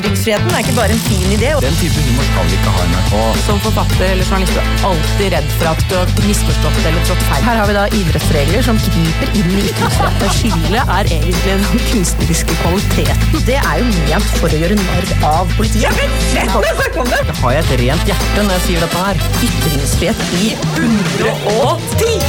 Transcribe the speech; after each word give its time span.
Ytringsfriheten 0.00 0.48
er 0.54 0.62
ikke 0.64 0.72
bare 0.78 0.94
en 0.94 1.02
fin 1.04 1.32
idé. 1.34 1.50
Den 1.60 1.74
type 1.76 2.00
humor 2.06 2.24
skal 2.24 2.46
vi 2.48 2.54
ikke 2.56 2.70
ha 2.72 2.84
i 2.86 2.88
NRK. 2.88 3.10
Som 3.44 3.58
forfatter 3.60 4.06
eller 4.06 4.24
journalist 4.24 4.56
er 4.56 4.64
du 4.64 4.84
alltid 4.90 5.26
redd 5.34 5.50
for 5.58 5.66
at 5.68 5.82
du 5.90 5.94
har 5.98 6.08
misforstått 6.24 6.78
eller 6.88 7.02
trådt 7.08 7.24
feil. 7.28 7.42
Her 7.44 7.56
har 7.60 7.68
vi 7.68 7.74
da 7.76 7.82
idrettsregler 7.98 8.64
som 8.64 8.80
griper 8.86 9.28
inn 9.36 9.50
i 9.52 9.66
ytringsfriheten. 9.66 10.32
Skillet 10.38 10.94
er 10.96 11.10
egentlig 11.18 11.44
den 11.44 11.84
kunstneriske 11.90 12.56
kvaliteten. 12.62 13.44
Det 13.50 13.58
er 13.60 13.76
jo 13.82 13.90
ment 13.98 14.32
for 14.38 14.48
å 14.48 14.62
gjøre 14.62 14.80
narr 14.80 15.12
av 15.34 15.52
politiet. 15.58 15.84
Jeg 15.84 15.92
vet 16.00 16.16
se 16.30 16.46
på 16.48 16.64
det! 16.64 16.72
Snakk 16.80 16.96
om 17.04 17.12
det! 17.12 17.20
Har 17.42 17.56
jeg 17.58 17.66
et 17.66 17.76
rent 17.84 18.14
hjerte 18.14 18.46
når 18.46 18.56
jeg 18.56 18.66
sier 18.70 18.80
dette 18.86 19.04
her? 19.04 19.16
Ytringsfrihet 19.50 20.20
i 20.40 20.54
110! 20.80 22.24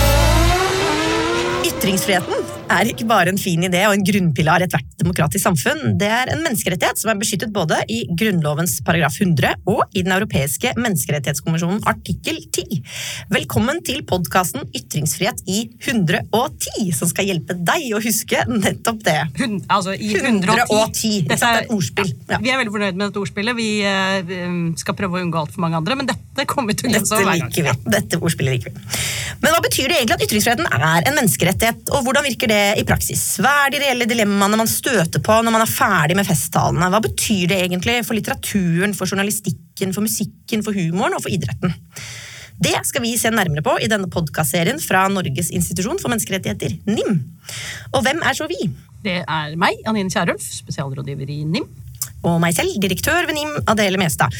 Ytringsfriheten 1.71 2.40
er 2.71 2.89
ikke 2.91 3.07
bare 3.09 3.31
en 3.31 3.39
fin 3.39 3.61
idé 3.65 3.81
og 3.87 3.95
en 3.95 4.05
grunnpilar 4.05 4.63
i 4.63 4.67
ethvert 4.67 4.87
demokratisk 5.01 5.43
samfunn. 5.43 5.95
Det 5.99 6.07
er 6.07 6.31
en 6.31 6.43
menneskerettighet 6.45 6.99
som 7.01 7.11
er 7.11 7.19
beskyttet 7.19 7.51
både 7.53 7.79
i 7.91 8.03
Grunnlovens 8.17 8.77
paragraf 8.85 9.17
100 9.19 9.57
og 9.69 9.81
i 9.97 10.03
Den 10.05 10.13
europeiske 10.15 10.71
menneskerettighetskonvensjonen 10.77 11.81
artikkel 11.89 12.39
10. 12.53 12.79
Velkommen 13.33 13.81
til 13.87 14.03
podkasten 14.07 14.67
Ytringsfrihet 14.77 15.43
i 15.51 15.63
110, 15.81 16.91
som 16.95 17.11
skal 17.11 17.27
hjelpe 17.31 17.57
deg 17.57 17.89
å 17.97 18.01
huske 18.03 18.45
nettopp 18.51 19.03
det. 19.07 19.17
Hun, 19.41 19.59
altså 19.67 19.95
i 19.97 20.13
110. 20.15 20.63
110. 20.69 21.13
Dette 21.31 21.51
er 21.51 21.63
et 21.63 21.75
ordspill. 21.75 22.13
Ja. 22.29 22.39
Vi 22.43 22.53
er 22.53 22.61
veldig 22.61 22.75
fornøyd 22.77 22.99
med 22.99 23.07
dette 23.07 23.23
ordspillet. 23.23 23.57
Vi 23.57 23.69
eh, 23.87 24.33
skal 24.79 24.97
prøve 24.97 25.19
å 25.19 25.25
unngå 25.25 25.43
altfor 25.43 25.65
mange 25.65 25.81
andre, 25.81 25.99
men 25.99 26.11
dette 26.11 26.47
kommer 26.49 26.71
vi 26.71 26.79
til 26.81 26.91
å 26.91 26.95
gjøre 26.95 27.23
hver 27.25 27.31
gang. 27.31 27.49
liker 27.49 27.67
vi. 27.67 27.93
Dette 27.97 28.21
ordspillet 28.21 28.57
liker 28.57 28.75
vi. 28.75 29.01
Men 29.41 29.55
hva 29.55 29.61
betyr 29.65 29.89
det 29.89 29.99
egentlig 29.99 30.19
at 30.19 30.25
ytringsfriheten 30.27 30.69
er 30.71 31.07
en 31.09 31.17
menneskerettighet, 31.17 31.93
og 31.95 32.05
hvordan 32.05 32.27
virker 32.27 32.51
det 32.51 32.60
i 32.79 32.85
praksis? 32.87 33.23
Hva 33.41 33.51
er 33.65 33.73
de 33.73 33.81
reelle 33.83 34.07
dilemmaene 34.09 34.59
man 34.59 34.69
støter 34.69 35.23
på 35.23 35.37
når 35.41 35.55
man 35.55 35.63
er 35.65 35.71
ferdig 35.71 36.17
med 36.19 36.27
festtalene? 36.27 36.89
Hva 36.93 37.01
betyr 37.03 37.51
det 37.51 37.59
egentlig 37.65 38.01
for 38.07 38.17
litteraturen, 38.17 38.95
for 38.97 39.09
journalistikken, 39.09 39.95
for 39.95 40.05
musikken, 40.05 40.65
for 40.65 40.77
humoren 40.77 41.17
og 41.17 41.25
for 41.25 41.33
idretten? 41.33 41.75
Det 42.61 42.75
skal 42.85 43.01
vi 43.01 43.15
se 43.17 43.31
nærmere 43.33 43.63
på 43.65 43.73
i 43.81 43.89
denne 43.89 44.09
podkastserien 44.11 44.77
fra 44.83 45.07
Norges 45.09 45.49
institusjon 45.49 45.97
for 46.01 46.13
menneskerettigheter, 46.13 46.75
NIM. 46.85 47.17
Og 47.95 48.03
hvem 48.05 48.21
er 48.21 48.37
så 48.37 48.45
vi? 48.51 48.59
Det 49.01 49.23
er 49.25 49.55
meg, 49.57 49.79
Anine 49.89 50.13
Kierulf, 50.13 50.45
spesialrådgiver 50.61 51.31
i 51.33 51.41
NIM. 51.49 51.65
Og 52.27 52.37
meg 52.43 52.55
selv, 52.57 52.75
direktør 52.81 53.25
ved 53.27 53.35
NIM, 53.37 53.53
Adele 53.71 53.99
Mestad. 54.01 54.33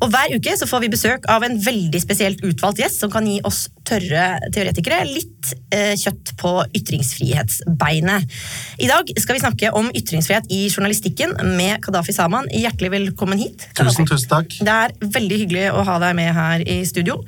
Og 0.00 0.10
Hver 0.12 0.36
uke 0.36 0.56
så 0.58 0.68
får 0.68 0.84
vi 0.84 0.92
besøk 0.92 1.28
av 1.32 1.44
en 1.46 1.58
veldig 1.62 2.00
spesielt 2.02 2.42
utvalgt 2.46 2.80
gjest 2.80 3.02
som 3.02 3.12
kan 3.12 3.26
gi 3.28 3.38
oss 3.46 3.66
tørre 3.86 4.26
teoretikere 4.54 5.02
litt 5.06 5.52
eh, 5.74 5.94
kjøtt 6.00 6.34
på 6.40 6.52
ytringsfrihetsbeinet. 6.80 8.36
I 8.82 8.90
dag 8.90 9.12
skal 9.20 9.38
vi 9.38 9.44
snakke 9.44 9.72
om 9.76 9.90
ytringsfrihet 9.92 10.50
i 10.52 10.66
journalistikken 10.72 11.36
med 11.56 11.82
Kadafi 11.84 12.16
Saman. 12.16 12.48
Hjertelig 12.50 12.94
velkommen 12.96 13.40
hit. 13.40 13.68
Kadafi. 13.76 14.02
Tusen, 14.02 14.10
tusen 14.10 14.32
takk. 14.32 14.60
Det 14.66 14.78
er 14.86 14.96
veldig 15.18 15.42
hyggelig 15.44 15.66
å 15.72 15.84
ha 15.86 15.98
deg 16.02 16.16
med 16.18 16.32
her 16.36 16.64
i 16.66 16.80
studio. 16.88 17.20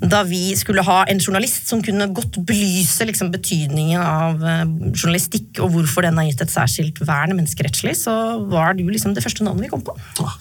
Da 0.00 0.22
vi 0.28 0.50
skulle 0.58 0.84
ha 0.84 0.98
en 1.08 1.20
journalist 1.22 1.70
som 1.70 1.82
kunne 1.84 2.08
godt 2.16 2.38
belyse 2.46 3.06
liksom, 3.08 3.32
betydningen 3.34 4.02
av 4.02 4.44
eh, 4.44 4.64
journalistikk 4.92 5.62
og 5.64 5.72
hvorfor 5.74 6.06
den 6.06 6.20
har 6.20 6.28
gitt 6.28 6.44
et 6.44 6.52
særskilt 6.52 7.00
vern 7.06 7.36
menneskerettslig, 7.36 7.96
så 7.98 8.16
var 8.50 8.76
du 8.76 8.84
liksom 8.88 9.16
det 9.16 9.24
første 9.24 9.46
navnet 9.46 9.66
vi 9.66 9.72
kom 9.72 9.84
på. 9.86 9.96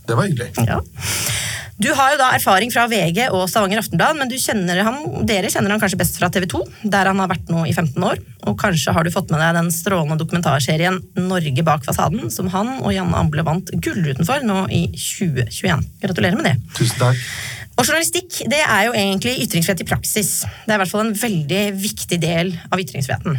Det 0.08 0.18
var 0.18 0.28
hyggelig. 0.28 0.52
Ja. 0.68 0.82
Du 1.76 1.90
har 1.92 2.14
jo 2.14 2.20
da 2.22 2.30
erfaring 2.38 2.72
fra 2.72 2.86
VG 2.88 3.26
og 3.36 3.50
Stavanger 3.52 3.82
Aftenblad, 3.82 4.16
men 4.16 4.30
du 4.32 4.38
kjenner 4.40 4.80
han, 4.88 5.02
dere 5.28 5.50
kjenner 5.52 5.74
han 5.74 5.82
kanskje 5.82 6.00
best 6.00 6.16
fra 6.22 6.30
TV 6.32 6.46
2, 6.54 6.62
der 6.94 7.10
han 7.12 7.20
har 7.20 7.28
vært 7.34 7.52
nå 7.52 7.66
i 7.68 7.74
15 7.74 8.00
år. 8.08 8.22
Og 8.48 8.56
kanskje 8.62 8.94
har 8.96 9.04
du 9.04 9.12
fått 9.12 9.34
med 9.34 9.44
deg 9.44 9.58
den 9.58 9.72
strålende 9.76 10.16
dokumentarserien 10.22 11.02
Norge 11.20 11.66
bak 11.68 11.84
fasaden, 11.88 12.32
som 12.32 12.48
han 12.54 12.78
og 12.78 12.96
Janne 12.96 13.20
Amble 13.20 13.44
vant 13.44 13.74
Gullruten 13.76 14.28
for 14.28 14.48
nå 14.48 14.62
i 14.72 14.86
2021. 14.94 15.84
Gratulerer 16.06 16.40
med 16.40 16.48
det. 16.48 16.56
Tusen 16.80 17.02
takk. 17.02 17.28
Og 17.76 17.84
journalistikk 17.84 18.46
det 18.52 18.62
er 18.62 18.86
jo 18.88 18.96
egentlig 18.96 19.36
ytringsfrihet 19.44 19.84
i 19.84 19.90
praksis. 19.90 20.32
Det 20.64 20.72
er 20.72 20.78
i 20.78 20.84
hvert 20.84 20.94
fall 20.94 21.08
en 21.08 21.18
veldig 21.20 21.66
viktig 21.82 22.22
del 22.24 22.54
av 22.72 22.82
ytringsfriheten. 22.82 23.38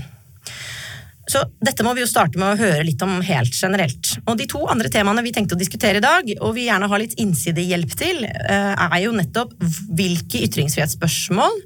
Så 1.27 1.43
dette 1.59 1.83
må 1.83 1.91
vi 1.97 2.05
jo 2.05 2.09
starte 2.09 2.39
med 2.39 2.53
å 2.53 2.61
høre 2.61 2.85
litt 2.87 3.03
om 3.03 3.17
helt 3.27 3.57
generelt. 3.57 4.13
Og 4.29 4.37
de 4.39 4.47
to 4.51 4.61
andre 4.71 4.91
temaene 4.93 5.25
vi 5.27 5.33
tenkte 5.35 5.57
å 5.57 5.59
diskutere 5.59 5.99
i 5.99 6.05
dag, 6.05 6.29
og 6.39 6.55
vi 6.55 6.69
gjerne 6.69 6.87
har 6.93 7.03
litt 7.03 7.17
innsidehjelp 7.19 7.97
til, 7.99 8.25
eh, 8.25 8.75
er 8.79 9.01
jo 9.03 9.17
nettopp 9.17 9.57
hvilke 9.91 10.45
ytringsfrihetsspørsmål 10.47 11.59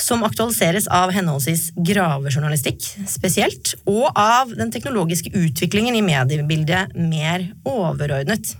som 0.00 0.24
aktualiseres 0.24 0.88
av 0.88 1.12
henholdsvis 1.12 1.72
gravejournalistikk 1.76 2.86
spesielt, 3.10 3.74
og 3.84 4.08
av 4.16 4.54
den 4.56 4.72
teknologiske 4.72 5.32
utviklingen 5.34 5.98
i 5.98 6.04
mediebildet 6.06 6.96
mer 6.96 7.50
overordnet. 7.68 8.54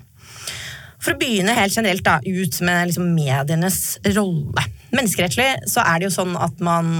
For 1.00 1.14
å 1.14 1.20
begynne 1.20 1.56
helt 1.56 1.76
generelt 1.76 2.04
da, 2.04 2.18
ut 2.20 2.60
med 2.66 2.90
liksom 2.90 3.12
medienes 3.16 3.80
rolle. 4.12 4.66
Menneskerettslig 4.92 5.70
så 5.70 5.84
er 5.86 6.00
det 6.00 6.10
jo 6.10 6.16
sånn 6.18 6.34
at 6.36 6.60
man, 6.64 6.98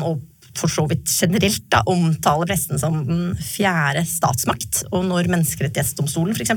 for 0.56 0.72
så 0.72 0.86
vidt 0.90 1.10
generelt, 1.10 1.66
da, 1.72 1.82
omtaler 1.90 2.48
pressen 2.48 2.80
som 2.80 3.02
den 3.08 3.34
fjerde 3.44 4.06
statsmakt. 4.08 4.86
Og 4.90 5.04
når 5.08 5.28
Menneskerettighetsdomstolen 5.32 6.36
f.eks. 6.36 6.56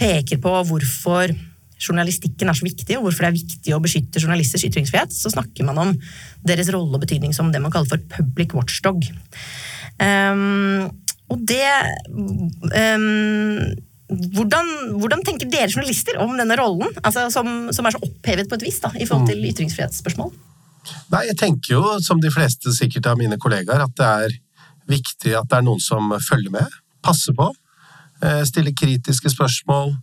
peker 0.00 0.40
på 0.42 0.56
hvorfor 0.70 1.34
journalistikken 1.76 2.48
er 2.48 2.56
så 2.56 2.64
viktig, 2.64 2.96
og 2.96 3.06
hvorfor 3.06 3.26
det 3.26 3.30
er 3.30 3.36
viktig 3.36 3.74
å 3.76 3.82
beskytte 3.84 4.22
journalisters 4.22 4.64
ytringsfrihet, 4.68 5.12
så 5.12 5.32
snakker 5.32 5.66
man 5.68 5.80
om 5.82 5.90
deres 6.46 6.70
rolle 6.72 6.96
og 6.96 7.04
betydning 7.04 7.36
som 7.36 7.50
det 7.52 7.60
man 7.60 7.74
kaller 7.74 7.90
for 7.90 8.06
public 8.16 8.56
watchdog. 8.56 9.04
Um, 10.00 10.88
og 11.32 11.42
det 11.48 11.68
um, 12.70 13.74
hvordan, 14.36 14.72
hvordan, 15.00 15.22
tenker 15.26 15.48
dere 15.50 15.70
journalister 15.70 16.18
om 16.22 16.34
denne 16.38 16.56
rollen, 16.58 16.92
altså 17.02 17.26
som, 17.32 17.68
som, 17.74 17.86
er 17.86 17.96
så 17.96 18.02
opphevet 18.02 18.48
på 18.50 18.58
et 18.58 18.66
vis 18.66 18.80
da, 18.82 18.92
i 18.96 19.06
forhold 19.08 19.28
til 19.30 19.44
ytringsfrihetsspørsmål? 19.50 20.32
Nei, 21.12 21.22
jeg 21.30 21.38
tenker 21.40 21.74
jo, 21.74 21.84
som 22.04 22.20
de 22.22 22.30
fleste 22.30 22.72
sikkert 22.74 23.08
av 23.10 23.20
mine 23.20 23.38
kollegaer, 23.42 23.84
at 23.86 23.94
det 23.98 24.10
er 24.26 24.36
viktig 24.90 25.34
at 25.38 25.48
det 25.50 25.60
er 25.60 25.66
noen 25.66 25.82
som 25.82 26.12
følger 26.22 26.54
med, 26.54 26.76
passer 27.04 27.34
på, 27.36 27.48
eh, 28.22 28.42
stiller 28.46 28.74
kritiske 28.76 29.32
spørsmål, 29.34 29.96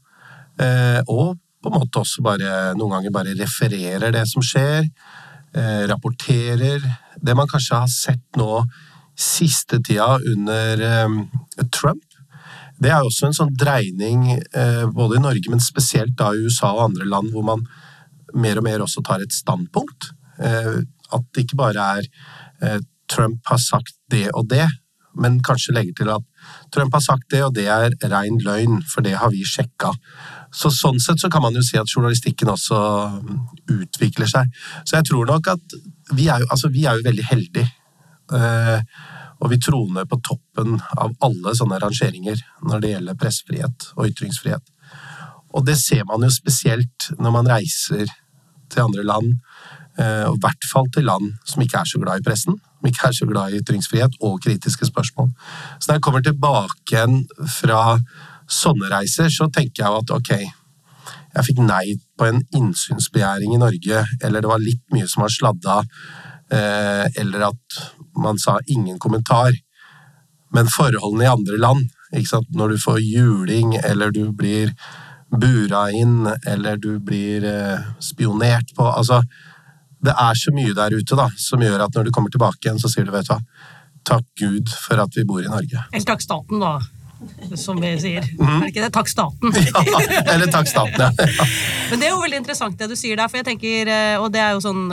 eh, 0.59 0.99
og 1.07 1.37
på 1.63 1.71
en 1.71 1.77
måte 1.79 2.01
også 2.01 2.23
bare 2.25 2.73
noen 2.75 2.97
ganger 2.97 3.15
bare 3.15 3.37
refererer 3.39 4.11
det 4.11 4.25
som 4.27 4.43
skjer, 4.43 4.89
eh, 5.55 5.83
rapporterer 5.87 6.83
det 7.23 7.35
man 7.35 7.47
kanskje 7.47 7.79
har 7.79 7.87
sett 7.87 8.25
nå 8.35 8.65
siste 9.15 9.79
tida 9.85 10.17
under 10.17 10.81
Trump 11.71 12.03
det 12.81 12.91
er 12.91 13.05
også 13.05 13.29
en 13.29 13.37
sånn 13.37 13.53
dreining 13.59 14.25
eh, 14.33 14.85
både 14.91 15.19
i 15.19 15.23
Norge, 15.23 15.49
men 15.51 15.61
spesielt 15.63 16.15
da 16.19 16.31
i 16.33 16.45
USA 16.45 16.73
og 16.73 16.87
andre 16.89 17.07
land, 17.09 17.31
hvor 17.33 17.45
man 17.47 17.65
mer 18.33 18.59
og 18.59 18.65
mer 18.65 18.83
også 18.83 19.03
tar 19.05 19.23
et 19.23 19.35
standpunkt. 19.35 20.11
Eh, 20.41 20.81
at 21.13 21.27
det 21.33 21.45
ikke 21.45 21.59
bare 21.59 21.89
er 21.99 22.07
eh, 22.63 22.79
Trump 23.11 23.43
har 23.49 23.61
sagt 23.61 23.95
det 24.11 24.29
og 24.33 24.49
det, 24.49 24.65
men 25.19 25.37
kanskje 25.45 25.75
legger 25.75 25.93
til 25.99 26.09
at 26.15 26.23
Trump 26.73 26.95
har 26.97 27.03
sagt 27.05 27.27
det, 27.31 27.43
og 27.45 27.53
det 27.53 27.67
er 27.69 27.93
rein 28.09 28.39
løgn, 28.41 28.81
for 28.89 29.05
det 29.05 29.13
har 29.21 29.29
vi 29.33 29.43
sjekka. 29.45 29.91
Så 30.53 30.71
sånn 30.73 30.99
sett 31.01 31.21
så 31.21 31.29
kan 31.33 31.43
man 31.45 31.53
jo 31.57 31.61
si 31.65 31.77
at 31.77 31.89
journalistikken 31.89 32.49
også 32.49 32.79
mm, 33.21 33.41
utvikler 33.77 34.29
seg. 34.29 34.49
Så 34.81 34.97
jeg 34.97 35.09
tror 35.09 35.29
nok 35.29 35.53
at 35.53 35.77
vi 36.17 36.27
er 36.33 36.41
jo, 36.41 36.49
altså, 36.49 36.71
vi 36.73 36.87
er 36.89 36.97
jo 36.97 37.05
veldig 37.05 37.27
heldige. 37.29 37.69
Og 39.43 39.51
vi 39.51 39.59
troner 39.59 40.07
på 40.07 40.21
toppen 40.23 40.77
av 40.95 41.11
alle 41.25 41.51
sånne 41.57 41.81
rangeringer 41.83 42.39
når 42.63 42.83
det 42.83 42.91
gjelder 42.93 43.19
pressefrihet 43.19 43.89
og 43.97 44.07
ytringsfrihet. 44.07 44.63
Og 45.53 45.65
det 45.67 45.75
ser 45.77 46.05
man 46.09 46.23
jo 46.23 46.31
spesielt 46.33 47.11
når 47.19 47.35
man 47.35 47.49
reiser 47.51 48.07
til 48.71 48.85
andre 48.85 49.03
land, 49.05 49.33
og 49.99 50.37
i 50.39 50.41
hvert 50.41 50.65
fall 50.65 50.87
til 50.95 51.05
land 51.05 51.35
som 51.45 51.61
ikke 51.61 51.83
er 51.83 51.89
så 51.91 51.99
glad 52.01 52.21
i 52.21 52.25
pressen, 52.25 52.55
som 52.57 52.89
ikke 52.89 53.09
er 53.09 53.17
så 53.19 53.27
glad 53.29 53.51
i 53.51 53.59
ytringsfrihet 53.59 54.15
og 54.25 54.39
kritiske 54.41 54.87
spørsmål. 54.89 55.29
Så 55.77 55.91
når 55.91 55.99
jeg 55.99 56.05
kommer 56.07 56.23
tilbake 56.25 56.95
igjen 56.95 57.19
fra 57.59 57.83
sånne 58.49 58.89
reiser, 58.95 59.29
så 59.29 59.51
tenker 59.53 59.83
jeg 59.83 59.99
at 59.99 60.15
ok, 60.15 60.31
jeg 61.33 61.47
fikk 61.49 61.61
nei 61.65 61.97
på 62.17 62.25
en 62.29 62.41
innsynsbegjæring 62.55 63.53
i 63.53 63.61
Norge, 63.61 64.01
eller 64.23 64.41
det 64.41 64.49
var 64.49 64.63
litt 64.63 64.83
mye 64.95 65.05
som 65.09 65.27
var 65.27 65.35
sladda, 65.35 65.77
eller 67.21 67.47
at 67.51 67.79
man 68.15 68.39
sa 68.39 68.59
ingen 68.67 68.99
kommentar. 68.99 69.55
Men 70.53 70.69
forholdene 70.69 71.25
i 71.25 71.31
andre 71.31 71.57
land, 71.57 71.89
når 72.53 72.75
du 72.75 72.77
får 72.77 72.99
juling, 73.01 73.75
eller 73.75 74.11
du 74.11 74.31
blir 74.31 74.73
bura 75.33 75.87
inn, 75.91 76.27
eller 76.45 76.77
du 76.77 76.99
blir 76.99 77.45
spionert 77.99 78.75
på 78.77 78.85
altså, 78.85 79.23
Det 80.03 80.11
er 80.11 80.35
så 80.35 80.51
mye 80.51 80.73
der 80.75 80.93
ute 80.93 81.15
da, 81.15 81.29
som 81.39 81.61
gjør 81.63 81.85
at 81.85 81.95
når 81.95 82.03
du 82.03 82.11
kommer 82.11 82.29
tilbake 82.29 82.67
igjen, 82.67 82.79
så 82.79 82.89
sier 82.91 83.05
du 83.07 83.13
vet 83.13 83.25
du 83.25 83.31
hva, 83.31 83.39
takk 84.03 84.25
Gud 84.35 84.67
for 84.67 84.99
at 84.99 85.15
vi 85.15 85.23
bor 85.23 85.39
i 85.39 85.47
Norge. 85.47 85.85
Eller 85.93 86.05
takk 86.05 86.21
staten, 86.21 86.59
da. 86.59 86.73
Som 87.59 87.81
vi 87.81 87.91
sier. 88.01 88.25
Mm. 88.39 88.63
Er 88.67 88.71
det? 88.75 88.89
Takk 88.95 89.09
staten. 89.11 89.53
ja, 89.69 89.83
eller 90.33 90.51
takk 90.51 90.69
staten, 90.69 90.99
ja. 90.99 91.09
Men 91.91 92.01
det 92.01 92.07
er 92.07 92.13
jo 92.13 92.21
veldig 92.23 92.39
interessant 92.41 92.77
det 92.79 92.89
du 92.91 92.95
sier 92.99 93.19
der, 93.19 93.29
for 93.31 93.41
jeg 93.41 93.47
tenker, 93.51 93.91
og 94.21 94.29
det 94.33 94.41
er 94.41 94.55
jo 94.55 94.63
sånn 94.63 94.87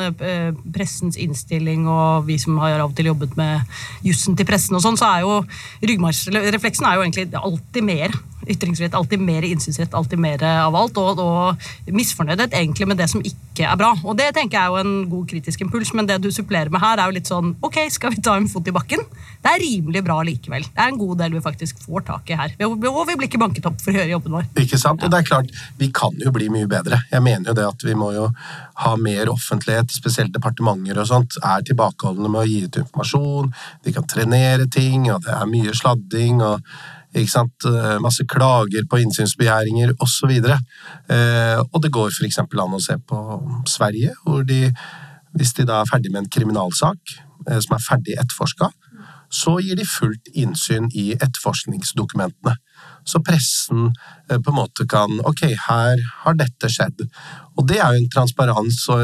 pressens 0.74 1.18
innstilling, 1.20 1.86
og 1.90 2.26
vi 2.28 2.36
som 2.40 2.58
har 2.62 2.78
av 2.78 2.90
og 2.90 2.96
til 2.98 3.10
jobbet 3.12 3.36
med 3.40 3.64
jussen 4.06 4.36
til 4.38 4.48
pressen 4.48 4.76
og 4.76 4.84
sånn, 4.84 4.98
så 5.00 5.08
er 5.14 5.24
jo 5.24 5.38
ryggmargsrefleksen 5.86 6.88
er 6.88 6.98
jo 6.98 7.06
egentlig 7.06 7.30
alltid 7.40 7.86
mer 7.86 8.20
ytringsfrihet, 8.48 8.94
alltid 8.94 9.20
mer 9.20 9.44
innsynsrett, 9.46 9.94
alltid 9.94 10.18
mer 10.22 10.42
av 10.46 10.76
alt, 10.76 10.98
og, 11.00 11.20
og 11.20 11.92
misfornøydhet 11.94 12.54
egentlig 12.56 12.88
med 12.88 13.00
det 13.00 13.08
som 13.12 13.22
ikke 13.24 13.66
er 13.68 13.78
bra. 13.80 13.92
Og 14.04 14.16
det 14.18 14.30
tenker 14.36 14.58
jeg 14.58 14.64
er 14.64 14.72
jo 14.72 14.80
en 14.80 15.10
god 15.10 15.26
kritisk 15.30 15.64
impuls, 15.64 15.92
men 15.96 16.08
det 16.08 16.20
du 16.24 16.30
supplerer 16.34 16.72
med 16.72 16.82
her, 16.82 16.98
er 17.00 17.10
jo 17.10 17.16
litt 17.18 17.30
sånn 17.30 17.54
ok, 17.66 17.82
skal 17.92 18.14
vi 18.14 18.22
ta 18.24 18.36
en 18.38 18.48
fot 18.50 18.68
i 18.68 18.74
bakken? 18.74 19.04
Det 19.40 19.52
er 19.52 19.62
rimelig 19.62 20.04
bra 20.06 20.18
likevel. 20.26 20.64
Det 20.68 20.84
er 20.84 20.92
en 20.92 21.00
god 21.00 21.20
del 21.22 21.36
vi 21.36 21.44
faktisk 21.44 21.80
får 21.84 22.06
tak 22.08 22.32
i 22.32 22.38
her. 22.40 22.54
Og 22.66 22.76
vi 22.80 23.16
blir 23.16 23.28
ikke 23.28 23.40
banket 23.40 23.68
opp 23.68 23.80
for 23.80 23.92
å 23.92 24.00
gjøre 24.00 24.12
jobben 24.14 24.36
vår. 24.38 24.48
Ikke 24.64 24.80
sant? 24.80 25.04
Og 25.04 25.12
det 25.12 25.20
er 25.20 25.28
klart, 25.28 25.52
vi 25.80 25.90
kan 25.94 26.16
jo 26.20 26.32
bli 26.34 26.50
mye 26.52 26.68
bedre. 26.70 27.02
Jeg 27.12 27.24
mener 27.24 27.52
jo 27.52 27.56
det 27.56 27.66
at 27.68 27.86
vi 27.86 27.96
må 27.98 28.12
jo 28.16 28.28
ha 28.84 28.94
mer 29.00 29.32
offentlighet, 29.32 29.92
spesielt 29.92 30.34
departementer 30.36 31.00
og 31.00 31.08
sånt, 31.08 31.36
er 31.44 31.64
tilbakeholdne 31.66 32.30
med 32.30 32.42
å 32.44 32.48
gi 32.48 32.62
ut 32.66 32.80
informasjon. 32.84 33.52
De 33.84 33.96
kan 33.96 34.08
trenere 34.08 34.68
ting, 34.72 35.08
og 35.12 35.24
det 35.26 35.36
er 35.36 35.50
mye 35.50 35.76
sladding. 35.76 36.42
og? 36.44 36.60
Eh, 36.60 36.99
masse 38.00 38.24
klager 38.28 38.86
på 38.88 39.00
innsynsbegjæringer 39.02 39.94
osv. 40.00 40.30
Eh, 40.30 41.58
og 41.60 41.82
det 41.82 41.92
går 41.92 42.10
f.eks. 42.10 42.38
an 42.38 42.76
å 42.76 42.80
se 42.80 42.96
på 42.98 43.18
Sverige, 43.66 44.14
hvor 44.24 44.44
de, 44.44 44.70
hvis 45.34 45.54
de 45.54 45.66
da 45.66 45.80
er 45.80 45.90
ferdig 45.90 46.12
med 46.12 46.24
en 46.24 46.30
kriminalsak 46.30 46.98
eh, 47.48 47.58
som 47.58 47.76
er 47.76 47.84
ferdig 47.86 48.16
etterforska, 48.18 48.70
så 49.30 49.60
gir 49.62 49.76
de 49.78 49.86
fullt 49.86 50.30
innsyn 50.34 50.88
i 50.90 51.12
etterforskningsdokumentene. 51.14 52.56
Så 53.06 53.20
pressen 53.22 53.92
på 54.28 54.50
en 54.50 54.56
måte 54.56 54.86
kan 54.90 55.20
Ok, 55.26 55.44
her 55.68 56.02
har 56.24 56.34
dette 56.34 56.68
skjedd. 56.68 57.06
Og 57.56 57.68
det 57.70 57.78
er 57.78 57.94
jo 57.94 58.02
en 58.02 58.10
transparens 58.10 58.82
å 58.90 58.98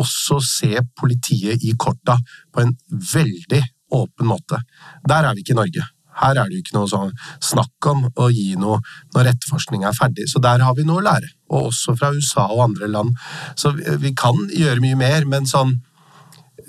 også 0.00 0.40
se 0.44 0.80
politiet 0.96 1.60
i 1.66 1.74
korta 1.76 2.16
på 2.52 2.64
en 2.64 2.72
veldig 2.88 3.62
åpen 3.96 4.30
måte. 4.30 4.60
Der 5.06 5.26
er 5.26 5.34
vi 5.34 5.44
ikke 5.44 5.56
i 5.56 5.60
Norge. 5.60 5.86
Her 6.20 6.38
er 6.38 6.48
det 6.48 6.58
jo 6.58 6.64
ikke 6.64 6.76
noe 6.78 6.90
sånn 6.90 7.12
snakk 7.44 7.90
om 7.90 8.06
å 8.14 8.30
gi 8.32 8.54
noe 8.60 8.80
når 9.16 9.32
etterforskning 9.34 9.86
er 9.88 9.96
ferdig. 9.96 10.28
Så 10.30 10.42
der 10.42 10.64
har 10.64 10.76
vi 10.78 10.86
noe 10.88 11.02
å 11.02 11.06
lære. 11.06 11.32
Og 11.50 11.70
også 11.70 11.96
fra 11.98 12.12
USA 12.16 12.46
og 12.48 12.64
andre 12.70 12.90
land. 12.90 13.14
Så 13.58 13.72
vi 13.74 14.14
kan 14.16 14.38
gjøre 14.54 14.82
mye 14.84 14.98
mer, 14.98 15.28
men 15.28 15.48
sånn 15.50 15.78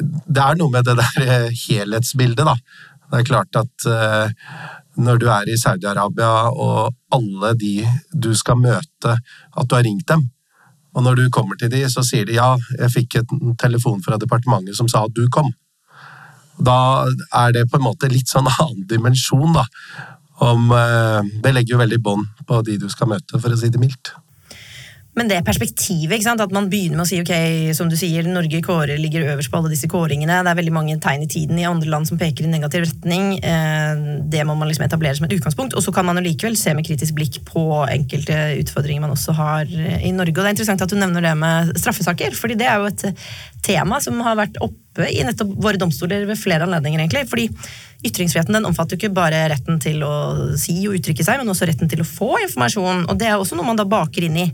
Det 0.02 0.40
er 0.40 0.56
noe 0.58 0.72
med 0.72 0.86
det 0.88 0.96
der 0.98 1.24
eh, 1.26 1.50
helhetsbildet, 1.68 2.48
da. 2.48 2.56
Det 3.12 3.20
er 3.20 3.26
klart 3.28 3.58
at 3.60 3.86
uh, 3.92 4.32
når 4.96 5.18
du 5.20 5.26
er 5.30 5.50
i 5.52 5.58
Saudi-Arabia 5.60 6.52
og 6.52 6.94
alle 7.12 7.52
de 7.60 7.74
du 8.14 8.32
skal 8.40 8.60
møte, 8.60 9.18
at 9.18 9.68
du 9.68 9.76
har 9.76 9.84
ringt 9.84 10.08
dem. 10.08 10.30
Og 10.96 11.04
når 11.04 11.20
du 11.20 11.26
kommer 11.32 11.60
til 11.60 11.72
de, 11.72 11.84
så 11.92 12.04
sier 12.08 12.28
de 12.28 12.40
ja, 12.40 12.54
jeg 12.80 12.94
fikk 12.96 13.20
en 13.20 13.56
telefon 13.60 14.02
fra 14.04 14.20
departementet 14.20 14.80
som 14.80 14.90
sa 14.92 15.06
at 15.08 15.16
du 15.16 15.26
kom. 15.32 15.52
Da 16.62 16.80
er 17.34 17.54
det 17.56 17.68
på 17.72 17.80
en 17.80 17.88
måte 17.88 18.10
litt 18.12 18.30
sånn 18.30 18.50
annen 18.52 18.86
dimensjon, 18.90 19.56
da. 19.58 19.66
Om, 20.42 20.72
eh, 20.74 21.22
det 21.44 21.54
legger 21.54 21.76
jo 21.76 21.82
veldig 21.82 22.02
bånd 22.02 22.46
på 22.50 22.62
de 22.66 22.78
du 22.82 22.88
skal 22.90 23.12
møte, 23.14 23.40
for 23.40 23.54
å 23.54 23.58
si 23.58 23.70
det 23.70 23.82
mildt. 23.82 24.14
Men 25.18 25.28
det 25.28 25.42
perspektivet, 25.44 26.24
at 26.24 26.54
man 26.56 26.70
begynner 26.72 26.96
med 26.96 27.04
å 27.04 27.10
si 27.10 27.18
ok, 27.20 27.32
som 27.76 27.90
du 27.92 27.98
sier, 28.00 28.24
Norge 28.32 28.62
kårer, 28.64 28.96
ligger 29.02 29.26
øverst 29.34 29.52
på 29.52 29.60
alle 29.60 29.72
disse 29.74 29.90
kåringene. 29.92 30.38
Det 30.40 30.54
er 30.54 30.60
veldig 30.62 30.74
mange 30.76 30.96
tegn 31.04 31.26
i 31.26 31.30
tiden 31.32 31.60
i 31.60 31.68
andre 31.68 31.92
land 31.92 32.08
som 32.08 32.20
peker 32.20 32.48
i 32.48 32.52
negativ 32.52 32.86
retning. 32.86 33.34
Eh, 33.44 34.06
det 34.32 34.46
må 34.48 34.56
man 34.56 34.72
liksom 34.72 34.86
etablere 34.88 35.18
som 35.20 35.28
et 35.28 35.36
utgangspunkt. 35.36 35.76
Og 35.76 35.84
så 35.84 35.92
kan 35.96 36.08
man 36.08 36.22
jo 36.22 36.24
likevel 36.30 36.56
se 36.60 36.72
med 36.78 36.88
kritisk 36.88 37.18
blikk 37.20 37.42
på 37.50 37.66
enkelte 37.90 38.40
utfordringer 38.62 39.04
man 39.04 39.18
også 39.18 39.36
har 39.36 39.68
eh, 39.68 40.00
i 40.08 40.16
Norge. 40.16 40.38
Og 40.38 40.46
det 40.46 40.50
er 40.54 40.56
interessant 40.56 40.88
at 40.88 40.96
du 40.96 41.00
nevner 41.00 41.28
det 41.28 41.36
med 41.44 41.76
straffesaker, 41.82 42.38
fordi 42.38 42.62
det 42.64 42.72
er 42.72 42.80
jo 42.80 42.92
et 42.94 43.28
tema 43.68 44.00
som 44.02 44.24
har 44.24 44.40
vært 44.40 44.64
oppe 44.64 45.12
i 45.12 45.22
nettopp 45.28 45.52
våre 45.60 45.80
domstoler 45.80 46.24
ved 46.28 46.40
flere 46.40 46.64
anledninger, 46.68 47.04
egentlig. 47.04 47.28
fordi 47.28 47.52
Ytringsfriheten 48.02 48.56
den 48.56 48.66
omfatter 48.66 48.96
jo 48.96 49.04
ikke 49.04 49.14
bare 49.14 49.44
retten 49.52 49.78
til 49.82 50.02
å 50.02 50.14
si 50.58 50.74
og 50.88 50.96
uttrykke 50.98 51.22
seg, 51.26 51.38
men 51.38 51.52
også 51.54 51.68
retten 51.70 51.90
til 51.92 52.02
å 52.02 52.08
få 52.08 52.32
informasjon. 52.48 53.04
og 53.06 53.20
Det 53.20 53.28
er 53.30 53.38
også 53.38 53.58
noe 53.60 53.68
man 53.68 53.78
da 53.78 53.86
baker 53.86 54.26
inn 54.26 54.40
i 54.42 54.48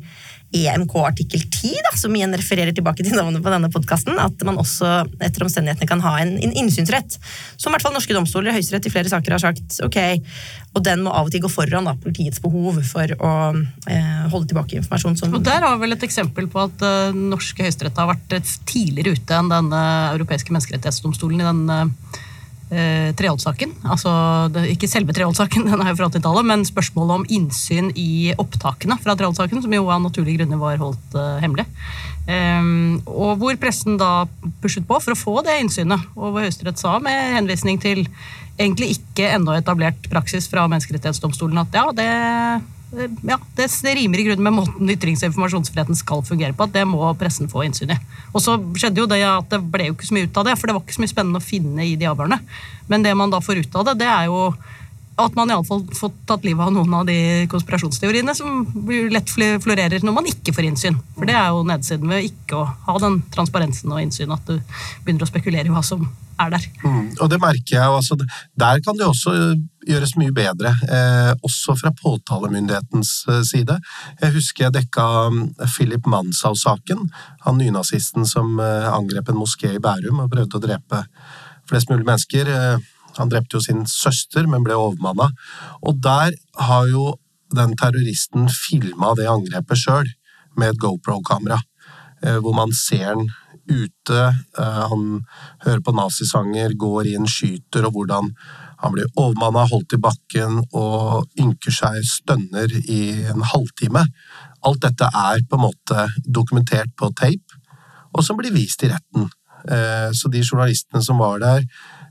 EMK 0.55 0.94
artikkel 1.03 1.41
10, 1.44 1.73
da, 1.83 1.91
som 1.99 2.13
igjen 2.15 2.35
refererer 2.38 2.71
tilbake 2.75 3.03
til 3.03 3.17
navnet 3.17 3.44
på 3.44 3.51
denne 3.51 3.69
podkasten, 3.71 4.15
at 4.21 4.44
man 4.47 4.59
også 4.61 5.01
etter 5.23 5.44
omstendighetene 5.44 5.89
kan 5.89 6.03
ha 6.05 6.13
en, 6.23 6.38
en 6.39 6.53
innsynsrett. 6.63 7.17
Som 7.59 7.71
i 7.71 7.75
hvert 7.75 7.83
fall 7.83 7.95
norske 7.97 8.15
domstoler 8.15 8.53
og 8.53 8.57
Høyesterett 8.57 8.88
i 8.88 8.94
flere 8.94 9.11
saker 9.11 9.35
har 9.35 9.44
sagt 9.44 9.79
ok, 9.83 9.99
og 10.77 10.85
den 10.88 11.03
må 11.03 11.11
av 11.11 11.27
og 11.27 11.35
til 11.35 11.44
gå 11.44 11.51
foran 11.51 11.89
da, 11.89 11.97
politiets 11.99 12.39
behov 12.44 12.79
for 12.88 13.11
å 13.17 13.33
eh, 13.91 14.23
holde 14.31 14.47
tilbake 14.53 14.79
informasjon. 14.79 15.19
Som 15.19 15.35
og 15.35 15.44
Der 15.47 15.65
har 15.65 15.75
vi 15.75 15.83
vel 15.83 15.97
et 15.97 16.07
eksempel 16.07 16.47
på 16.51 16.63
at 16.63 16.85
uh, 16.85 17.11
norske 17.11 17.65
høyesterett 17.65 17.99
har 17.99 18.11
vært 18.13 18.39
tidligere 18.69 19.17
ute 19.17 19.35
enn 19.41 19.51
denne 19.51 19.83
europeiske 20.15 20.55
menneskerettighetsdomstolen 20.55 21.44
i 21.44 21.49
den 21.49 21.63
uh, 21.67 22.23
eh, 22.71 23.13
Treholt-saken. 23.17 23.73
Altså, 23.87 24.11
ikke 24.73 24.89
selve 24.89 25.15
Treholt-saken, 25.15 25.67
den 25.69 25.83
er 25.83 25.91
jo 25.93 25.99
fra 25.99 26.09
80-tallet, 26.11 26.47
men 26.49 26.67
spørsmålet 26.67 27.15
om 27.19 27.25
innsyn 27.39 27.91
i 27.95 28.33
opptakene 28.37 28.99
fra 29.03 29.17
Treholt-saken, 29.17 29.63
som 29.63 29.75
jo 29.75 29.87
av 29.93 30.03
naturlige 30.03 30.41
grunner 30.41 30.61
var 30.61 30.81
holdt 30.81 31.17
eh, 31.17 31.41
hemmelig. 31.43 31.67
Um, 32.27 32.97
og 33.07 33.37
hvor 33.39 33.55
pressen 33.55 33.95
da 33.95 34.25
pushet 34.59 34.83
på 34.87 34.97
for 34.99 35.13
å 35.13 35.19
få 35.19 35.37
det 35.47 35.61
innsynet, 35.61 36.09
og 36.17 36.33
hvor 36.33 36.43
Høyesterett 36.43 36.81
sa 36.81 36.97
med 36.99 37.37
henvisning 37.37 37.79
til 37.79 38.03
egentlig 38.57 38.97
ikke 38.97 39.29
ennå 39.37 39.55
etablert 39.55 40.09
praksis 40.11 40.49
fra 40.51 40.65
Menneskerettighetsdomstolen 40.67 41.61
at 41.61 41.77
ja, 41.77 41.85
det 41.95 42.09
ja, 42.95 43.37
det, 43.55 43.67
rimer 43.83 44.19
i 44.19 44.23
grunnen 44.23 44.43
med 44.43 44.55
måten 44.55 44.91
ytrings- 44.93 45.23
og 45.23 45.31
informasjonsfriheten 45.31 45.97
skal 45.97 46.23
fungere 46.23 46.55
på. 46.55 46.63
at 46.63 46.73
Det 46.73 46.85
må 46.87 47.03
pressen 47.19 47.49
få 47.51 47.65
innsyn 47.67 47.91
i. 47.91 47.99
Og 48.31 48.41
så 48.43 48.55
skjedde 48.79 49.03
jo 49.03 49.09
det 49.09 49.19
at 49.27 49.49
det 49.51 49.59
ble 49.71 49.89
jo 49.89 49.97
ikke 49.97 50.07
så 50.07 50.15
mye 50.15 50.29
ut 50.29 50.39
av 50.39 50.47
det, 50.47 50.55
for 50.57 50.67
det 50.67 50.77
var 50.77 50.85
ikke 50.85 50.95
så 50.95 51.03
mye 51.03 51.13
spennende 51.13 51.41
å 51.41 51.47
finne 51.47 51.83
i 51.83 51.95
de 51.99 52.07
avhørene. 52.07 52.39
Men 52.87 53.03
det 53.03 53.15
man 53.19 53.33
da 53.33 53.41
får 53.43 53.63
ut 53.65 53.75
av 53.75 53.89
det, 53.89 53.97
det 54.03 54.07
er 54.07 54.29
jo 54.31 54.53
at 55.17 55.37
man 55.37 55.49
iallfall 55.49 55.81
får 55.97 56.13
tatt 56.29 56.45
livet 56.45 56.67
av 56.67 56.73
noen 56.75 56.93
av 56.99 57.07
de 57.09 57.47
konspirasjonsteoriene 57.49 58.35
som 58.37 58.67
lett 59.13 59.31
florerer 59.33 60.03
når 60.05 60.13
man 60.13 60.29
ikke 60.29 60.53
får 60.53 60.69
innsyn. 60.69 60.99
For 61.17 61.29
det 61.29 61.33
er 61.37 61.49
jo 61.49 61.65
nedsiden 61.65 62.11
ved 62.11 62.29
ikke 62.29 62.59
å 62.59 62.67
ha 62.85 62.97
den 63.01 63.19
transparensen 63.33 63.93
og 63.93 64.03
innsyn, 64.03 64.33
at 64.33 64.45
du 64.45 64.59
begynner 65.05 65.25
å 65.25 65.29
spekulere 65.29 65.69
i 65.69 65.73
hva 65.73 65.81
som 65.85 66.05
er 66.37 66.51
der. 66.53 66.67
Mm, 66.83 67.07
og 67.17 67.31
det 67.31 67.39
merker 67.41 67.79
jeg 67.79 67.95
altså, 67.97 68.17
Der 68.59 68.81
kan 68.85 68.97
det 68.99 69.07
også 69.07 69.33
gjøres 69.87 70.13
mye 70.19 70.33
bedre, 70.35 70.73
eh, 70.85 71.31
også 71.47 71.73
fra 71.79 71.93
påtalemyndighetens 71.97 73.13
eh, 73.31 73.41
side. 73.47 73.79
Jeg 74.21 74.35
husker 74.35 74.67
jeg 74.67 74.75
dekka 74.75 75.07
mm, 75.33 75.41
Philip 75.65 76.05
Manshaus-saken, 76.05 77.07
han 77.45 77.57
nynazisten 77.57 78.27
som 78.29 78.59
eh, 78.59 78.89
angrep 78.91 79.31
en 79.31 79.41
moské 79.41 79.73
i 79.73 79.81
Bærum 79.81 80.21
og 80.21 80.29
prøvde 80.33 80.59
å 80.59 80.65
drepe 80.67 81.01
flest 81.67 81.89
mulig 81.89 82.05
mennesker. 82.05 82.53
Eh, 82.53 82.93
han 83.21 83.31
drepte 83.31 83.57
jo 83.57 83.63
sin 83.63 83.85
søster, 83.89 84.47
men 84.49 84.65
ble 84.65 84.77
overmanna. 84.77 85.31
Og 85.83 86.01
der 86.03 86.35
har 86.59 86.87
jo 86.91 87.15
den 87.55 87.75
terroristen 87.79 88.49
filma 88.51 89.13
det 89.17 89.29
angrepet 89.31 89.79
sjøl, 89.83 90.09
med 90.57 90.73
et 90.73 90.79
GoPro-kamera. 90.81 91.59
Eh, 92.23 92.39
hvor 92.42 92.56
man 92.57 92.73
ser 92.73 93.06
han 93.11 93.27
ute, 93.69 94.21
eh, 94.57 94.81
han 94.92 95.25
hører 95.65 95.83
på 95.85 95.94
nazisanger, 95.94 96.73
går 96.73 97.11
inn, 97.13 97.27
skyter, 97.30 97.85
og 97.85 97.94
hvordan 97.94 98.31
han 98.81 98.94
blir 98.94 99.09
overmanna, 99.18 99.65
holdt 99.69 99.97
i 99.97 100.01
bakken 100.01 100.61
og 100.73 101.27
ynker 101.39 101.73
seg, 101.73 102.01
stønner 102.06 102.73
i 102.85 103.01
en 103.31 103.45
halvtime. 103.53 104.06
Alt 104.65 104.83
dette 104.85 105.09
er 105.09 105.44
på 105.49 105.57
en 105.57 105.65
måte 105.68 106.07
dokumentert 106.25 106.94
på 106.97 107.11
tape, 107.18 107.61
og 108.13 108.23
som 108.25 108.37
blir 108.39 108.56
vist 108.56 108.83
i 108.85 108.92
retten. 108.92 109.30
Eh, 109.68 110.09
så 110.13 110.30
de 110.31 110.44
journalistene 110.45 111.03
som 111.03 111.19
var 111.21 111.42
der, 111.44 111.65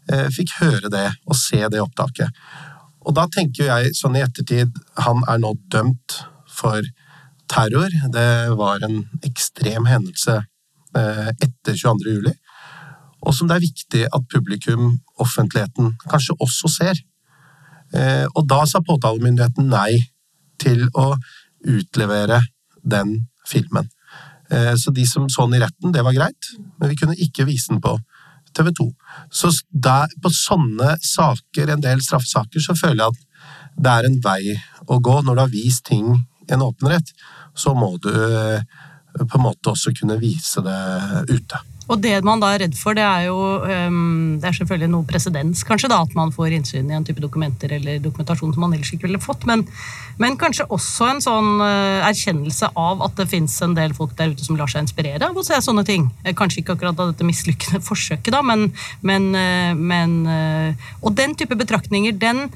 fikk 0.06 0.52
høre 0.60 0.90
det 0.92 1.08
og 1.26 1.34
se 1.34 1.58
det 1.72 1.80
opptaket. 1.82 2.30
Og 3.06 3.14
da 3.14 3.26
tenker 3.30 3.70
jeg 3.70 3.94
sånn 3.94 4.18
i 4.18 4.24
ettertid 4.24 4.74
Han 5.06 5.22
er 5.30 5.40
nå 5.42 5.54
dømt 5.72 6.20
for 6.50 6.82
terror. 7.50 7.92
Det 8.12 8.30
var 8.58 8.82
en 8.86 9.04
ekstrem 9.26 9.86
hendelse 9.86 10.40
eh, 10.98 11.28
etter 11.30 11.76
22. 11.76 12.14
juli. 12.16 12.32
Og 13.26 13.34
som 13.34 13.48
det 13.48 13.56
er 13.56 13.66
viktig 13.66 14.02
at 14.06 14.26
publikum, 14.32 14.96
offentligheten, 15.22 15.94
kanskje 16.10 16.36
også 16.42 16.70
ser. 16.72 17.02
Eh, 17.94 18.26
og 18.34 18.48
da 18.50 18.64
sa 18.66 18.82
påtalemyndigheten 18.82 19.70
nei 19.70 20.00
til 20.62 20.88
å 20.98 21.12
utlevere 21.66 22.40
den 22.82 23.20
filmen. 23.46 23.90
Så 24.78 24.92
de 24.94 25.02
som 25.10 25.24
så 25.26 25.42
den 25.48 25.56
i 25.58 25.58
retten, 25.58 25.90
det 25.90 26.04
var 26.06 26.14
greit, 26.14 26.48
men 26.78 26.92
vi 26.92 26.94
kunne 26.94 27.16
ikke 27.18 27.48
vise 27.48 27.72
den 27.72 27.80
på 27.82 27.96
TV 28.56 28.72
2. 28.78 28.88
Så 29.32 29.52
der, 29.70 30.12
på 30.22 30.32
sånne 30.32 30.96
saker, 31.04 31.72
en 31.72 31.84
del 31.84 32.02
straffesaker, 32.04 32.62
så 32.62 32.76
føler 32.78 33.04
jeg 33.04 33.14
at 33.14 33.22
det 33.76 33.92
er 33.92 34.08
en 34.08 34.18
vei 34.24 34.56
å 34.88 34.98
gå. 34.98 35.20
Når 35.22 35.36
du 35.36 35.42
har 35.44 35.52
vist 35.52 35.84
ting 35.88 36.08
i 36.14 36.52
en 36.56 36.64
åpen 36.64 36.90
rett, 36.92 37.12
så 37.56 37.74
må 37.76 37.94
du 38.02 38.12
eh, 38.12 38.60
på 39.16 39.38
en 39.38 39.46
måte 39.46 39.72
også 39.72 39.92
kunne 39.96 40.18
vise 40.20 40.62
det 40.64 40.80
ute. 41.32 41.62
Og 41.86 42.00
det 42.02 42.14
man 42.26 42.40
da 42.42 42.50
er 42.52 42.64
redd 42.64 42.74
for, 42.78 42.96
det 42.98 43.04
er 43.04 43.26
jo 43.28 43.36
um, 43.62 44.38
Det 44.40 44.48
er 44.48 44.56
selvfølgelig 44.58 44.90
noe 44.90 45.06
presedens, 45.06 45.62
kanskje, 45.66 45.90
da, 45.92 46.00
at 46.02 46.14
man 46.18 46.32
får 46.34 46.56
innsyn 46.56 46.90
i 46.90 46.96
en 46.96 47.04
type 47.06 47.22
dokumenter 47.22 47.76
eller 47.78 48.00
dokumentasjon 48.02 48.54
som 48.54 48.64
man 48.64 48.74
ellers 48.74 48.90
ikke 48.94 49.06
ville 49.06 49.22
fått. 49.22 49.46
Men, 49.48 49.62
men 50.22 50.38
kanskje 50.40 50.66
også 50.74 51.10
en 51.12 51.22
sånn 51.24 51.52
uh, 51.62 52.06
erkjennelse 52.08 52.72
av 52.74 53.04
at 53.06 53.14
det 53.20 53.28
fins 53.30 53.54
en 53.64 53.76
del 53.78 53.94
folk 53.96 54.16
der 54.18 54.34
ute 54.34 54.46
som 54.46 54.58
lar 54.58 54.70
seg 54.70 54.86
inspirere 54.86 55.30
av 55.30 55.38
å 55.38 55.44
se 55.46 55.58
sånne 55.62 55.86
ting. 55.86 56.08
Eh, 56.24 56.34
kanskje 56.36 56.62
ikke 56.62 56.74
akkurat 56.76 56.98
av 57.04 57.12
dette 57.12 57.28
mislykkede 57.28 57.82
forsøket, 57.90 58.32
da, 58.34 58.42
men, 58.46 58.68
men, 59.06 59.30
uh, 59.36 59.72
men 59.76 60.18
Og 61.06 61.14
den 61.14 61.36
type 61.38 61.54
betraktninger, 61.58 62.16
den 62.18 62.48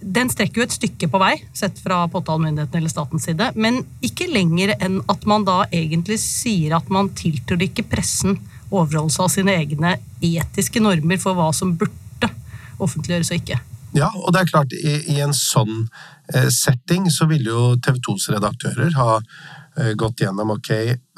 den 0.00 0.30
strekker 0.32 0.62
jo 0.62 0.64
et 0.64 0.72
stykke 0.72 1.10
på 1.12 1.18
vei, 1.20 1.34
sett 1.52 1.76
fra 1.84 1.98
påtalemyndigheten 2.08 2.78
eller 2.78 2.88
statens 2.88 3.26
side, 3.28 3.50
men 3.60 3.82
ikke 4.00 4.30
lenger 4.32 4.72
enn 4.78 5.02
at 5.12 5.26
man 5.28 5.44
da 5.44 5.58
egentlig 5.68 6.16
sier 6.22 6.72
at 6.78 6.88
man 6.88 7.10
tiltror 7.18 7.60
ikke 7.66 7.84
pressen 7.84 8.38
overholdelse 8.70 9.24
av 9.24 9.32
sine 9.32 9.56
egne 9.60 9.96
etiske 10.22 10.82
normer 10.82 11.20
for 11.20 11.38
hva 11.38 11.50
som 11.56 11.74
burde 11.78 12.30
offentliggjøres 12.80 13.32
og 13.34 13.42
ikke. 13.42 13.60
Ja, 13.96 14.08
og 14.14 14.32
det 14.32 14.44
er 14.44 14.50
klart, 14.52 14.74
i, 14.74 14.96
i 15.14 15.18
en 15.22 15.34
sånn 15.34 15.88
eh, 16.32 16.46
setting 16.54 17.08
så 17.10 17.26
ville 17.30 17.50
jo 17.50 17.74
TV 17.82 17.98
2s 18.06 18.28
redaktører 18.36 18.94
ha 18.94 19.18
gått 19.96 20.20
gjennom 20.20 20.50
ok, 20.56 20.70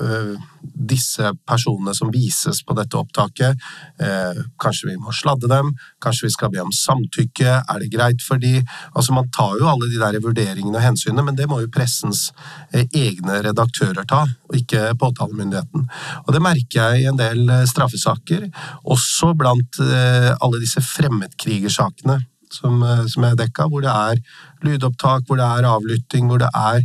eh, 0.03 0.33
disse 0.63 1.33
personene 1.49 1.95
som 1.95 2.11
vises 2.13 2.63
på 2.67 2.75
dette 2.77 2.99
opptaket, 2.99 3.59
eh, 3.99 4.43
kanskje 4.61 4.91
vi 4.91 4.97
må 5.01 5.13
sladde 5.15 5.49
dem, 5.51 5.73
kanskje 6.03 6.29
vi 6.29 6.35
skal 6.35 6.51
be 6.53 6.63
om 6.63 6.73
samtykke, 6.73 7.55
er 7.69 7.79
det 7.81 7.91
greit 7.93 8.23
for 8.23 8.39
de? 8.43 8.63
Altså 8.95 9.13
Man 9.13 9.31
tar 9.31 9.59
jo 9.61 9.69
alle 9.69 9.89
de 9.91 10.01
der 10.01 10.21
vurderingene 10.21 10.77
og 10.79 10.83
hensynene, 10.85 11.25
men 11.25 11.37
det 11.37 11.49
må 11.49 11.61
jo 11.63 11.71
pressens 11.73 12.31
eh, 12.73 12.87
egne 12.93 13.43
redaktører 13.45 14.07
ta, 14.09 14.25
og 14.49 14.59
ikke 14.59 14.93
påtalemyndigheten. 14.99 15.89
Og 16.27 16.35
det 16.35 16.43
merker 16.43 16.93
jeg 16.93 17.03
i 17.03 17.09
en 17.11 17.21
del 17.21 17.49
eh, 17.49 17.65
straffesaker, 17.69 18.49
også 18.85 19.33
blant 19.39 19.81
eh, 19.83 20.33
alle 20.41 20.63
disse 20.63 20.83
fremmedkrigersakene 20.85 22.19
eh, 22.21 23.05
som 23.09 23.27
jeg 23.29 23.41
dekka, 23.41 23.69
hvor 23.69 23.85
det 23.85 23.93
er 23.93 24.23
lydopptak, 24.63 25.27
hvor 25.27 25.41
det 25.41 25.47
er 25.47 25.69
avlytting, 25.69 26.29
hvor 26.31 26.43
det 26.43 26.51
er 26.55 26.85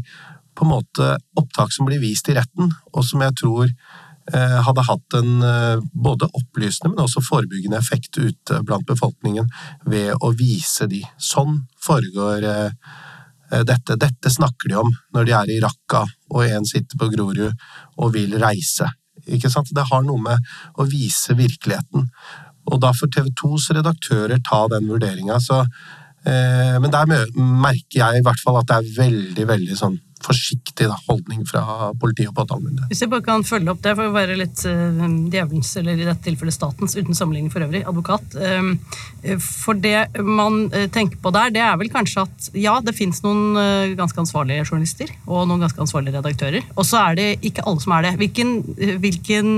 på 0.57 0.65
en 0.65 0.73
måte 0.73 1.15
opptak 1.37 1.73
som 1.73 1.85
blir 1.85 2.01
vist 2.01 2.29
i 2.29 2.35
retten, 2.37 2.71
og 2.93 3.05
som 3.05 3.21
jeg 3.21 3.35
tror 3.37 3.67
eh, 3.67 4.57
hadde 4.65 4.85
hatt 4.87 5.17
en 5.19 5.43
eh, 5.45 5.83
både 5.93 6.29
opplysende, 6.39 6.93
men 6.93 7.03
også 7.05 7.23
forebyggende 7.25 7.77
effekt 7.77 8.17
ute 8.17 8.61
blant 8.65 8.87
befolkningen 8.89 9.49
ved 9.85 10.15
å 10.17 10.31
vise 10.37 10.89
de. 10.89 11.03
Sånn 11.21 11.61
foregår 11.83 12.47
eh, 12.49 12.95
dette. 13.67 13.99
Dette 14.01 14.33
snakker 14.33 14.71
de 14.71 14.79
om 14.81 14.89
når 15.15 15.29
de 15.29 15.35
er 15.37 15.53
i 15.53 15.61
Raqqa 15.63 16.03
og 16.33 16.41
en 16.47 16.65
sitter 16.67 16.99
på 16.99 17.11
Grorud 17.13 17.53
og 18.01 18.15
vil 18.17 18.33
reise. 18.41 18.89
Ikke 19.27 19.51
sant? 19.51 19.69
Det 19.75 19.85
har 19.91 20.03
noe 20.07 20.19
med 20.23 20.51
å 20.79 20.87
vise 20.89 21.37
virkeligheten. 21.37 22.09
Og 22.67 22.81
da 22.83 22.91
får 22.95 23.13
TV 23.13 23.29
2s 23.39 23.69
redaktører 23.77 24.41
ta 24.43 24.65
den 24.71 24.89
vurderinga. 24.91 25.37
Men 26.27 26.91
der 26.91 27.07
merker 27.07 28.01
jeg 28.01 28.19
i 28.19 28.25
hvert 28.25 28.43
fall 28.43 28.59
at 28.59 28.67
det 28.67 28.77
er 28.81 28.91
veldig, 28.97 29.45
veldig 29.47 29.77
sånn 29.79 29.95
forsiktig 30.25 30.87
holdning 31.07 31.43
fra 31.47 31.91
politi 31.99 32.27
og 32.29 32.35
påtalemyndighet. 32.37 32.89
Hvis 32.91 33.03
jeg 33.03 33.11
bare 33.11 33.25
kan 33.25 33.45
følge 33.47 33.73
opp 33.73 33.83
det, 33.85 33.93
for 33.97 34.09
å 34.09 34.15
være 34.15 34.37
litt 34.39 34.63
uh, 34.67 35.03
djevelens, 35.31 35.73
eller 35.81 35.99
i 35.99 36.07
dette 36.07 36.25
tilfellet 36.25 36.55
statens, 36.55 36.97
uten 36.97 37.17
sammenligning 37.17 37.53
for 37.53 37.65
øvrig, 37.65 37.83
advokat. 37.87 38.37
Um, 38.37 38.73
for 39.43 39.77
det 39.83 40.23
man 40.23 40.67
uh, 40.73 40.85
tenker 40.93 41.21
på 41.21 41.33
der, 41.35 41.53
det 41.55 41.63
er 41.63 41.77
vel 41.79 41.91
kanskje 41.93 42.25
at 42.25 42.49
ja, 42.57 42.77
det 42.83 42.95
fins 42.97 43.21
noen 43.25 43.95
ganske 43.97 44.19
ansvarlige 44.21 44.65
journalister 44.67 45.11
og 45.25 45.47
noen 45.47 45.63
ganske 45.65 45.81
ansvarlige 45.83 46.17
redaktører. 46.19 46.65
Og 46.75 46.85
så 46.87 47.01
er 47.09 47.17
det 47.19 47.27
ikke 47.47 47.65
alle 47.67 47.83
som 47.83 47.95
er 47.97 48.07
det. 48.07 48.13
Hvilken, 48.21 48.53
hvilken 49.03 49.53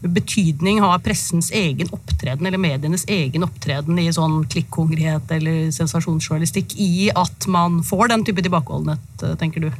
betydning 0.00 0.78
har 0.82 1.00
pressens 1.02 1.50
egen 1.54 1.88
opptreden 1.94 2.46
eller 2.46 2.60
medienes 2.62 3.04
egen 3.10 3.42
opptreden 3.46 3.98
i 3.98 4.06
sånn 4.14 4.44
klikkhungrighet 4.50 5.32
eller 5.34 5.72
sensasjonsjournalistikk 5.74 6.76
i 6.78 7.08
at 7.10 7.48
man 7.50 7.80
får 7.86 8.12
den 8.12 8.24
type 8.28 8.44
tilbakeholdenhet, 8.44 9.26
tenker 9.40 9.66
du? 9.66 9.70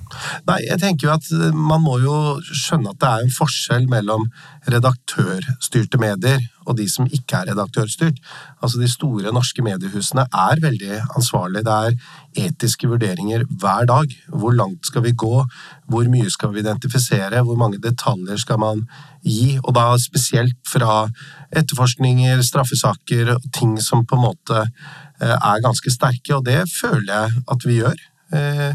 Nei, 0.49 0.59
jeg 0.67 0.83
tenker 0.83 1.09
jo 1.09 1.15
at 1.15 1.31
man 1.55 1.85
må 1.85 2.01
jo 2.03 2.17
skjønne 2.43 2.95
at 2.95 3.03
det 3.03 3.13
er 3.13 3.27
en 3.27 3.35
forskjell 3.39 3.89
mellom 3.91 4.27
redaktørstyrte 4.67 6.01
medier 6.03 6.43
og 6.69 6.77
de 6.79 6.87
som 6.91 7.09
ikke 7.09 7.41
er 7.41 7.51
redaktørstyrt. 7.53 8.21
Altså 8.63 8.81
De 8.81 8.91
store 8.91 9.33
norske 9.35 9.65
mediehusene 9.65 10.27
er 10.29 10.63
veldig 10.63 11.01
ansvarlige. 11.17 11.65
Det 11.67 11.77
er 11.77 12.49
etiske 12.49 12.91
vurderinger 12.91 13.45
hver 13.49 13.89
dag. 13.89 14.15
Hvor 14.29 14.55
langt 14.55 14.87
skal 14.87 15.05
vi 15.07 15.17
gå? 15.17 15.45
Hvor 15.89 16.11
mye 16.13 16.31
skal 16.31 16.53
vi 16.55 16.63
identifisere? 16.65 17.43
Hvor 17.43 17.57
mange 17.57 17.81
detaljer 17.83 18.37
skal 18.37 18.61
man 18.63 18.85
gi? 19.25 19.59
Og 19.65 19.75
da 19.75 19.91
spesielt 20.03 20.59
fra 20.69 21.09
etterforskninger, 21.57 22.43
straffesaker, 22.45 23.37
ting 23.57 23.79
som 23.83 24.05
på 24.07 24.19
en 24.19 24.27
måte 24.29 24.65
eh, 24.65 25.37
er 25.37 25.65
ganske 25.65 25.93
sterke. 25.93 26.37
Og 26.37 26.45
det 26.47 26.65
føler 26.73 27.13
jeg 27.15 27.45
at 27.49 27.69
vi 27.69 27.81
gjør. 27.83 28.09
Eh, 28.37 28.75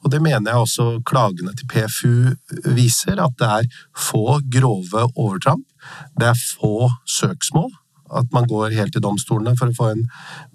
og 0.00 0.12
det 0.12 0.22
mener 0.24 0.52
jeg 0.52 0.64
også 0.64 0.86
klagene 1.06 1.52
til 1.56 1.68
PFU 1.68 2.72
viser, 2.76 3.20
at 3.20 3.36
det 3.40 3.48
er 3.48 3.82
få 4.08 4.40
grove 4.52 5.04
overtramp. 5.12 5.66
Det 6.18 6.30
er 6.30 6.44
få 6.58 6.90
søksmål. 7.18 7.70
At 8.20 8.30
man 8.34 8.48
går 8.50 8.74
helt 8.74 8.94
til 8.94 9.04
domstolene 9.04 9.56
for 9.58 9.70
å 9.70 9.76
få 9.76 9.90
en 9.94 10.06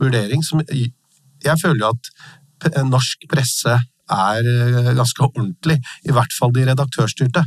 vurdering. 0.01 0.43
Som 0.43 0.63
jeg 0.65 1.61
føler 1.61 1.85
jo 1.85 1.93
at 1.93 2.81
norsk 2.87 3.27
presse 3.31 3.77
er 4.11 4.47
eh, 4.47 4.91
ganske 4.95 5.23
ordentlig, 5.25 5.79
i 6.05 6.13
hvert 6.13 6.33
fall 6.37 6.53
de 6.53 6.65
redaktørstyrte. 6.69 7.43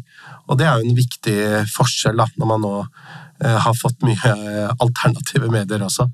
Og 0.49 0.59
det 0.59 0.67
er 0.67 0.79
jo 0.79 0.89
en 0.89 0.97
viktig 0.99 1.37
forskjell 1.75 2.19
da, 2.19 2.27
når 2.39 2.51
man 2.53 2.65
nå 2.65 2.73
eh, 2.81 3.59
har 3.65 3.77
fått 3.79 4.03
mye 4.07 4.33
alternative 4.79 5.51
medier 5.53 5.85
også. 5.87 6.09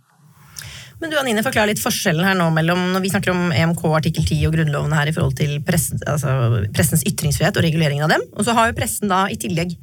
Men 1.01 1.11
du 1.11 1.19
Anine, 1.19 1.43
forklar 1.45 1.69
litt 1.69 1.83
forskjellen 1.83 2.25
her 2.25 2.37
nå 2.39 2.47
mellom 2.55 2.81
når 2.95 3.03
vi 3.05 3.11
snakker 3.13 3.33
om 3.33 3.51
EMK 3.53 3.83
artikkel 3.99 4.25
10 4.25 4.47
og 4.49 4.55
grunnlovene 4.55 4.97
her 5.01 5.11
i 5.11 5.17
forhold 5.17 5.35
til 5.37 5.57
press, 5.67 5.91
altså 6.07 6.63
pressens 6.77 7.03
ytringsfrihet 7.09 7.59
og 7.59 7.67
reguleringen 7.67 8.07
av 8.07 8.15
dem. 8.15 8.25
Og 8.39 8.47
så 8.47 8.55
har 8.57 8.71
jo 8.71 8.79
pressen 8.79 9.11
da 9.11 9.25
i 9.29 9.37
tillegg 9.41 9.75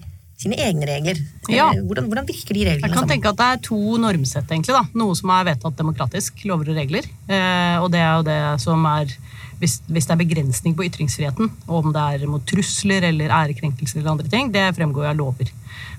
sine 0.41 0.57
egne 0.57 0.87
regler. 0.89 1.19
Ja. 1.51 1.69
Hvordan, 1.75 2.07
hvordan, 2.09 2.27
virker 2.27 2.57
de 2.57 2.65
reglene 2.67 2.87
Jeg 2.87 2.95
kan 2.95 3.09
tenke 3.09 3.29
at 3.31 3.37
Det 3.37 3.47
er 3.47 3.61
to 3.67 3.97
normsett, 4.01 4.47
egentlig. 4.49 4.73
da. 4.73 4.83
Noe 4.97 5.17
som 5.17 5.33
er 5.35 5.51
vedtatt 5.51 5.77
demokratisk, 5.77 6.41
lover 6.49 6.73
og 6.73 6.81
regler. 6.81 7.07
Eh, 7.29 7.77
og 7.81 7.91
det 7.93 8.01
er 8.01 8.15
jo 8.17 8.25
det 8.27 8.41
som 8.63 8.85
er 8.89 9.13
hvis, 9.61 9.77
hvis, 9.85 10.07
det 10.09 10.15
er 10.15 10.21
begrensning 10.23 10.73
på 10.73 10.87
ytringsfriheten, 10.87 11.51
om 11.69 11.91
det 11.93 12.01
er 12.01 12.29
mot 12.29 12.41
trusler 12.49 13.05
eller 13.11 13.29
ærekrenkelser 13.43 13.99
eller 13.99 14.15
andre 14.15 14.31
ting, 14.31 14.49
det 14.53 14.63
fremgår 14.73 15.11
av 15.11 15.19
lover. 15.19 15.51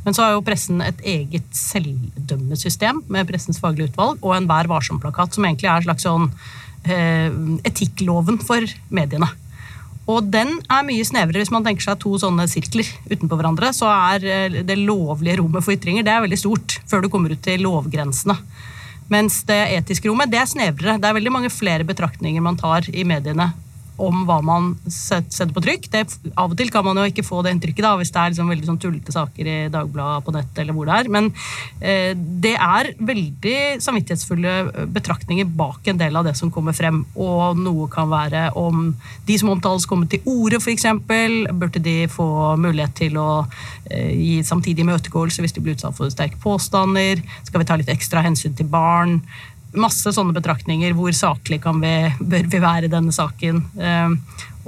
Men 0.03 0.17
så 0.17 0.25
har 0.25 0.35
jo 0.35 0.43
pressen 0.43 0.83
et 0.83 0.99
eget 1.07 1.47
selvdømmesystem 1.55 3.05
med 3.07 3.29
Pressens 3.29 3.63
faglige 3.63 3.93
utvalg 3.93 4.19
og 4.19 4.35
en 4.35 4.49
Vær 4.51 4.67
varsom-plakat, 4.71 5.37
som 5.37 5.47
egentlig 5.47 5.71
er 5.71 5.79
en 5.79 5.87
slags 5.87 6.09
sånn 6.09 6.27
eh, 6.91 7.31
etikkloven 7.71 8.43
for 8.43 8.67
mediene. 8.91 9.31
Og 10.11 10.27
den 10.35 10.57
er 10.67 10.87
mye 10.87 11.05
snevrere 11.07 11.45
hvis 11.45 11.53
man 11.55 11.65
tenker 11.67 11.85
seg 11.85 12.01
to 12.03 12.17
sånne 12.19 12.49
sirkler 12.51 12.89
utenpå 13.11 13.39
hverandre. 13.39 13.71
Så 13.77 13.87
er 13.91 14.27
eh, 14.27 14.61
det 14.67 14.79
lovlige 14.81 15.39
rommet 15.41 15.65
for 15.65 15.77
ytringer 15.77 16.07
det 16.07 16.15
er 16.15 16.25
veldig 16.25 16.41
stort 16.41 16.79
før 16.91 17.05
du 17.05 17.11
kommer 17.13 17.35
ut 17.35 17.43
til 17.45 17.63
lovgrensene. 17.63 18.37
Mens 19.13 19.43
det 19.47 19.61
etiske 19.77 20.09
rommet 20.09 20.33
det 20.33 20.41
er 20.41 20.49
snevrere. 20.51 20.99
Det 20.99 21.09
er 21.09 21.19
veldig 21.19 21.35
mange 21.35 21.53
flere 21.53 21.87
betraktninger 21.87 22.43
man 22.43 22.59
tar 22.59 22.89
i 22.91 23.05
mediene 23.07 23.53
om 24.03 24.25
hva 24.29 24.39
man 24.45 24.73
setter 24.91 25.53
på 25.55 25.63
trykk. 25.65 25.89
Det, 25.93 26.03
av 26.35 26.53
og 26.53 26.59
til 26.59 26.73
kan 26.73 26.85
man 26.87 26.99
jo 27.01 27.07
ikke 27.11 27.25
få 27.27 27.43
det 27.45 27.55
inntrykket 27.55 27.87
da, 27.87 27.95
hvis 28.01 28.13
det 28.15 28.21
er 28.21 28.33
liksom 28.33 28.51
veldig 28.53 28.69
sånn 28.71 28.81
tullete 28.83 29.15
saker 29.15 29.51
i 29.51 29.59
Dagbladet 29.73 30.27
på 30.27 30.35
nett 30.35 30.63
eller 30.63 30.77
hvor 30.77 30.89
det 30.89 30.99
er. 30.99 31.11
Men 31.13 31.31
eh, 31.81 32.13
det 32.17 32.55
er 32.57 32.93
veldig 32.99 33.57
samvittighetsfulle 33.85 34.87
betraktninger 34.93 35.49
bak 35.59 35.93
en 35.93 36.01
del 36.01 36.19
av 36.19 36.27
det 36.29 36.35
som 36.39 36.53
kommer 36.55 36.77
frem. 36.77 37.03
Og 37.15 37.59
noe 37.61 37.89
kan 37.93 38.11
være 38.11 38.49
om 38.59 38.91
de 39.29 39.39
som 39.39 39.53
omtales, 39.53 39.87
kommer 39.89 40.11
til 40.11 40.23
orde, 40.29 40.61
f.eks. 40.63 40.89
Burde 41.53 41.83
de 41.83 41.97
få 42.11 42.27
mulighet 42.61 42.95
til 43.05 43.19
å 43.21 43.45
eh, 43.91 44.13
gi 44.13 44.35
samtidig 44.47 44.87
imøtegåelse 44.87 45.45
hvis 45.45 45.57
de 45.57 45.65
blir 45.65 45.77
utsatt 45.77 45.97
for 45.97 46.13
sterke 46.13 46.41
påstander? 46.43 47.23
Skal 47.47 47.63
vi 47.63 47.69
ta 47.69 47.79
litt 47.79 47.93
ekstra 47.93 48.25
hensyn 48.25 48.57
til 48.59 48.71
barn? 48.73 49.21
Masse 49.79 50.13
sånne 50.15 50.35
betraktninger. 50.37 50.95
Hvor 50.97 51.15
saklig 51.17 51.61
vi, 51.63 51.95
bør 52.21 52.49
vi 52.53 52.63
være 52.63 52.89
i 52.89 52.93
denne 52.93 53.15
saken? 53.15 53.63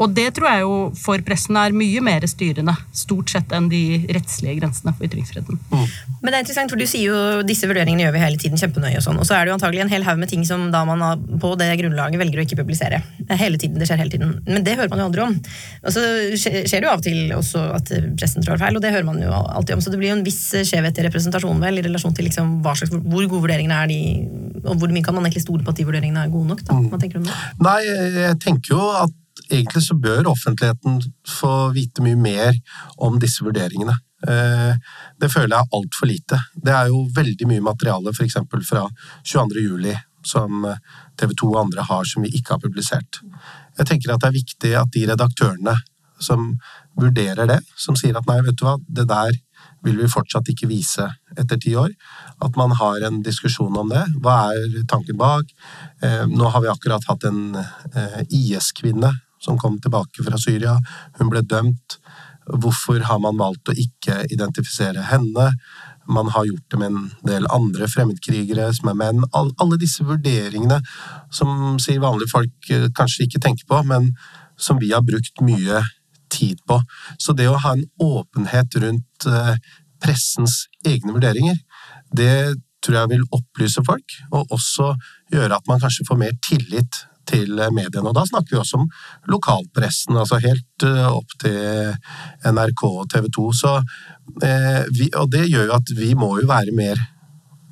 Og 0.01 0.11
det 0.15 0.27
tror 0.35 0.49
jeg 0.51 0.63
jo 0.65 0.75
for 0.99 1.23
pressen 1.27 1.59
er 1.59 1.75
mye 1.77 2.03
mer 2.05 2.25
styrende, 2.31 2.75
stort 2.97 3.31
sett, 3.31 3.53
enn 3.55 3.69
de 3.71 3.83
rettslige 4.15 4.59
grensene 4.59 4.95
for 4.95 5.07
ytringsfriheten. 5.07 5.61
Mm. 5.71 5.85
Men 6.21 6.33
det 6.33 6.39
er 6.39 6.45
interessant, 6.45 6.73
for 6.73 6.81
du 6.81 6.87
sier 6.91 7.13
jo 7.13 7.45
disse 7.47 7.69
vurderingene 7.71 8.07
gjør 8.07 8.17
vi 8.17 8.23
hele 8.25 8.41
tiden 8.41 8.61
kjempenøye, 8.61 8.99
og 8.99 9.07
sånn, 9.07 9.21
og 9.23 9.29
så 9.29 9.37
er 9.37 9.45
det 9.45 9.53
jo 9.53 9.59
antagelig 9.59 9.85
en 9.85 9.93
hel 9.93 10.07
haug 10.07 10.21
med 10.21 10.33
ting 10.33 10.43
som 10.49 10.67
da 10.75 10.83
man 10.89 11.05
på 11.43 11.53
det 11.61 11.71
grunnlaget 11.81 12.21
velger 12.21 12.43
å 12.43 12.47
ikke 12.47 12.59
publisere. 12.63 13.03
Hele 13.31 13.61
tiden, 13.61 13.79
Det 13.79 13.89
skjer 13.89 14.03
hele 14.03 14.13
tiden. 14.13 14.35
Men 14.49 14.67
det 14.67 14.77
hører 14.79 14.91
man 14.91 15.03
jo 15.03 15.09
aldri 15.11 15.25
om. 15.25 15.39
Og 15.85 15.95
så 15.95 16.05
skjer 16.41 16.75
det 16.75 16.85
jo 16.87 16.93
av 16.93 17.03
og 17.03 17.07
til 17.07 17.35
også 17.37 17.65
at 17.79 17.95
pressen 18.19 18.45
trår 18.45 18.61
feil, 18.63 18.79
og 18.79 18.83
det 18.85 18.93
hører 18.95 19.07
man 19.07 19.21
jo 19.23 19.31
alltid 19.31 19.77
om. 19.77 19.85
Så 19.85 19.93
det 19.93 20.01
blir 20.01 20.11
jo 20.11 20.19
en 20.19 20.27
viss 20.27 20.43
skjevhet 20.55 20.99
i 20.99 21.07
representasjonen 21.09 21.63
vel, 21.63 21.79
i 21.79 21.87
relasjon 21.87 22.15
til 22.17 22.29
liksom 22.29 22.57
hva 22.65 22.75
slags, 22.79 22.95
hvor 22.95 23.27
gode 23.27 23.45
vurderingene 23.47 23.83
er 23.85 23.91
de, 23.91 24.01
og 24.65 24.79
hvor 24.81 24.95
mye 24.95 25.05
kan 25.05 25.17
man 25.17 25.27
egentlig 25.29 25.45
stole 25.47 25.67
på 25.67 25.75
at 25.75 25.81
de 25.81 25.87
vurderingene 25.87 26.25
er 26.27 26.33
gode 26.33 26.51
nok? 26.55 26.65
da? 26.67 26.79
Hva 26.89 27.01
tenker 27.01 27.21
du 27.21 27.25
om 27.25 27.29
det? 27.29 27.37
Nei, 27.67 27.81
jeg 27.85 28.41
tenker 28.43 28.75
jo 28.75 28.89
at 29.05 29.21
egentlig 29.51 29.83
så 29.85 29.97
bør 29.99 30.31
offentligheten 30.33 31.01
få 31.29 31.55
vite 31.77 32.05
mye 32.05 32.19
mer 32.19 32.59
om 33.05 33.19
disse 33.23 33.45
vurderingene. 33.45 33.97
Eh, 34.29 34.75
det 35.21 35.31
føler 35.33 35.57
jeg 35.57 35.67
er 35.67 35.79
altfor 35.79 36.11
lite. 36.11 36.41
Det 36.55 36.75
er 36.75 36.91
jo 36.93 37.05
veldig 37.15 37.49
mye 37.51 37.65
materiale 37.65 38.15
f.eks. 38.15 38.39
fra 38.69 38.87
22. 39.23 39.65
juli 39.65 39.97
som 40.25 40.65
TV 41.21 41.35
2 41.37 41.51
og 41.51 41.61
andre 41.67 41.85
har 41.85 42.07
som 42.09 42.25
vi 42.25 42.33
ikke 42.39 42.57
har 42.57 42.63
publisert. 42.63 43.21
Jeg 43.79 43.91
tenker 43.91 44.15
at 44.15 44.23
det 44.23 44.31
er 44.31 44.39
viktig 44.39 44.77
at 44.81 44.95
de 44.95 45.05
redaktørene 45.11 45.75
som 46.23 46.55
vurderer 46.97 47.49
det, 47.51 47.59
som 47.77 47.97
sier 47.99 48.17
at 48.17 48.29
nei, 48.31 48.39
vet 48.47 48.57
du 48.59 48.65
hva, 48.65 48.79
det 48.87 49.07
der 49.11 49.35
vil 49.85 49.99
vi 50.01 50.09
fortsatt 50.09 50.49
ikke 50.49 50.69
vise 50.71 51.07
etter 51.37 51.59
ti 51.61 51.75
år. 51.77 51.93
At 52.45 52.57
man 52.57 52.73
har 52.79 53.05
en 53.05 53.21
diskusjon 53.25 53.77
om 53.77 53.91
det. 53.93 54.05
Hva 54.25 54.55
er 54.55 54.87
tanken 54.89 55.19
bak? 55.21 55.51
Eh, 56.01 56.25
nå 56.31 56.49
har 56.49 56.65
vi 56.65 56.73
akkurat 56.73 57.05
hatt 57.11 57.27
en 57.29 57.59
eh, 57.59 58.21
IS-kvinne 58.33 59.13
som 59.45 59.59
kom 59.61 59.79
tilbake 59.83 60.25
fra 60.27 60.41
Syria. 60.41 60.79
Hun 61.19 61.33
ble 61.33 61.45
dømt. 61.47 61.99
Hvorfor 62.45 63.01
har 63.09 63.21
man 63.25 63.39
valgt 63.41 63.71
å 63.73 63.77
ikke 63.79 64.25
identifisere 64.33 65.07
henne? 65.09 65.53
Man 66.05 66.29
har 66.35 66.45
gjort 66.45 66.71
det 66.71 66.81
med 66.81 66.91
en 66.93 67.05
del 67.25 67.47
andre 67.53 67.89
fremmedkrigere 67.89 68.69
som 68.77 68.91
er 68.93 68.99
menn. 69.01 69.23
Alle 69.33 69.79
disse 69.81 70.05
vurderingene 70.05 70.83
som 71.33 71.79
sier 71.81 72.03
vanlige 72.03 72.35
folk 72.35 72.73
eh, 72.73 72.91
kanskje 72.97 73.25
ikke 73.25 73.41
tenker 73.47 73.69
på, 73.71 73.81
men 73.89 74.13
som 74.61 74.79
vi 74.81 74.93
har 74.93 75.05
brukt 75.07 75.41
mye 75.45 75.81
tid 76.35 76.61
på. 76.69 76.81
Så 77.19 77.33
det 77.33 77.49
å 77.49 77.57
ha 77.65 77.73
en 77.77 77.87
åpenhet 78.03 78.77
rundt 78.85 79.29
eh, 79.31 79.57
pressens 80.05 80.67
egne 80.85 81.17
vurderinger, 81.17 81.57
det 82.13 82.61
tror 82.85 83.01
jeg 83.01 83.13
vil 83.15 83.27
opplyse 83.33 83.81
folk, 83.87 84.17
og 84.37 84.53
også 84.53 84.93
gjøre 85.33 85.57
at 85.57 85.69
man 85.71 85.81
kanskje 85.81 86.05
får 86.09 86.21
mer 86.21 86.37
tillit 86.45 87.07
til 87.29 87.59
mediene. 87.75 88.09
Og 88.09 88.15
da 88.17 88.25
snakker 88.29 88.55
vi 88.55 88.61
også 88.61 88.81
om 88.83 88.89
lokalpressen, 89.33 90.19
altså 90.21 90.41
helt 90.45 90.87
eh, 90.87 91.09
opp 91.09 91.37
til 91.43 91.95
NRK 92.55 92.85
og 92.89 93.09
TV 93.13 93.29
2. 93.37 93.47
Så, 93.61 93.75
eh, 94.45 94.81
vi, 94.95 95.11
og 95.19 95.31
det 95.33 95.47
gjør 95.49 95.71
jo 95.71 95.77
at 95.79 95.95
vi 95.99 96.13
må 96.19 96.35
jo 96.41 96.49
være 96.51 96.77
mer 96.77 97.01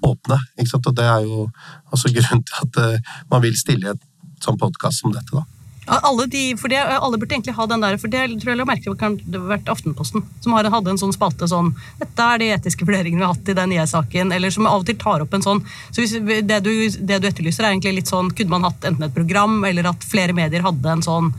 åpne. 0.02 0.38
Ikke 0.58 0.70
sant? 0.74 0.88
Og 0.90 0.96
det 0.98 1.08
er 1.08 1.26
jo 1.26 1.48
også 1.92 2.12
grunnen 2.16 2.44
til 2.48 2.62
at 2.66 2.82
eh, 2.84 3.16
man 3.32 3.44
vil 3.44 3.58
stille 3.58 3.94
et 3.94 4.08
sånn 4.42 4.58
podkast 4.60 5.04
som 5.04 5.14
dette, 5.14 5.34
da. 5.36 5.61
Alle, 5.86 6.26
de, 6.30 6.56
for 6.56 6.70
det, 6.70 6.78
alle 6.78 7.18
burde 7.18 7.34
egentlig 7.34 7.56
ha 7.56 7.64
den 7.66 7.82
der, 7.82 7.96
for 7.98 8.10
det 8.10 8.20
tror 8.38 8.52
jeg 8.52 8.58
la 8.60 8.66
merke 8.68 8.86
til 8.86 9.40
vært 9.48 9.70
Aftenposten 9.72 10.22
som 10.44 10.54
hadde 10.54 10.92
en 10.92 11.00
sånn 11.00 11.14
spalte 11.14 11.48
sånn 11.50 11.72
Dette 11.98 12.26
er 12.26 12.38
de 12.38 12.50
etiske 12.54 12.86
vurderingene 12.86 13.18
vi 13.18 13.26
har 13.26 13.32
hatt 13.34 13.50
i 13.50 13.56
den 13.58 13.74
IS-saken. 13.74 14.30
Eller 14.36 14.54
som 14.54 14.68
av 14.70 14.84
og 14.84 14.86
til 14.86 14.98
tar 15.00 15.24
opp 15.24 15.34
en 15.34 15.42
sånn 15.42 15.64
så 15.90 16.04
hvis, 16.04 16.14
det, 16.22 16.60
du, 16.62 16.70
det 17.02 17.18
du 17.18 17.26
etterlyser, 17.26 17.66
er 17.66 17.74
egentlig 17.74 17.96
litt 17.98 18.12
sånn 18.12 18.30
Kunne 18.30 18.54
man 18.54 18.68
hatt 18.68 18.86
enten 18.86 19.08
et 19.08 19.16
program, 19.16 19.58
eller 19.66 19.90
at 19.90 20.06
flere 20.06 20.36
medier 20.36 20.62
hadde 20.62 20.94
en 20.94 21.02
sånn 21.02 21.32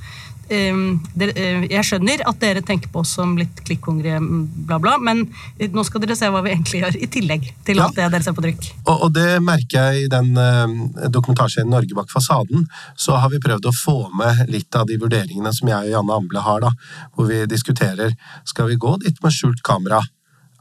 jeg 0.54 1.84
skjønner 1.88 2.24
at 2.30 2.40
dere 2.42 2.64
tenker 2.66 2.92
på 2.94 3.04
oss 3.04 3.16
som 3.18 3.36
litt 3.40 3.64
klikkhungrige, 3.68 4.20
bla, 4.68 4.80
bla, 4.82 4.98
men 5.02 5.26
nå 5.60 5.86
skal 5.88 6.04
dere 6.04 6.18
se 6.18 6.30
hva 6.32 6.44
vi 6.46 6.54
egentlig 6.54 6.84
gjør, 6.84 6.98
i 6.98 7.10
tillegg 7.12 7.50
til 7.68 7.82
ja. 7.82 7.90
det 7.94 8.10
dere 8.14 8.26
ser 8.26 8.38
på 8.38 8.46
trykk. 8.46 8.70
Og, 8.86 8.96
og, 8.96 9.10
det 9.14 9.38
merker 9.44 9.92
jeg 9.92 10.06
i 10.06 10.12
den 10.12 10.34
dokumentasjen 10.34 11.34
dokumentarserien 11.34 11.70
'Norge 11.70 11.96
bak 11.96 12.10
fasaden'. 12.10 12.68
Så 12.96 13.16
har 13.16 13.30
vi 13.30 13.40
prøvd 13.40 13.66
å 13.68 13.74
få 13.74 14.10
med 14.18 14.50
litt 14.50 14.76
av 14.76 14.88
de 14.88 14.98
vurderingene 14.98 15.54
som 15.54 15.68
jeg 15.68 15.90
og 15.90 15.92
Janne 15.92 16.14
Amble 16.14 16.40
har, 16.40 16.62
da, 16.62 16.72
hvor 17.16 17.28
vi 17.28 17.46
diskuterer 17.46 18.16
skal 18.46 18.70
vi 18.70 18.76
gå 18.76 18.98
dit 19.04 19.18
med 19.24 19.34
skjult 19.34 19.64
kamera. 19.64 20.02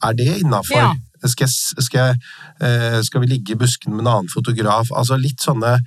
Er 0.03 0.15
det 0.15 0.41
innafor? 0.41 0.77
Ja. 0.77 0.93
Skal, 1.25 1.49
skal, 1.49 2.17
skal, 2.59 3.21
vi 3.23 3.27
ligge 3.31 3.53
i 3.55 3.57
busken 3.59 3.95
med 3.95 4.03
en 4.03 4.13
annen 4.13 4.33
fotograf? 4.33 4.91
Altså 4.91 5.17
litt 5.17 5.41
sånne 5.41 5.79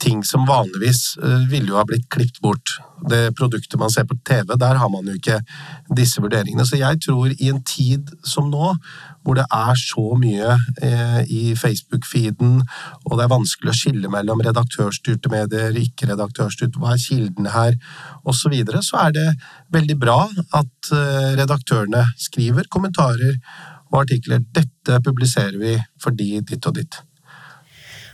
ting 0.00 0.24
som 0.26 0.46
vanligvis 0.48 1.18
uh, 1.22 1.44
ville 1.50 1.72
jo 1.72 1.80
ha 1.80 1.86
blitt 1.88 2.08
klippet 2.12 2.40
bort 2.44 2.78
det 3.08 3.34
produktet 3.36 3.78
man 3.80 3.90
ser 3.90 4.04
på 4.04 4.16
TV, 4.26 4.56
der 4.58 4.78
har 4.80 4.88
man 4.92 5.06
jo 5.08 5.14
ikke 5.16 5.40
disse 5.96 6.20
vurderingene. 6.22 6.66
Så 6.66 6.78
jeg 6.80 7.00
tror 7.04 7.32
i 7.32 7.48
en 7.48 7.62
tid 7.64 8.10
som 8.26 8.50
nå, 8.50 8.74
hvor 9.24 9.36
det 9.36 9.46
er 9.52 9.74
så 9.78 10.04
mye 10.20 10.54
eh, 10.82 11.20
i 11.28 11.54
Facebook-feeden, 11.56 12.60
og 13.04 13.16
det 13.16 13.24
er 13.24 13.34
vanskelig 13.34 13.72
å 13.72 13.78
skille 13.80 14.12
mellom 14.12 14.42
redaktørstyrte 14.44 15.32
medier, 15.32 15.76
ikke-redaktørstyrte, 15.84 16.80
hva 16.80 16.94
er 16.94 17.04
kildene 17.04 17.54
her, 17.56 17.76
osv., 18.24 18.40
så, 18.40 18.48
videre, 18.50 18.80
så 18.82 18.96
er 19.04 19.12
det 19.14 19.26
veldig 19.74 19.98
bra 20.00 20.22
at 20.56 20.94
eh, 20.96 21.34
redaktørene 21.38 22.06
skriver 22.18 22.70
kommentarer 22.72 23.36
og 23.92 24.00
artikler. 24.04 24.40
Dette 24.54 24.98
publiserer 25.04 25.60
vi 25.60 25.76
fordi 26.02 26.40
ditt 26.40 26.66
og 26.66 26.80
ditt. 26.80 27.02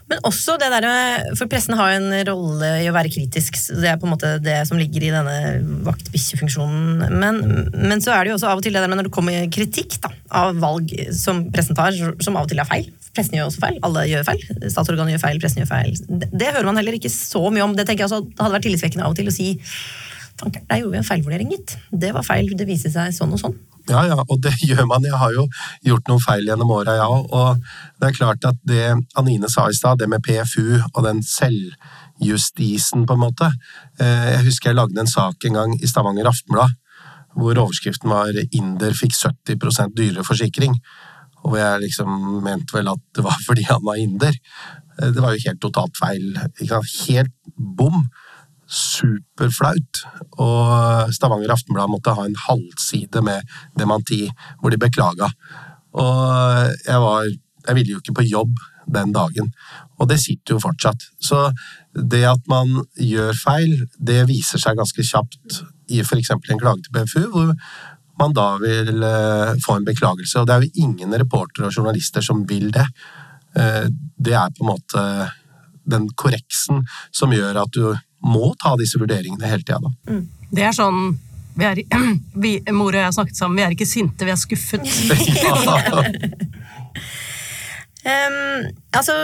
Men 0.07 0.21
også 0.29 0.55
det 0.63 0.69
der, 0.71 0.87
for 1.35 1.51
pressen 1.51 1.75
har 1.75 1.91
jo 1.91 1.99
en 1.99 2.29
rolle 2.29 2.69
i 2.85 2.87
å 2.87 2.95
være 2.95 3.11
kritisk. 3.11 3.57
Det 3.75 3.89
er 3.91 3.97
på 3.99 4.07
en 4.07 4.13
måte 4.13 4.37
det 4.43 4.61
som 4.69 4.79
ligger 4.79 5.03
i 5.03 5.11
denne 5.11 5.81
vaktbikkjefunksjonen. 5.89 7.17
Men, 7.19 7.41
men, 7.75 8.03
så 8.05 8.15
er 8.15 8.23
det 8.23 8.31
jo 8.31 8.37
også 8.37 8.53
av 8.53 8.63
og 8.63 8.67
til 8.67 8.77
det 8.77 8.85
der 8.85 8.93
med 8.93 9.01
når 9.01 9.09
det 9.09 9.17
kommer 9.17 9.51
kritikk 9.51 9.99
da, 10.05 10.13
av 10.45 10.61
valg 10.63 10.95
som 11.17 11.49
pressen 11.51 11.79
tar, 11.79 11.99
som 12.23 12.39
av 12.39 12.47
og 12.47 12.53
til 12.53 12.63
er 12.63 12.71
feil. 12.71 12.87
Pressen 13.17 13.39
gjør 13.39 13.51
også 13.51 13.65
feil. 13.65 13.83
Alle 13.89 14.07
gjør 14.13 14.27
feil. 14.29 14.47
Statsorganet 14.71 15.17
gjør 15.17 15.25
feil, 15.25 15.43
pressen 15.43 15.65
gjør 15.65 15.73
feil. 15.73 15.99
Det, 16.07 16.31
det, 16.31 16.53
hører 16.53 16.71
man 16.71 16.79
heller 16.79 17.01
ikke 17.01 17.11
så 17.11 17.43
mye 17.51 17.67
om. 17.67 17.75
Det 17.75 17.89
tenker 17.89 18.07
jeg 18.07 18.13
også 18.13 18.23
hadde 18.39 18.55
vært 18.61 18.69
tillitsvekkende 18.69 19.09
av 19.09 19.17
og 19.17 19.19
til 19.19 19.33
å 19.33 19.35
si 19.35 19.55
Fanker, 20.41 20.63
der 20.69 20.83
gjorde 20.83 20.97
vi 20.97 21.01
en 21.01 21.09
feilvurdering, 21.09 21.51
gitt. 21.55 21.77
Det 21.91 22.13
var 22.15 22.27
feil. 22.27 22.51
Det 22.57 22.69
viser 22.69 22.93
seg 22.93 23.15
sånn 23.17 23.35
og 23.37 23.41
sånn. 23.41 23.57
Ja, 23.89 24.03
ja, 24.09 24.17
og 24.19 24.41
det 24.43 24.55
gjør 24.69 24.87
man. 24.91 25.05
Jeg 25.07 25.19
har 25.21 25.35
jo 25.35 25.47
gjort 25.87 26.11
noen 26.11 26.25
feil 26.25 26.49
gjennom 26.49 26.73
åra, 26.75 26.97
ja. 26.99 27.07
Og 27.09 27.61
det 28.01 28.11
er 28.11 28.19
klart 28.19 28.49
at 28.49 28.59
det 28.67 28.89
Anine 29.19 29.51
sa 29.53 29.69
i 29.71 29.77
stad, 29.77 30.01
det 30.03 30.11
med 30.13 30.25
PFU 30.27 30.81
og 30.93 31.05
den 31.07 31.23
selvjustisen, 31.27 33.07
på 33.07 33.17
en 33.17 33.23
måte 33.23 33.51
eh, 34.01 34.33
Jeg 34.35 34.47
husker 34.49 34.73
jeg 34.73 34.81
lagde 34.81 35.01
en 35.01 35.11
sak 35.11 35.47
en 35.47 35.61
gang 35.61 35.79
i 35.81 35.91
Stavanger 35.91 36.29
Aftenblad 36.33 36.75
hvor 37.37 37.59
overskriften 37.61 38.09
var 38.09 38.33
'Inder 38.33 38.95
fikk 38.97 39.13
70% 39.13 39.93
dyrere 39.93 40.25
forsikring'. 40.25 40.79
Og 41.45 41.59
jeg 41.59 41.83
liksom 41.83 42.09
mente 42.43 42.73
vel 42.73 42.89
at 42.89 43.03
det 43.15 43.25
var 43.25 43.37
fordi 43.47 43.67
han 43.69 43.83
var 43.85 44.01
inder. 44.01 44.33
Eh, 44.99 45.11
det 45.13 45.23
var 45.23 45.35
jo 45.35 45.45
helt 45.45 45.61
totalt 45.61 45.97
feil. 46.01 46.33
Helt 47.07 47.35
bom 47.55 48.09
superflaut. 48.67 50.03
Og 50.43 51.13
Stavanger 51.15 51.55
Aftenblad 51.55 51.91
måtte 51.93 52.15
ha 52.17 52.27
en 52.27 52.39
halvside 52.47 53.23
med 53.25 53.47
dementi, 53.79 54.25
hvor 54.61 54.75
de 54.75 54.81
beklaga. 54.81 55.31
Og 55.97 56.73
jeg 56.87 57.03
var 57.03 57.35
Jeg 57.67 57.75
ville 57.75 57.91
jo 57.91 57.99
ikke 57.99 58.13
på 58.15 58.23
jobb 58.23 58.61
den 58.95 59.11
dagen. 59.11 59.49
Og 59.99 60.07
det 60.09 60.21
sitter 60.23 60.55
jo 60.55 60.63
fortsatt. 60.63 61.03
Så 61.19 61.51
det 61.97 62.23
at 62.31 62.45
man 62.47 62.85
gjør 62.95 63.35
feil, 63.35 63.89
det 63.99 64.21
viser 64.29 64.63
seg 64.63 64.79
ganske 64.79 65.03
kjapt 65.03 65.57
i 65.91 65.99
f.eks. 66.05 66.31
en 66.31 66.61
klage 66.61 66.85
til 66.85 66.95
BFU, 66.95 67.25
hvor 67.33 67.51
man 68.21 68.37
da 68.37 68.47
vil 68.63 69.03
eh, 69.03 69.57
få 69.65 69.81
en 69.81 69.89
beklagelse. 69.89 70.41
Og 70.41 70.47
det 70.47 70.55
er 70.55 70.67
jo 70.67 70.85
ingen 70.87 71.19
reportere 71.19 71.67
og 71.67 71.75
journalister 71.75 72.25
som 72.25 72.45
vil 72.49 72.71
det. 72.75 72.87
Eh, 73.59 73.87
det 73.91 74.37
er 74.39 74.55
på 74.55 74.65
en 74.65 74.73
måte 74.73 75.05
den 75.87 76.09
korreksen 76.19 76.85
som 77.15 77.35
gjør 77.35 77.63
at 77.63 77.75
du 77.75 77.95
må 78.27 78.53
ta 78.63 78.75
disse 78.81 78.99
vurderingene 79.01 79.49
hele 79.51 79.65
tida. 79.67 79.93
Mm. 80.11 80.27
Det 80.57 80.67
er 80.67 80.77
sånn 80.77 81.17
vi 81.57 81.65
er, 81.65 81.79
vi, 82.45 82.59
Mor 82.75 82.93
og 82.93 83.01
jeg 83.01 83.09
har 83.09 83.15
snakket 83.17 83.39
sammen, 83.39 83.57
vi 83.57 83.65
er 83.65 83.77
ikke 83.77 83.89
sinte, 83.89 84.27
vi 84.29 84.35
er 84.35 84.41
skuffet. 84.41 84.85
um, 88.07 88.67
altså, 88.97 89.15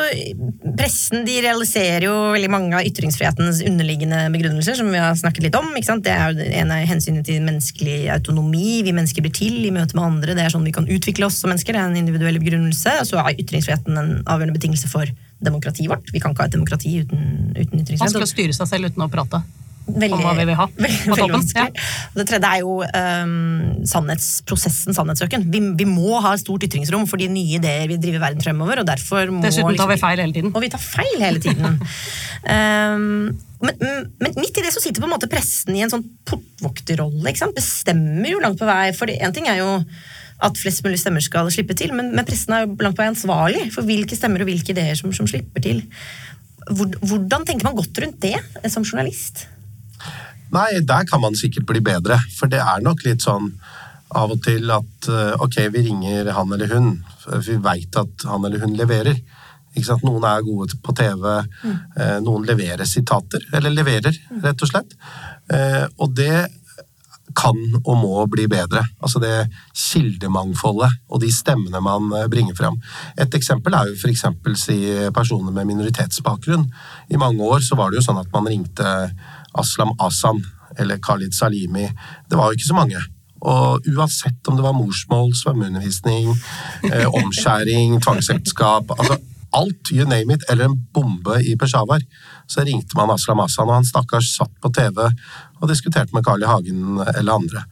Pressen 0.76 1.26
de 1.26 1.36
realiserer 1.44 2.06
jo 2.06 2.14
veldig 2.34 2.50
mange 2.52 2.76
av 2.78 2.86
ytringsfrihetens 2.88 3.60
underliggende 3.68 4.20
begrunnelser, 4.34 4.76
som 4.78 4.90
vi 4.92 5.00
har 5.00 5.14
snakket 5.18 5.46
litt 5.46 5.58
om. 5.58 5.70
Det 5.74 6.12
er 6.12 6.32
jo 6.32 6.46
en 6.62 6.74
av 6.74 6.84
hensynet 6.88 7.26
til 7.28 7.42
menneskelig 7.44 7.98
autonomi. 8.14 8.82
Vi 8.86 8.94
mennesker 8.96 9.24
blir 9.24 9.34
til 9.36 9.58
i 9.66 9.72
møte 9.74 9.98
med 9.98 10.06
andre. 10.06 10.36
Det 10.38 10.46
er 10.46 10.54
sånn 10.54 10.66
vi 10.66 10.74
kan 10.74 10.88
utvikle 10.88 11.28
oss 11.28 11.40
som 11.42 11.52
mennesker. 11.52 11.76
Det 11.76 11.82
er 11.82 11.90
en 11.90 12.00
individuell 12.00 12.40
begrunnelse. 12.42 12.98
Og 13.02 13.10
så 13.10 13.20
er 13.22 13.38
ytringsfriheten 13.42 13.98
en 13.98 14.14
avgjørende 14.22 14.58
betingelse 14.58 14.90
for 14.92 15.10
demokratiet 15.42 15.90
vårt. 15.90 16.08
Vi 16.14 16.22
kan 16.22 16.32
ikke 16.32 16.46
ha 16.46 16.50
et 16.50 16.56
demokrati 16.56 16.94
uten, 17.02 17.26
uten 17.56 17.82
ytringsfrihet. 17.82 18.06
Man 18.06 18.16
skal 18.16 18.30
styre 18.30 18.56
seg 18.56 18.70
selv 18.70 18.92
uten 18.92 19.04
å 19.04 19.10
prate. 19.12 19.42
Veldig, 19.82 20.14
om 20.14 20.22
hva 20.22 20.32
vi 20.38 20.44
vil 20.46 20.58
ha 20.58 20.66
på 21.10 21.16
toppen. 21.18 21.46
Ja. 21.56 21.64
Det 22.14 22.26
tredje 22.30 22.50
er 22.54 22.60
jo 22.62 22.76
um, 22.86 23.84
sannhetsprosessen, 23.88 24.94
sannhetssøken. 24.94 25.48
Vi, 25.52 25.62
vi, 25.80 25.86
må 25.88 26.20
ha 26.22 26.34
et 26.36 26.42
stort 26.44 26.62
ytringsrom 26.68 27.08
for 27.10 27.20
de 27.20 27.26
nye 27.32 27.58
ideer 27.58 27.88
vi 27.90 27.98
driver 28.00 28.28
verden 28.28 28.44
fremover. 28.44 28.82
og 28.82 28.88
derfor 28.88 29.32
må... 29.34 29.42
Dessuten 29.44 29.74
tar 29.78 29.90
vi 29.90 29.96
liksom 29.98 30.04
feil 30.04 30.22
hele 30.22 30.36
tiden. 30.36 30.52
Og 30.54 30.62
vi 30.62 30.70
tar 30.72 30.82
feil 30.84 31.16
hele 31.24 31.42
tiden. 31.42 31.78
um, 32.46 33.32
men, 33.66 33.86
men, 34.22 34.34
midt 34.38 34.58
i 34.58 34.64
det 34.64 34.72
så 34.74 34.82
sitter 34.82 35.02
på 35.02 35.10
en 35.10 35.14
måte 35.16 35.30
pressen 35.30 35.74
i 35.76 35.84
en 35.84 35.92
sånn 35.92 36.06
portvokterrolle. 36.30 37.34
Bestemmer 37.56 38.34
jo 38.34 38.42
langt 38.42 38.62
på 38.62 38.68
vei. 38.68 38.90
For 38.96 39.10
en 39.10 39.34
ting 39.34 39.50
er 39.50 39.62
jo 39.64 39.70
at 40.42 40.58
flest 40.58 40.82
mulig 40.86 40.98
stemmer 40.98 41.22
skal 41.22 41.50
slippe 41.54 41.74
til, 41.78 41.92
men, 41.94 42.10
men 42.16 42.26
pressen 42.26 42.54
er 42.54 42.64
jo 42.64 42.76
langt 42.82 42.98
på 42.98 43.04
vei 43.04 43.10
ansvarlig 43.12 43.68
for 43.74 43.86
hvilke 43.86 44.18
stemmer 44.18 44.42
og 44.42 44.50
hvilke 44.50 44.74
ideer 44.74 44.98
som, 44.98 45.14
som 45.14 45.28
slipper 45.30 45.62
til. 45.62 45.82
Hvordan 46.70 47.46
tenker 47.46 47.66
man 47.66 47.78
godt 47.78 47.98
rundt 48.02 48.22
det 48.22 48.38
som 48.70 48.86
journalist? 48.86 49.46
Nei, 50.52 50.68
der 50.84 51.06
kan 51.08 51.22
man 51.22 51.36
sikkert 51.38 51.66
bli 51.68 51.80
bedre. 51.84 52.18
For 52.36 52.50
det 52.52 52.60
er 52.60 52.84
nok 52.84 53.04
litt 53.06 53.24
sånn 53.24 53.54
av 54.12 54.34
og 54.34 54.42
til 54.44 54.70
at 54.72 55.08
eh, 55.08 55.34
ok, 55.40 55.58
vi 55.72 55.86
ringer 55.88 56.32
han 56.36 56.52
eller 56.52 56.74
hun. 56.76 56.90
Vi 57.46 57.56
veit 57.64 57.96
at 57.96 58.26
han 58.28 58.44
eller 58.44 58.64
hun 58.64 58.76
leverer. 58.76 59.20
Noen 60.02 60.24
er 60.28 60.44
gode 60.44 60.76
på 60.84 60.92
TV. 60.96 61.28
Eh, 61.64 62.18
noen 62.24 62.44
leverer 62.48 62.84
sitater. 62.88 63.46
Eller 63.56 63.72
leverer, 63.72 64.18
rett 64.44 64.64
og 64.64 64.68
slett. 64.68 64.92
Eh, 65.52 65.86
og 65.96 66.12
det 66.18 66.48
kan 67.32 67.56
og 67.80 67.94
må 67.96 68.26
bli 68.28 68.44
bedre. 68.52 68.82
Altså 69.00 69.22
det 69.22 69.46
kildemangfoldet 69.72 70.98
og 71.08 71.22
de 71.22 71.30
stemmene 71.32 71.80
man 71.80 72.10
bringer 72.28 72.58
fram. 72.58 72.76
Et 73.16 73.38
eksempel 73.38 73.72
er 73.72 73.88
jo 73.88 73.96
f.eks. 73.96 74.26
si 74.60 74.76
personer 75.16 75.54
med 75.56 75.70
minoritetsbakgrunn. 75.70 76.66
I 77.08 77.20
mange 77.22 77.40
år 77.40 77.64
så 77.64 77.78
var 77.80 77.88
det 77.88 78.02
jo 78.02 78.10
sånn 78.10 78.20
at 78.20 78.28
man 78.36 78.50
ringte 78.52 78.90
Aslam 79.58 79.92
Asan 79.98 80.44
eller 80.78 80.98
Khalid 81.02 81.34
Salimi. 81.34 81.88
Det 82.30 82.38
var 82.38 82.48
jo 82.48 82.58
ikke 82.58 82.70
så 82.70 82.78
mange. 82.78 83.02
Og 83.42 83.88
uansett 83.90 84.48
om 84.48 84.56
det 84.56 84.64
var 84.64 84.76
morsmål, 84.76 85.34
svømmeundervisning, 85.34 86.30
eh, 86.88 87.06
omskjæring, 87.20 88.00
tvangsekteskap 88.02 88.94
altså 88.98 89.18
Alt, 89.52 89.90
you 89.92 90.06
name 90.08 90.32
it, 90.32 90.44
eller 90.48 90.64
en 90.64 90.78
bombe 90.94 91.34
i 91.44 91.56
Peshawar, 91.60 92.00
så 92.48 92.62
ringte 92.64 92.96
man 92.96 93.10
Aslam 93.12 93.42
Asan, 93.44 93.68
og 93.68 93.74
han 93.74 93.84
stakkars 93.84 94.30
satt 94.38 94.54
på 94.64 94.70
TV 94.72 95.02
og 95.60 95.68
diskuterte 95.68 96.16
med 96.16 96.24
Carl 96.24 96.40
I. 96.40 96.48
Hagen 96.48 97.02
eller 97.02 97.34
andre. 97.34 97.66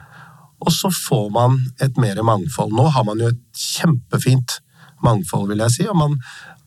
Og 0.60 0.74
så 0.76 0.90
får 0.92 1.30
man 1.32 1.56
et 1.80 1.96
mer 1.96 2.20
mangfold. 2.20 2.74
Nå 2.76 2.84
har 2.92 3.06
man 3.08 3.22
jo 3.22 3.30
et 3.32 3.40
kjempefint 3.56 4.58
mangfold, 5.00 5.48
vil 5.48 5.64
jeg 5.64 5.76
si, 5.78 5.88
og 5.88 5.96
man 5.96 6.18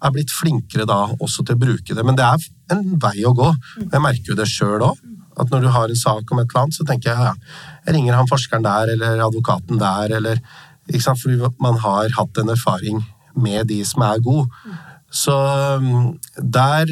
er 0.03 0.13
blitt 0.13 0.33
flinkere 0.33 0.85
da 0.89 0.99
også 1.13 1.45
til 1.45 1.57
å 1.57 1.63
bruke 1.63 1.95
det. 1.95 2.05
Men 2.05 2.17
det 2.19 2.27
er 2.27 2.45
en 2.75 2.83
vei 3.01 3.17
å 3.27 3.33
gå. 3.37 3.49
Jeg 3.83 4.03
merker 4.03 4.33
jo 4.33 4.39
det 4.39 4.49
sjøl 4.51 4.83
òg. 4.89 5.01
At 5.39 5.49
når 5.49 5.65
du 5.65 5.71
har 5.73 5.89
en 5.89 5.97
sak 5.97 6.29
om 6.29 6.41
et 6.41 6.51
eller 6.51 6.65
annet, 6.65 6.77
så 6.77 6.85
tenker 6.85 7.09
jeg 7.09 7.25
ja, 7.25 7.33
jeg 7.87 7.95
ringer 7.95 8.19
han 8.19 8.29
forskeren 8.29 8.65
der, 8.65 8.93
eller 8.93 9.23
advokaten 9.25 9.81
der, 9.81 10.13
eller 10.19 10.41
ikke 10.89 11.01
sant? 11.07 11.21
Fordi 11.23 11.49
man 11.63 11.79
har 11.81 12.13
hatt 12.19 12.41
en 12.41 12.53
erfaring 12.53 13.01
med 13.33 13.71
de 13.71 13.79
som 13.87 14.05
er 14.05 14.21
gode. 14.21 14.45
Så 15.13 15.33
um, 15.33 16.19
der 16.37 16.89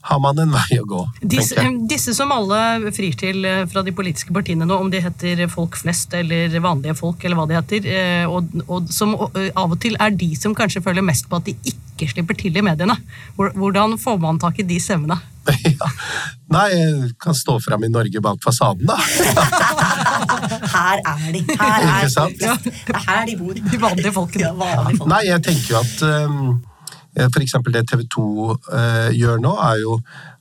har 0.00 0.20
man 0.22 0.38
en 0.40 0.52
vei 0.54 0.78
å 0.80 0.86
gå. 0.88 1.02
Disse, 1.20 1.60
disse 1.92 2.14
som 2.16 2.32
alle 2.32 2.90
frir 2.96 3.16
til 3.20 3.44
eh, 3.44 3.66
fra 3.70 3.82
de 3.84 3.92
politiske 3.96 4.32
partiene 4.34 4.66
nå, 4.68 4.78
om 4.80 4.88
de 4.92 5.02
heter 5.04 5.44
folk 5.52 5.76
flest 5.80 6.16
eller 6.16 6.56
vanlige 6.64 6.96
folk, 6.98 7.20
eller 7.24 7.38
hva 7.38 7.46
de 7.50 7.58
heter, 7.58 7.90
eh, 7.92 8.24
og, 8.24 8.48
og 8.66 8.88
som 8.92 9.12
eh, 9.34 9.50
av 9.52 9.76
og 9.76 9.80
til 9.82 9.98
er 10.00 10.16
de 10.16 10.32
som 10.40 10.56
kanskje 10.56 10.82
føler 10.84 11.04
mest 11.04 11.28
på 11.28 11.40
at 11.40 11.50
de 11.50 11.56
ikke 11.60 11.89
slipper 12.08 12.38
til 12.38 12.56
i 12.56 12.62
mediene. 12.64 12.96
Hvordan 13.36 13.98
får 14.00 14.20
man 14.22 14.40
tak 14.40 14.62
i 14.62 14.66
de 14.68 14.80
stemmene? 14.80 15.20
Ja. 15.50 15.86
Nei, 16.52 16.66
jeg 16.70 17.12
kan 17.22 17.34
stå 17.34 17.56
fram 17.64 17.82
i 17.86 17.88
Norge 17.90 18.20
bak 18.22 18.38
fasaden, 18.44 18.86
da. 18.86 18.96
Her 20.74 21.00
er 21.00 21.30
de! 21.32 21.40
Her 21.48 21.76
er 21.80 22.04
Ikke 22.04 22.10
sant? 22.12 22.42
Ja. 22.44 22.56
Er 22.92 23.00
her 23.06 23.22
de 23.26 23.36
bor. 23.40 23.56
De 23.56 23.80
vanlige 23.80 24.12
folkene. 24.14 24.44
Ja, 24.44 24.52
vanlige 24.54 25.00
folk. 25.00 25.10
Nei, 25.10 25.22
jeg 25.26 25.42
tenker 25.46 25.72
jo 25.72 25.80
at 25.80 26.04
um, 26.28 26.60
for 27.32 27.40
eksempel 27.42 27.74
det 27.74 27.86
TV 27.90 28.04
2 28.14 28.26
uh, 28.28 29.08
gjør 29.16 29.40
nå, 29.42 29.54
er 29.70 29.80
jo 29.82 29.96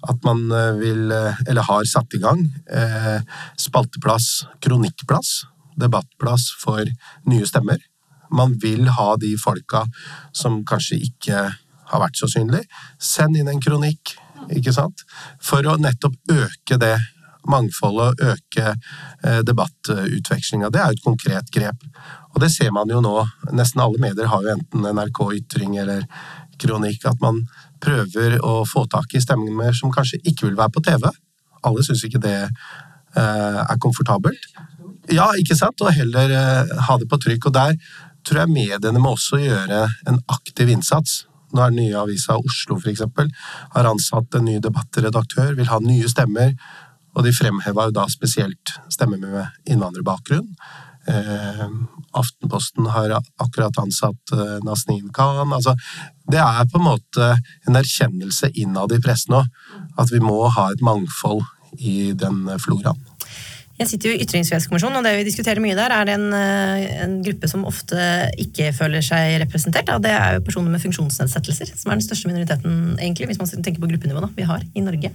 at 0.08 0.24
man 0.24 0.46
eh, 0.52 0.74
vil, 0.80 1.12
eh, 1.12 1.40
eller 1.50 1.66
har 1.68 1.88
satt 1.88 2.14
i 2.16 2.22
gang, 2.24 2.46
uh, 2.72 3.20
spalteplass, 3.60 4.46
kronikkplass, 4.64 5.42
debattplass 5.80 6.50
for 6.62 6.88
nye 7.28 7.48
stemmer. 7.48 7.82
Man 8.36 8.58
vil 8.62 8.90
ha 8.98 9.14
de 9.22 9.36
folka 9.42 9.86
som 10.36 10.62
kanskje 10.68 11.00
ikke 11.10 11.46
har 11.90 12.04
vært 12.04 12.20
så 12.20 12.30
synlige. 12.30 12.68
Send 13.02 13.38
inn 13.38 13.50
en 13.50 13.62
kronikk, 13.64 14.16
ikke 14.54 14.74
sant? 14.76 15.06
For 15.42 15.66
å 15.66 15.78
nettopp 15.82 16.36
øke 16.36 16.78
det 16.82 16.98
mangfoldet 17.50 18.20
og 18.20 18.34
øke 18.34 18.66
eh, 19.24 19.40
debattutvekslinga. 19.48 20.70
Det 20.70 20.82
er 20.82 20.94
et 20.94 21.04
konkret 21.04 21.50
grep. 21.54 21.88
Og 22.36 22.42
det 22.44 22.52
ser 22.54 22.74
man 22.76 22.92
jo 22.92 23.02
nå. 23.04 23.16
Nesten 23.56 23.82
alle 23.84 24.02
medier 24.02 24.30
har 24.30 24.46
jo 24.46 24.54
enten 24.54 24.86
NRK 24.86 25.22
Ytring 25.40 25.78
eller 25.82 26.06
Kronikk. 26.62 27.06
At 27.10 27.22
man 27.24 27.42
prøver 27.84 28.38
å 28.46 28.62
få 28.68 28.86
tak 28.92 29.16
i 29.16 29.24
stemninger 29.24 29.76
som 29.78 29.94
kanskje 29.94 30.22
ikke 30.24 30.50
vil 30.50 30.60
være 30.60 30.76
på 30.76 30.86
TV. 30.86 31.08
Alle 31.66 31.86
syns 31.86 32.04
ikke 32.08 32.22
det 32.24 32.38
eh, 32.44 33.62
er 33.64 33.82
komfortabelt. 33.82 34.52
Ja, 35.10 35.32
ikke 35.40 35.58
sant? 35.58 35.82
Og 35.82 35.96
heller 35.96 36.36
eh, 36.36 36.76
ha 36.88 37.00
det 37.00 37.10
på 37.10 37.20
trykk. 37.24 37.50
Og 37.50 37.56
der 37.56 37.80
tror 38.28 38.44
jeg 38.44 38.54
mediene 38.54 39.02
må 39.02 39.14
også 39.16 39.40
gjøre 39.42 39.86
en 40.10 40.20
aktiv 40.32 40.72
innsats. 40.74 41.24
Nå 41.54 41.64
er 41.64 41.72
den 41.72 41.82
nye 41.82 41.98
avisa 41.98 42.38
Oslo 42.38 42.78
for 42.78 42.92
eksempel, 42.92 43.32
har 43.74 43.90
ansatt 43.90 44.36
en 44.38 44.46
ny 44.46 44.60
debattredaktør, 44.62 45.56
vil 45.58 45.72
ha 45.72 45.80
nye 45.82 46.10
stemmer. 46.12 46.54
Og 47.18 47.26
de 47.26 47.34
fremheva 47.34 47.88
jo 47.88 47.96
da 47.96 48.06
spesielt 48.12 48.76
stemmer 48.94 49.18
med 49.22 49.72
innvandrerbakgrunn. 49.74 50.46
Eh, 51.10 51.66
Aftenposten 52.20 52.86
har 52.94 53.16
akkurat 53.18 53.78
ansatt 53.82 54.34
eh, 54.34 54.58
Nasneen 54.66 55.10
Khan. 55.14 55.54
Altså, 55.54 55.74
det 56.30 56.42
er 56.42 56.70
på 56.70 56.80
en 56.80 56.86
måte 56.86 57.32
en 57.68 57.80
erkjennelse 57.80 58.52
innad 58.62 58.94
i 58.94 59.02
pressen 59.02 59.40
òg, 59.42 59.50
at 59.98 60.14
vi 60.14 60.22
må 60.22 60.38
ha 60.54 60.70
et 60.70 60.86
mangfold 60.86 61.42
i 61.78 62.12
den 62.18 62.46
floraen. 62.62 63.09
Jeg 63.80 63.88
sitter 63.88 64.12
jo 64.12 64.18
i 64.18 64.26
Ytringsfrihetskommisjonen, 64.26 65.00
og 65.00 65.06
det 65.08 65.14
vi 65.16 65.28
diskuterer 65.30 65.64
mye 65.64 65.78
der, 65.78 65.94
er 65.96 66.10
en, 66.12 66.26
eh, 66.36 67.04
en 67.06 67.14
gruppe 67.24 67.48
som 67.48 67.64
ofte 67.70 67.96
ikke 68.44 68.74
føler 68.76 69.06
seg 69.06 69.38
representert. 69.46 69.88
Og 69.96 70.04
Det 70.04 70.12
er 70.12 70.36
jo 70.36 70.44
personer 70.44 70.74
med 70.74 70.84
funksjonsnedsettelser, 70.84 71.72
som 71.80 71.92
er 71.92 71.96
den 71.96 72.04
største 72.04 72.28
minoriteten, 72.28 73.00
egentlig, 73.00 73.32
hvis 73.32 73.40
man 73.40 73.48
tenker 73.48 73.80
på 73.80 73.88
gruppenivå, 73.88 74.20
da, 74.20 74.30
vi 74.36 74.44
har 74.44 74.64
i 74.76 74.84
Norge. 74.84 75.14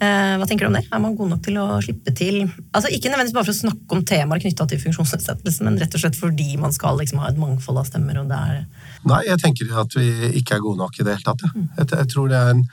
Eh, 0.00 0.34
Hva 0.40 0.46
tenker 0.48 0.64
du 0.64 0.70
om 0.70 0.78
det? 0.78 0.86
Er 0.88 1.00
man 1.02 1.16
god 1.18 1.28
nok 1.34 1.42
til 1.44 1.58
å 1.60 1.66
slippe 1.84 2.14
til 2.16 2.38
Altså 2.72 2.88
Ikke 2.88 3.10
nødvendigvis 3.12 3.34
bare 3.36 3.44
for 3.44 3.52
å 3.52 3.58
snakke 3.58 3.96
om 3.96 4.04
temaer 4.08 4.40
knytta 4.40 4.64
til 4.70 4.80
funksjonsnedsettelse, 4.80 5.66
men 5.66 5.76
rett 5.76 5.92
og 5.92 6.00
slett 6.00 6.16
fordi 6.16 6.56
man 6.56 6.72
skal 6.72 6.96
liksom 6.96 7.20
ha 7.20 7.28
et 7.28 7.40
mangfold 7.40 7.82
av 7.82 7.90
stemmer. 7.90 8.16
og 8.22 8.30
det 8.30 8.38
er... 8.38 8.62
Nei, 9.10 9.20
jeg 9.28 9.42
tenker 9.42 9.74
at 9.82 9.98
vi 9.98 10.08
ikke 10.40 10.56
er 10.56 10.64
gode 10.64 10.80
nok 10.80 10.96
i 10.96 11.04
det 11.04 11.18
hele 11.18 11.26
tatt. 11.26 11.44
Ja. 11.44 11.66
Jeg, 11.82 11.90
jeg 11.98 12.12
tror 12.14 12.32
det 12.32 12.40
er 12.40 12.54
en 12.54 12.64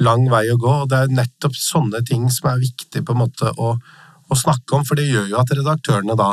lang 0.00 0.24
vei 0.32 0.46
å 0.48 0.56
gå, 0.56 0.72
og 0.84 0.88
det 0.88 1.02
er 1.02 1.12
nettopp 1.12 1.58
sånne 1.58 2.00
ting 2.08 2.30
som 2.32 2.48
er 2.54 2.62
viktig 2.62 3.04
på 3.04 3.12
en 3.12 3.20
måte 3.26 3.52
å, 3.60 3.74
å 4.30 4.38
snakke 4.38 4.78
om, 4.78 4.86
for 4.86 4.98
det 4.98 5.08
gjør 5.10 5.30
jo 5.32 5.38
at 5.40 5.52
redaktørene 5.56 6.16
da 6.18 6.32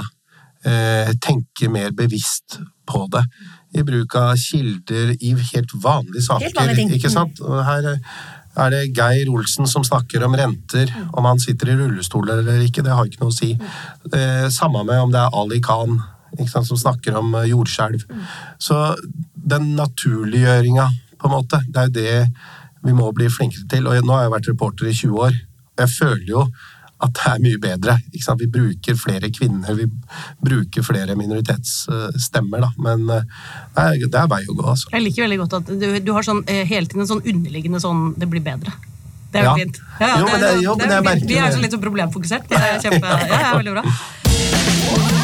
eh, 0.68 1.14
tenker 1.24 1.72
mer 1.74 1.94
bevisst 1.98 2.60
på 2.88 3.06
det. 3.14 3.24
I 3.78 3.84
bruk 3.86 4.16
av 4.18 4.34
kilder 4.40 5.14
i 5.18 5.34
helt 5.36 5.74
vanlige 5.76 6.26
saker. 6.30 6.48
Helt 6.48 6.60
vanlige 6.60 6.82
ting. 6.82 6.94
Ikke 6.98 7.12
sant? 7.14 7.42
Her 7.42 7.90
er 8.58 8.74
det 8.74 8.84
Geir 8.98 9.30
Olsen 9.30 9.70
som 9.70 9.86
snakker 9.86 10.24
om 10.26 10.36
renter, 10.38 10.92
om 11.14 11.28
han 11.28 11.42
sitter 11.42 11.74
i 11.74 11.80
rullestol 11.82 12.30
eller 12.34 12.64
ikke, 12.66 12.86
det 12.86 12.96
har 12.96 13.10
ikke 13.10 13.22
noe 13.22 13.34
å 13.34 13.38
si. 13.38 13.52
Eh, 14.14 14.48
samme 14.54 14.86
med 14.88 15.04
om 15.04 15.14
det 15.14 15.22
er 15.22 15.36
Ali 15.38 15.60
Khan 15.64 16.00
sant, 16.46 16.68
som 16.68 16.78
snakker 16.78 17.18
om 17.18 17.36
eh, 17.36 17.50
jordskjelv. 17.52 18.06
Så 18.60 18.78
den 19.34 19.76
naturliggjøringa, 19.78 20.88
på 21.18 21.30
en 21.30 21.34
måte, 21.34 21.62
det 21.68 21.82
er 21.82 21.92
jo 21.92 21.98
det 21.98 22.88
vi 22.88 22.96
må 22.96 23.12
bli 23.16 23.30
flinkere 23.32 23.68
til. 23.72 23.88
Og 23.88 24.06
nå 24.06 24.16
har 24.16 24.28
jeg 24.28 24.36
vært 24.36 24.50
reporter 24.54 24.90
i 24.90 24.96
20 24.96 25.22
år, 25.28 25.38
jeg 25.78 25.94
føler 25.94 26.28
jo 26.32 26.48
at 27.00 27.14
det 27.14 27.26
er 27.30 27.40
mye 27.44 27.60
bedre. 27.62 27.94
Vi 28.40 28.48
bruker 28.50 28.96
flere 28.98 29.30
kvinner, 29.30 29.76
vi 29.78 29.86
bruker 30.44 30.82
flere 30.84 31.16
minoritetsstemmer, 31.20 32.64
da. 32.66 32.70
Men 32.82 33.04
eh, 33.14 33.24
det 33.76 33.84
er, 33.84 34.08
det 34.08 34.22
er 34.24 34.28
vei 34.32 34.42
å 34.50 34.56
gå, 34.58 34.66
altså. 34.74 34.90
Jeg 34.96 35.06
liker 35.06 35.28
veldig 35.28 35.40
godt 35.44 35.54
at 35.60 35.72
du, 35.78 35.88
du 36.00 36.12
har 36.18 36.26
sånn, 36.26 36.44
eh, 36.50 36.64
hele 36.66 36.88
tiden 36.90 37.06
en 37.06 37.12
sånn 37.14 37.22
underliggende 37.24 37.80
sånn 37.84 38.14
'det 38.18 38.30
blir 38.30 38.42
bedre'. 38.42 38.74
Det 39.32 39.42
er 39.42 39.44
jo 39.44 39.50
Ja. 39.50 39.56
fint. 39.60 39.78
Jo, 40.00 40.26
men 40.32 40.40
det- 40.42 40.64
jo, 40.64 40.76
vi- 40.76 40.88
merker 40.88 41.28
Vi 41.28 41.36
er 41.38 41.46
det. 41.50 41.54
så 41.54 41.62
litt 41.62 41.72
så 41.72 41.82
problemfokusert. 41.82 42.48
Det 42.48 42.58
er 42.58 42.80
kjempe, 42.80 43.06
ja, 43.06 43.40
ja, 43.42 43.54
veldig 43.58 43.74
bra. 43.74 45.17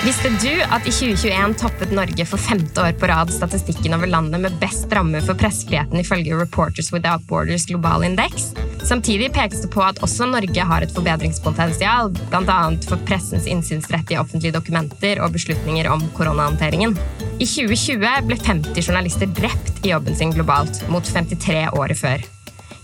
Visste 0.00 0.30
du 0.40 0.62
at 0.64 0.86
i 0.88 0.92
2021 0.96 1.54
toppet 1.60 1.90
Norge 1.92 2.24
for 2.24 2.40
femte 2.40 2.80
år 2.80 2.94
på 2.96 3.08
rad 3.10 3.28
statistikken 3.34 3.92
over 3.92 4.08
landet 4.08 4.40
med 4.40 4.54
best 4.56 4.88
ramme 4.96 5.20
for 5.20 5.36
pressefriheten 5.36 6.00
ifølge 6.00 6.38
Reporters 6.38 6.88
Without 6.92 7.26
Borders 7.28 7.66
global 7.68 8.06
indeks? 8.08 8.46
Samtidig 8.88 9.28
pekes 9.36 9.60
det 9.60 9.68
på 9.74 9.82
at 9.84 10.00
også 10.00 10.24
Norge 10.30 10.64
har 10.70 10.86
et 10.86 10.94
forbedringspotensial, 10.96 12.08
bl.a. 12.16 12.56
for 12.88 13.02
pressens 13.10 13.44
innsynsrett 13.44 14.14
i 14.14 14.16
offentlige 14.16 14.56
dokumenter 14.56 15.20
og 15.20 15.34
beslutninger 15.34 15.90
om 15.92 16.06
koronahåndteringen. 16.16 16.96
I 17.36 17.44
2020 17.44 18.24
ble 18.30 18.38
50 18.40 18.80
journalister 18.80 19.28
drept 19.36 19.84
i 19.84 19.92
jobben 19.92 20.16
sin 20.16 20.32
globalt, 20.32 20.80
mot 20.88 21.04
53 21.04 21.66
året 21.76 22.00
før. 22.00 22.24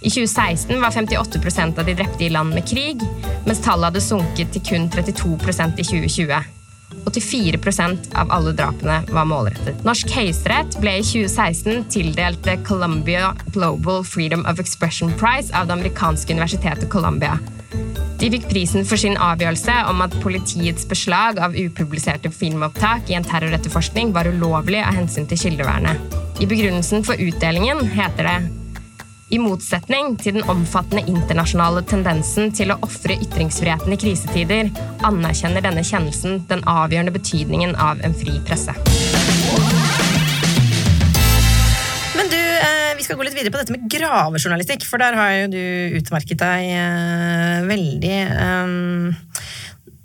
I 0.04 0.12
2016 0.12 0.84
var 0.84 0.92
58% 0.92 1.80
av 1.80 1.88
de 1.88 1.96
drepte 1.96 2.28
i 2.28 2.30
land 2.36 2.52
med 2.52 2.68
krig, 2.68 3.00
mens 3.48 3.64
tallet 3.64 3.88
hadde 3.88 4.04
sunket 4.04 4.52
til 4.52 4.66
kun 4.68 4.86
32% 4.92 5.80
i 5.80 5.88
2020. 5.94 6.44
84% 7.04 8.14
av 8.14 8.32
alle 8.32 8.52
drapene 8.52 9.00
var 9.10 9.26
målrettet. 9.28 9.82
Norsk 9.86 10.10
høyesterett 10.14 10.78
ble 10.82 10.98
i 11.00 11.04
2016 11.06 11.86
tildelt 11.92 12.42
det 12.46 12.60
Columbia 12.66 13.32
Global 13.54 14.04
Freedom 14.06 14.46
of 14.46 14.62
Expression 14.62 15.12
Prize 15.18 15.54
av 15.56 15.68
det 15.68 15.76
amerikanske 15.78 16.34
universitetet 16.34 16.90
Columbia. 16.92 17.38
De 18.16 18.30
fikk 18.32 18.46
prisen 18.48 18.86
for 18.88 18.96
sin 19.00 19.18
avgjørelse 19.20 19.74
om 19.90 20.00
at 20.04 20.14
politiets 20.22 20.86
beslag 20.88 21.40
av 21.42 21.56
upubliserte 21.58 22.30
filmopptak 22.32 23.10
i 23.10 23.18
en 23.18 23.26
terroretterforskning 23.26 24.14
var 24.16 24.30
ulovlig 24.30 24.80
av 24.80 24.96
hensyn 24.96 25.28
til 25.28 25.42
kildevernet. 25.42 26.16
I 26.40 26.48
begrunnelsen 26.48 27.04
for 27.04 27.20
utdelingen 27.20 27.84
heter 27.92 28.30
det 28.30 28.65
i 29.28 29.38
motsetning 29.42 30.14
til 30.20 30.36
den 30.38 30.46
omfattende 30.50 31.02
internasjonale 31.10 31.82
tendensen 31.90 32.52
til 32.54 32.70
å 32.70 32.78
ofre 32.86 33.16
ytringsfriheten 33.18 33.94
i 33.94 33.98
krisetider, 33.98 34.70
anerkjenner 35.06 35.64
denne 35.64 35.82
kjennelsen 35.86 36.44
den 36.50 36.62
avgjørende 36.70 37.14
betydningen 37.16 37.74
av 37.82 38.02
en 38.06 38.14
fri 38.14 38.36
presse. 38.46 38.74
Men 42.16 42.30
du, 42.30 42.38
eh, 42.38 42.94
vi 42.96 43.02
skal 43.02 43.18
gå 43.18 43.26
litt 43.26 43.34
videre 43.34 43.50
på 43.50 43.58
dette 43.58 43.74
med 43.74 43.90
gravejournalistikk, 43.90 44.86
for 44.86 45.02
der 45.02 45.18
har 45.18 45.32
jo 45.40 45.50
du 45.56 45.62
utmerket 45.98 46.38
deg 46.38 46.70
eh, 46.78 47.66
veldig. 47.66 48.16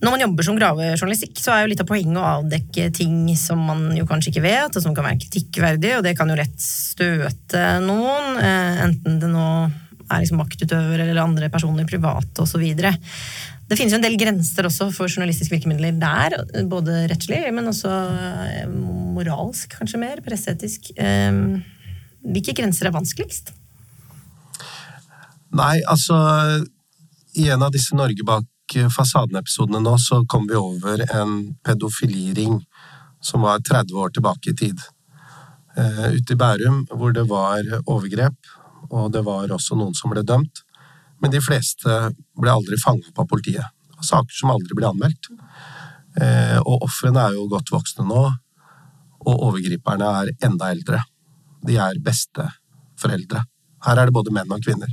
Når 0.02 0.16
man 0.16 0.24
jobber 0.24 0.46
som 0.46 0.58
gravejournalistikk, 0.58 1.36
så 1.38 1.54
er 1.54 1.64
jo 1.64 1.72
litt 1.72 1.84
av 1.84 1.90
poenget 1.90 2.18
å 2.18 2.26
avdekke 2.40 2.88
ting 2.98 3.20
som 3.38 3.62
man 3.70 3.92
jo 3.94 4.08
kanskje 4.10 4.32
ikke 4.32 4.46
vet, 4.48 4.74
og 4.74 4.84
som 4.84 4.96
kan 4.98 5.06
være 5.06 5.22
kritikkverdig, 5.22 5.94
og 6.00 6.06
det 6.08 6.16
kan 6.18 6.32
jo 6.32 6.38
lett 6.40 6.58
støte 6.62 7.62
noen, 7.86 8.40
eh, 8.42 8.82
enten 8.88 9.20
det 9.22 9.30
nå 9.30 9.48
er 10.12 10.24
liksom 10.24 10.42
maktutøvere 10.42 11.06
eller 11.06 11.22
andre 11.24 11.52
personer 11.54 11.86
private 11.88 12.44
osv. 12.44 12.66
Det 13.72 13.78
finnes 13.78 13.94
jo 13.94 14.00
en 14.00 14.04
del 14.04 14.18
grenser 14.20 14.68
også 14.68 14.90
for 14.96 15.08
journalistiske 15.08 15.54
virkemidler 15.54 15.94
der, 16.02 16.36
både 16.68 17.06
rettslig, 17.12 17.44
men 17.54 17.70
også 17.70 17.94
eh, 17.94 18.66
moralsk, 19.16 19.78
kanskje 19.78 20.02
mer, 20.02 20.24
presseetisk. 20.26 20.92
Eh, 20.98 21.62
hvilke 22.26 22.58
grenser 22.58 22.90
er 22.90 22.98
vanskeligst? 22.98 23.54
Nei, 25.62 25.78
altså 25.86 26.18
I 27.38 27.52
en 27.54 27.64
av 27.66 27.74
disse 27.76 27.96
Norge 27.96 28.24
fasaden-episodene 28.74 29.82
nå, 29.84 29.98
så 30.00 30.22
kom 30.30 30.48
vi 30.50 30.58
over 30.60 31.04
en 31.16 31.54
pedofiliring 31.66 32.60
som 33.22 33.46
var 33.46 33.60
30 33.60 33.94
år 34.02 34.14
tilbake 34.16 34.52
i 34.52 34.58
tid. 34.58 34.82
Uh, 35.78 36.12
ute 36.18 36.34
i 36.34 36.40
Bærum, 36.40 36.84
hvor 36.90 37.14
det 37.16 37.28
var 37.30 37.64
overgrep, 37.86 38.52
og 38.90 39.12
det 39.14 39.24
var 39.28 39.52
også 39.54 39.78
noen 39.80 39.96
som 39.98 40.12
ble 40.12 40.24
dømt. 40.28 40.64
Men 41.22 41.34
de 41.34 41.42
fleste 41.44 41.98
ble 42.40 42.52
aldri 42.52 42.80
fanget 42.82 43.18
av 43.18 43.30
politiet. 43.30 43.68
Saker 44.02 44.34
som 44.34 44.52
aldri 44.54 44.76
ble 44.78 44.90
anmeldt. 44.90 45.30
Uh, 46.18 46.60
og 46.66 46.88
ofrene 46.88 47.28
er 47.28 47.38
jo 47.38 47.48
godt 47.52 47.72
voksne 47.72 48.08
nå, 48.08 48.26
og 49.22 49.46
overgriperne 49.52 50.10
er 50.24 50.34
enda 50.48 50.72
eldre. 50.74 51.04
De 51.68 51.78
er 51.78 52.02
besteforeldre. 52.04 53.46
Her 53.86 54.02
er 54.02 54.10
det 54.10 54.16
både 54.16 54.34
menn 54.34 54.52
og 54.54 54.66
kvinner. 54.66 54.90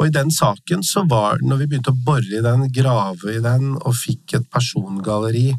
Og 0.00 0.08
i 0.08 0.12
den 0.14 0.30
saken 0.32 0.80
så 0.86 1.04
var, 1.04 1.42
når 1.44 1.58
vi 1.60 1.66
begynte 1.68 1.92
å 1.92 2.02
bore 2.06 2.24
i 2.32 2.40
den, 2.40 2.64
grave 2.72 3.34
i 3.34 3.42
den, 3.44 3.74
og 3.76 3.98
fikk 3.98 4.38
et 4.38 4.46
persongalleri, 4.48 5.50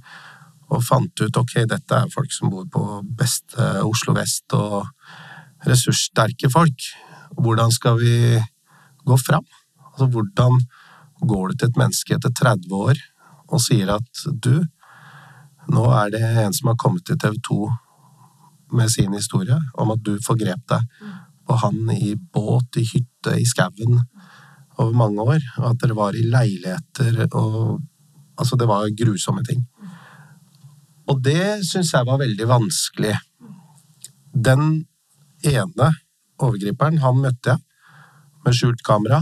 og 0.72 0.82
fant 0.88 1.22
ut 1.22 1.38
ok, 1.38 1.60
dette 1.70 1.98
er 1.98 2.10
folk 2.10 2.34
som 2.34 2.50
bor 2.50 2.66
på 2.74 2.86
beste 3.20 3.68
Oslo 3.86 4.16
vest, 4.18 4.48
og 4.58 4.88
ressurssterke 5.70 6.50
folk, 6.50 6.88
hvordan 7.38 7.70
skal 7.76 8.00
vi 8.02 8.16
gå 9.06 9.18
fram? 9.22 9.46
Altså, 9.92 10.08
hvordan 10.10 10.58
går 11.22 11.52
du 11.52 11.56
til 11.56 11.70
et 11.70 11.78
menneske 11.78 12.18
etter 12.18 12.34
30 12.34 12.74
år 12.74 13.02
og 13.52 13.62
sier 13.62 13.92
at 13.94 14.24
du, 14.42 14.64
nå 15.70 15.86
er 15.94 16.14
det 16.16 16.22
en 16.48 16.56
som 16.56 16.72
har 16.72 16.80
kommet 16.82 17.06
til 17.06 17.20
TV 17.22 17.38
2 17.46 17.60
med 18.80 18.90
sin 18.90 19.14
historie 19.14 19.60
om 19.78 19.92
at 19.94 20.02
du 20.02 20.16
forgrep 20.26 20.64
deg 20.72 20.88
på 21.46 21.58
han 21.62 21.92
i 21.94 22.16
båt, 22.16 22.80
i 22.80 22.88
hytte, 22.88 23.36
i 23.38 23.46
skauen 23.46 24.00
over 24.82 24.98
mange 24.98 25.24
år, 25.24 25.48
og 25.62 25.72
at 25.72 25.82
dere 25.82 25.98
var 25.98 26.18
i 26.18 26.28
leiligheter 26.28 27.26
og 27.32 27.80
Altså, 28.42 28.56
det 28.58 28.66
var 28.66 28.88
grusomme 28.98 29.44
ting. 29.46 29.60
Og 31.12 31.20
det 31.22 31.62
syns 31.68 31.92
jeg 31.94 32.08
var 32.08 32.18
veldig 32.22 32.48
vanskelig. 32.50 33.12
Den 34.34 34.64
ene 35.46 35.90
overgriperen, 36.42 37.02
han 37.04 37.20
møtte 37.22 37.54
jeg 37.54 37.62
med 38.42 38.58
skjult 38.58 38.82
kamera, 38.88 39.20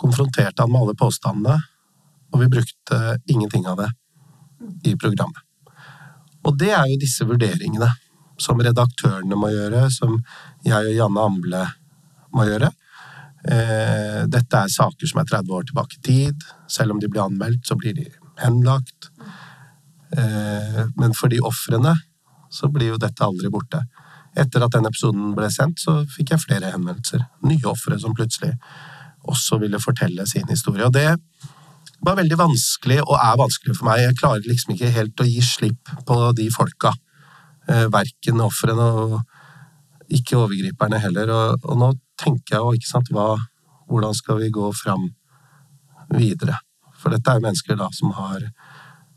konfronterte 0.00 0.64
han 0.64 0.72
med 0.72 0.80
alle 0.80 0.96
påstandene, 0.98 1.58
og 2.32 2.42
vi 2.42 2.50
brukte 2.56 2.98
ingenting 3.30 3.68
av 3.70 3.78
det 3.84 3.90
i 4.90 4.96
programmet. 4.98 5.44
Og 6.46 6.58
det 6.58 6.72
er 6.74 6.88
jo 6.90 6.98
disse 6.98 7.26
vurderingene 7.28 7.92
som 8.40 8.60
redaktørene 8.62 9.38
må 9.38 9.50
gjøre, 9.52 9.86
som 9.90 10.18
jeg 10.66 10.90
og 10.90 10.96
Janne 10.96 11.24
Amble 11.30 11.64
må 12.34 12.46
gjøre. 12.48 12.70
Eh, 13.48 13.97
dette 14.26 14.62
er 14.64 14.72
saker 14.72 15.10
som 15.10 15.20
er 15.22 15.28
30 15.28 15.54
år 15.54 15.68
tilbake 15.68 15.98
i 15.98 16.02
tid. 16.04 16.48
Selv 16.70 16.94
om 16.94 17.00
de 17.02 17.10
blir 17.10 17.24
anmeldt, 17.24 17.66
så 17.68 17.76
blir 17.78 17.94
de 17.96 18.06
henlagt. 18.42 19.10
Eh, 20.16 20.84
men 20.96 21.14
for 21.16 21.30
de 21.32 21.40
ofrene 21.44 21.94
så 22.50 22.70
blir 22.72 22.94
jo 22.94 23.00
dette 23.00 23.24
aldri 23.24 23.50
borte. 23.52 23.82
Etter 24.38 24.64
at 24.64 24.74
den 24.74 24.88
episoden 24.88 25.34
ble 25.36 25.50
sendt, 25.52 25.82
så 25.82 26.00
fikk 26.08 26.32
jeg 26.32 26.44
flere 26.44 26.72
henvendelser. 26.72 27.24
Nye 27.48 27.70
ofre 27.70 27.98
som 28.00 28.14
plutselig 28.16 28.54
også 29.28 29.58
ville 29.60 29.80
fortelle 29.82 30.24
sin 30.30 30.48
historie. 30.48 30.86
Og 30.86 30.94
det 30.94 31.10
var 32.04 32.16
veldig 32.20 32.38
vanskelig, 32.38 33.00
og 33.04 33.16
er 33.18 33.40
vanskelig 33.40 33.76
for 33.76 33.88
meg. 33.90 34.04
Jeg 34.04 34.18
klarer 34.20 34.46
liksom 34.46 34.74
ikke 34.74 34.94
helt 34.94 35.20
å 35.20 35.28
gi 35.28 35.42
slipp 35.44 35.92
på 36.08 36.18
de 36.38 36.48
folka. 36.54 36.94
Eh, 37.68 37.86
verken 37.92 38.44
ofrene 38.44 38.88
og 39.02 39.18
ikke 40.14 40.38
overgriperne 40.38 41.00
heller. 41.02 41.34
Og, 41.34 41.68
og 41.68 41.80
nå 41.82 41.92
tenker 42.20 42.56
jeg 42.56 42.64
jo, 42.64 42.74
ikke 42.78 42.92
sant, 42.92 43.10
hva, 43.12 43.34
hvordan 43.88 44.16
skal 44.16 44.40
vi 44.42 44.50
gå 44.54 44.70
fram 44.76 45.08
videre? 46.14 46.58
For 46.98 47.14
dette 47.14 47.30
er 47.30 47.38
jo 47.38 47.46
mennesker 47.46 47.78
da 47.78 47.88
som 47.94 48.12
har 48.16 48.48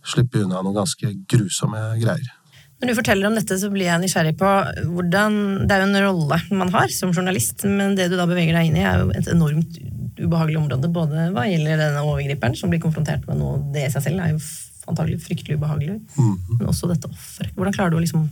sluppet 0.05 0.45
unna 0.45 0.62
noen 0.62 0.79
ganske 0.81 1.15
grusomme 1.29 1.81
greier. 2.01 2.38
Når 2.81 2.89
du 2.89 2.97
forteller 2.97 3.29
om 3.29 3.36
dette, 3.38 3.55
så 3.62 3.69
blir 3.69 3.86
jeg 3.86 4.01
nysgjerrig 4.01 4.34
på 4.39 4.51
hvordan 4.95 5.36
Det 5.69 5.75
er 5.75 5.84
jo 5.84 5.89
en 5.91 5.99
rolle 6.07 6.39
man 6.57 6.71
har 6.73 6.89
som 6.89 7.12
journalist, 7.13 7.62
men 7.69 7.93
det 7.97 8.07
du 8.10 8.15
da 8.17 8.25
beveger 8.29 8.57
deg 8.57 8.71
inn 8.71 8.79
i, 8.79 8.86
er 8.89 9.03
jo 9.03 9.12
et 9.13 9.29
enormt 9.29 9.77
ubehagelig 10.17 10.57
område. 10.63 10.89
Både 10.89 11.27
hva 11.36 11.45
gjelder 11.45 11.77
denne 11.77 12.01
overgriperen, 12.01 12.57
som 12.57 12.73
blir 12.73 12.81
konfrontert 12.81 13.27
med 13.29 13.38
noe 13.38 13.62
det 13.75 13.86
i 13.86 13.93
seg 13.93 14.07
selv 14.07 14.25
er 14.25 14.34
jo 14.34 14.41
antagelig 14.89 15.21
fryktelig 15.21 15.60
ubehagelig, 15.60 15.99
mm. 16.17 16.57
men 16.57 16.69
også 16.71 16.89
dette 16.89 17.10
offeret. 17.10 17.53
Hvordan 17.53 17.75
klarer 17.75 17.93
du 17.93 17.99
å 17.99 18.01
liksom 18.01 18.25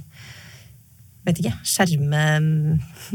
vet 1.28 1.42
ikke, 1.42 1.56
skjerme 1.68 2.22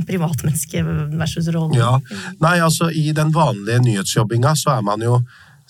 privatmennesket 0.09 0.87
versus 1.17 1.49
rollen? 1.55 1.79
Ja, 1.79 1.97
nei, 2.43 2.59
altså 2.63 2.91
I 2.93 3.11
den 3.17 3.33
vanlige 3.35 3.81
nyhetsjobbinga 3.85 4.55
så 4.61 4.77
er 4.77 4.85
man 4.87 5.03
jo 5.05 5.21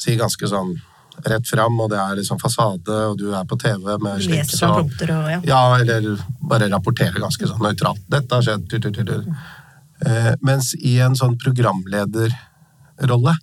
si 0.00 0.16
ganske 0.18 0.48
sånn 0.50 0.74
rett 1.22 1.46
fram, 1.46 1.76
og 1.80 1.90
det 1.92 1.98
er 2.00 2.18
liksom 2.18 2.40
fasade, 2.42 2.94
og 3.08 3.18
du 3.20 3.28
er 3.36 3.44
på 3.46 3.58
TV 3.60 3.94
med 4.02 4.22
slips 4.24 4.58
og, 4.66 4.90
og 4.90 5.30
ja. 5.30 5.38
ja. 5.46 5.60
eller 5.78 6.24
bare 6.42 6.68
rapporterer 6.72 7.22
ganske 7.22 7.46
sånn 7.48 7.62
nøytralt. 7.62 8.02
Dette 8.10 8.34
har 8.34 8.42
skjedd. 8.42 8.66
Tur, 8.70 8.82
tur, 8.82 9.06
tur. 9.06 9.22
Eh, 10.04 10.32
mens 10.44 10.72
i 10.74 10.96
en 11.04 11.14
sånn 11.18 11.38
programlederrolle 11.40 13.36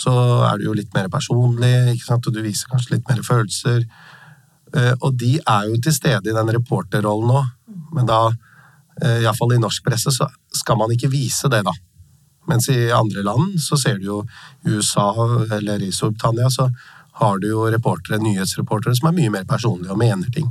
så 0.00 0.14
er 0.46 0.60
du 0.60 0.68
jo 0.68 0.76
litt 0.76 0.94
mer 0.94 1.10
personlig, 1.12 1.74
ikke 1.96 2.06
sant? 2.06 2.26
og 2.26 2.36
du 2.36 2.40
viser 2.44 2.70
kanskje 2.70 2.94
litt 2.94 3.10
mer 3.10 3.24
følelser. 3.26 3.84
Eh, 4.70 4.92
og 5.00 5.18
de 5.18 5.34
er 5.40 5.66
jo 5.68 5.80
til 5.82 5.96
stede 5.96 6.30
i 6.30 6.36
den 6.36 6.52
reporterrollen 6.56 7.32
nå, 7.34 7.42
men 7.92 8.08
da, 8.08 8.30
eh, 9.02 9.22
iallfall 9.24 9.54
i 9.54 9.60
norsk 9.62 9.84
presse, 9.84 10.12
så 10.14 10.28
skal 10.54 10.78
man 10.80 10.92
ikke 10.94 11.10
vise 11.12 11.50
det, 11.52 11.62
da. 11.66 11.74
Mens 12.48 12.68
i 12.72 12.90
andre 12.92 13.22
land, 13.22 13.60
så 13.62 13.78
ser 13.78 13.98
du 14.00 14.06
jo 14.06 14.20
i 14.66 14.74
USA 14.74 15.12
eller 15.58 15.82
i 15.82 15.92
Storbritannia, 15.92 16.50
så 16.50 16.70
har 17.20 17.38
du 17.38 17.50
jo 17.50 17.66
reportere, 17.70 18.20
nyhetsreportere 18.22 18.96
som 18.96 19.10
er 19.10 19.18
mye 19.18 19.32
mer 19.34 19.44
personlige 19.44 19.92
og 19.92 20.00
mener 20.00 20.30
ting. 20.32 20.48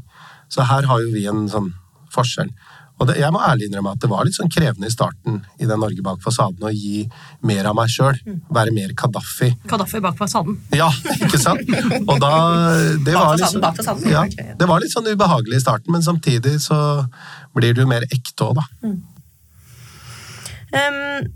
Så 0.50 0.66
her 0.70 0.86
har 0.90 1.02
jo 1.02 1.14
vi 1.14 1.26
en 1.30 1.48
sånn 1.50 1.74
forskjell. 2.14 2.52
Og 3.00 3.08
det, 3.08 3.16
jeg 3.22 3.32
må 3.32 3.40
ærlig 3.44 3.70
innrømme 3.70 3.94
at 3.96 4.02
det 4.04 4.10
var 4.12 4.28
litt 4.28 4.36
sånn 4.36 4.52
krevende 4.52 4.90
i 4.90 4.94
starten 4.94 5.40
i 5.60 5.68
den 5.70 5.80
Norge 5.80 6.04
bak 6.04 6.20
fasaden 6.24 6.66
å 6.68 6.72
gi 6.74 7.06
mer 7.48 7.70
av 7.70 7.78
meg 7.78 7.92
sjøl. 7.94 8.20
Være 8.52 8.74
mer 8.76 8.92
Kadafi. 9.00 9.54
Kadafi 9.72 10.02
bak 10.04 10.18
fasaden. 10.20 10.58
Ja, 10.76 10.90
ikke 11.16 11.40
sant? 11.40 11.64
Og 12.02 12.20
da 12.20 12.34
det 13.08 13.16
var, 13.16 13.38
liksom, 13.40 13.64
bak 13.64 13.80
fasaden, 13.80 14.10
ja, 14.12 14.26
det 14.60 14.68
var 14.70 14.84
litt 14.84 14.94
sånn 14.94 15.08
ubehagelig 15.08 15.62
i 15.62 15.64
starten, 15.64 15.96
men 15.96 16.04
samtidig 16.06 16.58
så 16.64 16.80
blir 17.56 17.78
du 17.78 17.86
mer 17.90 18.04
ekte 18.12 18.50
òg, 18.50 18.60
da. 18.60 18.68
Mm. 18.84 19.00
Um, 20.70 21.32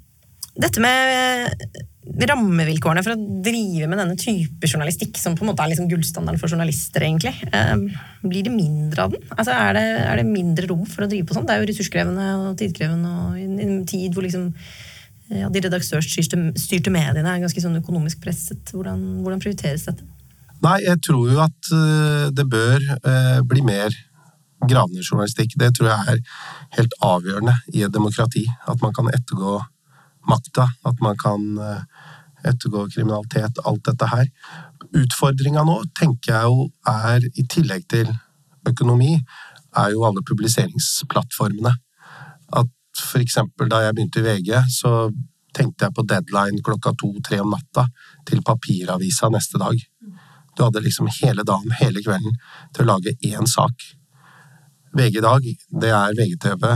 dette 0.61 0.83
med 0.83 1.79
rammevilkårene 2.03 3.03
for 3.03 3.15
å 3.15 3.41
drive 3.45 3.87
med 3.87 3.99
denne 4.01 4.17
type 4.19 4.67
journalistikk, 4.67 5.15
som 5.19 5.37
på 5.37 5.45
en 5.45 5.51
måte 5.51 5.63
er 5.63 5.71
liksom 5.71 5.87
gullstandarden 5.91 6.41
for 6.41 6.51
journalister, 6.51 7.05
egentlig, 7.05 7.33
eh, 7.47 7.75
blir 8.23 8.43
det 8.43 8.53
mindre 8.53 9.05
av 9.05 9.13
den? 9.15 9.23
Altså, 9.37 9.53
er, 9.55 9.77
det, 9.77 9.83
er, 10.03 10.19
det, 10.19 10.25
mindre 10.27 10.67
rom 10.71 10.83
for 10.89 11.05
å 11.05 11.09
drive 11.09 11.27
på 11.29 11.37
sånn? 11.37 11.47
Det 11.47 11.55
er 11.55 11.63
jo 11.63 11.69
ressurskrevende 11.71 12.27
og 12.41 12.57
tidkrevende, 12.59 13.13
og 13.23 13.39
i 13.39 13.67
en 13.67 13.85
tid 13.89 14.13
hvor 14.13 14.27
liksom 14.27 14.51
ja, 15.33 15.47
de 15.49 15.63
redaktørstyrte 15.63 16.91
mediene 16.93 17.29
er 17.29 17.41
ganske 17.41 17.63
sånn 17.63 17.79
økonomisk 17.79 18.19
presset. 18.21 18.73
Hvordan, 18.75 19.23
hvordan, 19.23 19.39
prioriteres 19.41 19.87
dette? 19.87 20.05
Nei, 20.63 20.77
jeg 20.83 20.99
tror 21.07 21.31
jo 21.31 21.39
at 21.43 21.71
uh, 21.71 22.27
det 22.35 22.43
bør 22.51 22.83
bli 23.47 23.63
mer 23.65 23.95
gravende 24.69 25.03
journalistikk. 25.03 25.55
Det 25.59 25.71
tror 25.75 25.89
jeg 25.89 26.13
er 26.13 26.21
helt 26.77 26.93
avgjørende 27.03 27.55
i 27.73 27.83
et 27.87 27.95
demokrati. 27.95 28.43
At 28.69 28.83
man 28.83 28.93
kan 28.95 29.09
ettergå 29.11 29.57
makta, 30.29 30.67
at 30.87 31.01
man 31.03 31.17
kan 31.19 31.43
ettergå 32.47 32.85
kriminalitet, 32.91 33.59
alt 33.65 33.83
dette 33.87 34.09
her. 34.11 34.29
Utfordringa 34.93 35.63
nå, 35.67 35.79
tenker 35.97 36.35
jeg 36.35 36.51
jo, 36.51 36.67
er 36.89 37.25
i 37.33 37.45
tillegg 37.49 37.87
til 37.91 38.11
økonomi, 38.69 39.15
er 39.77 39.93
jo 39.93 40.05
alle 40.07 40.23
publiseringsplattformene. 40.27 41.73
At 42.59 42.71
for 42.99 43.23
eksempel 43.23 43.71
da 43.71 43.83
jeg 43.83 43.95
begynte 43.97 44.21
i 44.21 44.27
VG, 44.27 44.51
så 44.69 44.93
tenkte 45.53 45.87
jeg 45.87 45.95
på 45.95 46.05
deadline 46.09 46.61
klokka 46.65 46.93
to-tre 46.97 47.39
om 47.41 47.53
natta 47.53 47.87
til 48.27 48.43
papiravisa 48.45 49.29
neste 49.33 49.61
dag. 49.61 49.77
Du 50.53 50.63
hadde 50.63 50.83
liksom 50.85 51.09
hele 51.21 51.45
dagen, 51.45 51.73
hele 51.79 52.01
kvelden, 52.05 52.37
til 52.73 52.85
å 52.85 52.93
lage 52.93 53.15
én 53.25 53.49
sak. 53.49 53.85
VG 54.93 55.17
i 55.17 55.25
dag, 55.25 55.47
det 55.81 55.93
er 55.93 56.17
VGTV, 56.17 56.67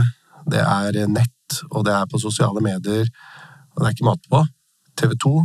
det 0.50 0.62
er 0.64 1.04
nett, 1.10 1.60
og 1.70 1.84
det 1.86 1.94
er 1.94 2.08
på 2.10 2.18
sosiale 2.22 2.62
medier, 2.64 3.06
og 3.74 3.82
det 3.82 3.86
er 3.86 3.94
ikke 3.94 4.08
mat 4.08 4.26
på. 4.30 4.42
TV 4.98 5.14
2 5.22 5.36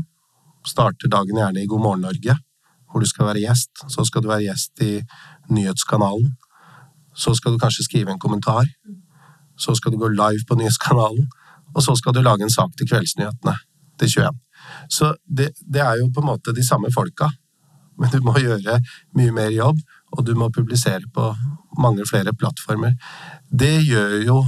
starter 0.68 1.12
dagen 1.12 1.38
gjerne 1.40 1.64
i 1.64 1.68
God 1.68 1.84
morgen 1.84 2.06
Norge, 2.08 2.38
hvor 2.92 3.04
du 3.04 3.10
skal 3.10 3.32
være 3.32 3.44
gjest. 3.44 3.86
Så 3.90 4.06
skal 4.08 4.24
du 4.24 4.30
være 4.32 4.48
gjest 4.48 4.84
i 4.86 4.94
Nyhetskanalen. 5.50 6.34
Så 7.16 7.36
skal 7.38 7.54
du 7.54 7.62
kanskje 7.62 7.86
skrive 7.88 8.14
en 8.14 8.22
kommentar. 8.22 8.70
Så 9.58 9.76
skal 9.76 9.94
du 9.94 10.00
gå 10.02 10.10
live 10.14 10.46
på 10.48 10.58
Nyhetskanalen. 10.58 11.28
Og 11.76 11.84
så 11.84 11.96
skal 11.96 12.14
du 12.14 12.22
lage 12.22 12.46
en 12.46 12.54
sak 12.54 12.76
til 12.78 12.90
Kveldsnyhetene 12.90 13.56
til 14.00 14.10
21. 14.10 14.42
Så 14.90 15.14
det, 15.28 15.52
det 15.74 15.82
er 15.82 16.00
jo 16.00 16.12
på 16.14 16.22
en 16.22 16.32
måte 16.32 16.54
de 16.56 16.66
samme 16.66 16.92
folka 16.94 17.30
men 18.00 18.12
du 18.14 18.20
må 18.26 18.36
gjøre 18.42 18.80
mye 19.18 19.34
mer 19.36 19.54
jobb, 19.54 19.80
og 20.14 20.26
du 20.26 20.34
må 20.38 20.50
publisere 20.54 21.06
på 21.14 21.30
mange 21.82 22.06
flere 22.10 22.34
plattformer. 22.38 22.96
Det 23.50 23.76
gjør 23.86 24.18
jo 24.26 24.40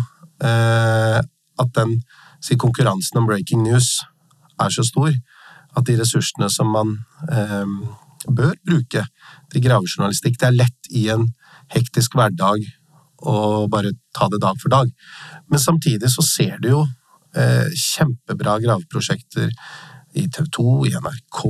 eh, 0.44 1.20
at 1.22 1.72
den 1.78 1.98
si, 2.44 2.58
konkurransen 2.60 3.22
om 3.22 3.30
breaking 3.30 3.64
news 3.66 4.00
er 4.62 4.74
så 4.74 4.86
stor 4.86 5.14
at 5.76 5.86
de 5.88 5.98
ressursene 6.00 6.50
som 6.52 6.72
man 6.72 6.98
eh, 7.32 7.66
bør 8.26 8.56
bruke 8.66 9.06
til 9.52 9.64
gravejournalistikk, 9.66 10.40
det 10.40 10.50
er 10.50 10.60
lett 10.60 10.92
i 10.92 11.08
en 11.14 11.28
hektisk 11.74 12.16
hverdag 12.18 12.64
å 13.26 13.66
bare 13.72 13.96
ta 14.16 14.28
det 14.32 14.42
dag 14.44 14.60
for 14.62 14.74
dag. 14.74 14.92
Men 15.50 15.62
samtidig 15.62 16.12
så 16.14 16.24
ser 16.26 16.58
du 16.62 16.72
jo 16.72 16.86
eh, 17.36 17.68
kjempebra 17.72 18.58
graveprosjekter 18.64 19.52
i 20.16 20.26
TV 20.32 20.48
2, 20.58 20.66
i 20.88 20.94
NRK, 20.96 21.42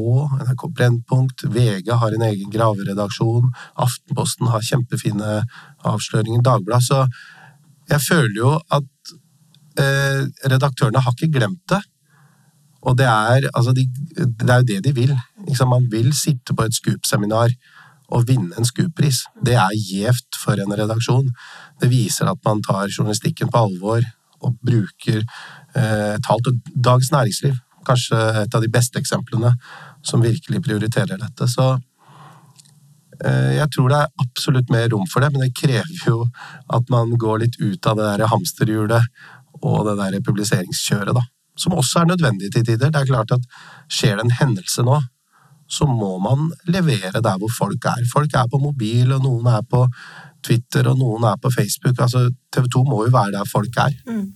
NRK 0.42 0.64
Brennpunkt, 0.74 1.46
VG 1.54 1.92
har 2.02 2.16
en 2.16 2.26
egen 2.26 2.50
graveredaksjon, 2.54 3.52
Aftenposten 3.86 4.50
har 4.50 4.66
kjempefine 4.66 5.42
avsløringer, 5.86 6.42
Dagbladet 6.46 6.88
Så 6.88 7.04
jeg 7.92 8.02
føler 8.02 8.40
jo 8.40 8.56
at 8.74 9.14
eh, 9.82 10.24
redaktørene 10.50 11.04
har 11.06 11.14
ikke 11.14 11.36
glemt 11.38 11.62
det. 11.70 11.84
Og 12.86 12.98
det 13.00 13.08
er, 13.10 13.50
altså 13.54 13.74
de, 13.74 13.88
det 14.16 14.50
er 14.50 14.62
jo 14.62 14.70
det 14.70 14.84
de 14.86 14.94
vil. 14.94 15.16
Man 15.66 15.88
vil 15.92 16.12
sitte 16.14 16.54
på 16.54 16.66
et 16.66 16.78
Scoop-seminar 16.78 17.54
og 18.14 18.28
vinne 18.30 18.54
en 18.58 18.68
Scoop-pris. 18.68 19.24
Det 19.46 19.56
er 19.58 19.74
gjevt 19.74 20.38
for 20.38 20.62
en 20.62 20.76
redaksjon. 20.78 21.32
Det 21.82 21.90
viser 21.90 22.30
at 22.30 22.42
man 22.46 22.62
tar 22.66 22.92
journalistikken 22.92 23.50
på 23.50 23.66
alvor 23.66 24.06
og 24.46 24.58
bruker 24.62 25.24
eh, 25.24 26.16
talt 26.26 26.52
Dagens 26.76 27.12
Næringsliv 27.12 27.56
kanskje 27.86 28.22
et 28.44 28.56
av 28.56 28.64
de 28.64 28.72
beste 28.72 29.00
eksemplene 29.02 29.54
som 30.06 30.24
virkelig 30.24 30.62
prioriterer 30.66 31.22
dette. 31.22 31.48
Så 31.50 31.68
eh, 33.22 33.54
jeg 33.60 33.70
tror 33.76 33.92
det 33.92 34.02
er 34.02 34.26
absolutt 34.26 34.74
mer 34.74 34.90
rom 34.94 35.06
for 35.12 35.26
det, 35.26 35.32
men 35.34 35.46
det 35.46 35.56
krever 35.58 36.10
jo 36.10 36.26
at 36.78 36.94
man 36.94 37.14
går 37.22 37.46
litt 37.46 37.60
ut 37.62 37.92
av 37.92 38.00
det 38.00 38.12
der 38.12 38.30
hamsterhjulet 38.34 39.10
og 39.62 39.86
det 39.88 39.98
der 40.02 40.22
publiseringskjøret, 40.26 41.16
da. 41.16 41.24
Som 41.56 41.78
også 41.80 42.02
er 42.02 42.12
nødvendig 42.12 42.52
til 42.52 42.66
tider. 42.68 42.92
Det 42.92 43.02
er 43.02 43.12
klart 43.12 43.32
at 43.32 43.44
skjer 43.92 44.18
det 44.18 44.26
en 44.26 44.38
hendelse 44.42 44.84
nå, 44.84 45.00
så 45.68 45.88
må 45.90 46.18
man 46.22 46.52
levere 46.70 47.22
der 47.24 47.38
hvor 47.42 47.52
folk 47.58 47.86
er. 47.90 48.06
Folk 48.12 48.34
er 48.38 48.50
på 48.52 48.62
mobil, 48.62 49.12
og 49.16 49.24
noen 49.24 49.48
er 49.50 49.64
på 49.66 49.86
Twitter, 50.46 50.88
og 50.92 51.00
noen 51.00 51.26
er 51.32 51.38
på 51.42 51.52
Facebook. 51.54 52.00
Altså, 52.00 52.28
TV 52.54 52.68
2 52.74 52.84
må 52.90 53.06
jo 53.06 53.14
være 53.16 53.38
der 53.40 53.50
folk 53.50 53.80
er. 53.82 53.96
Mm. 54.06 54.34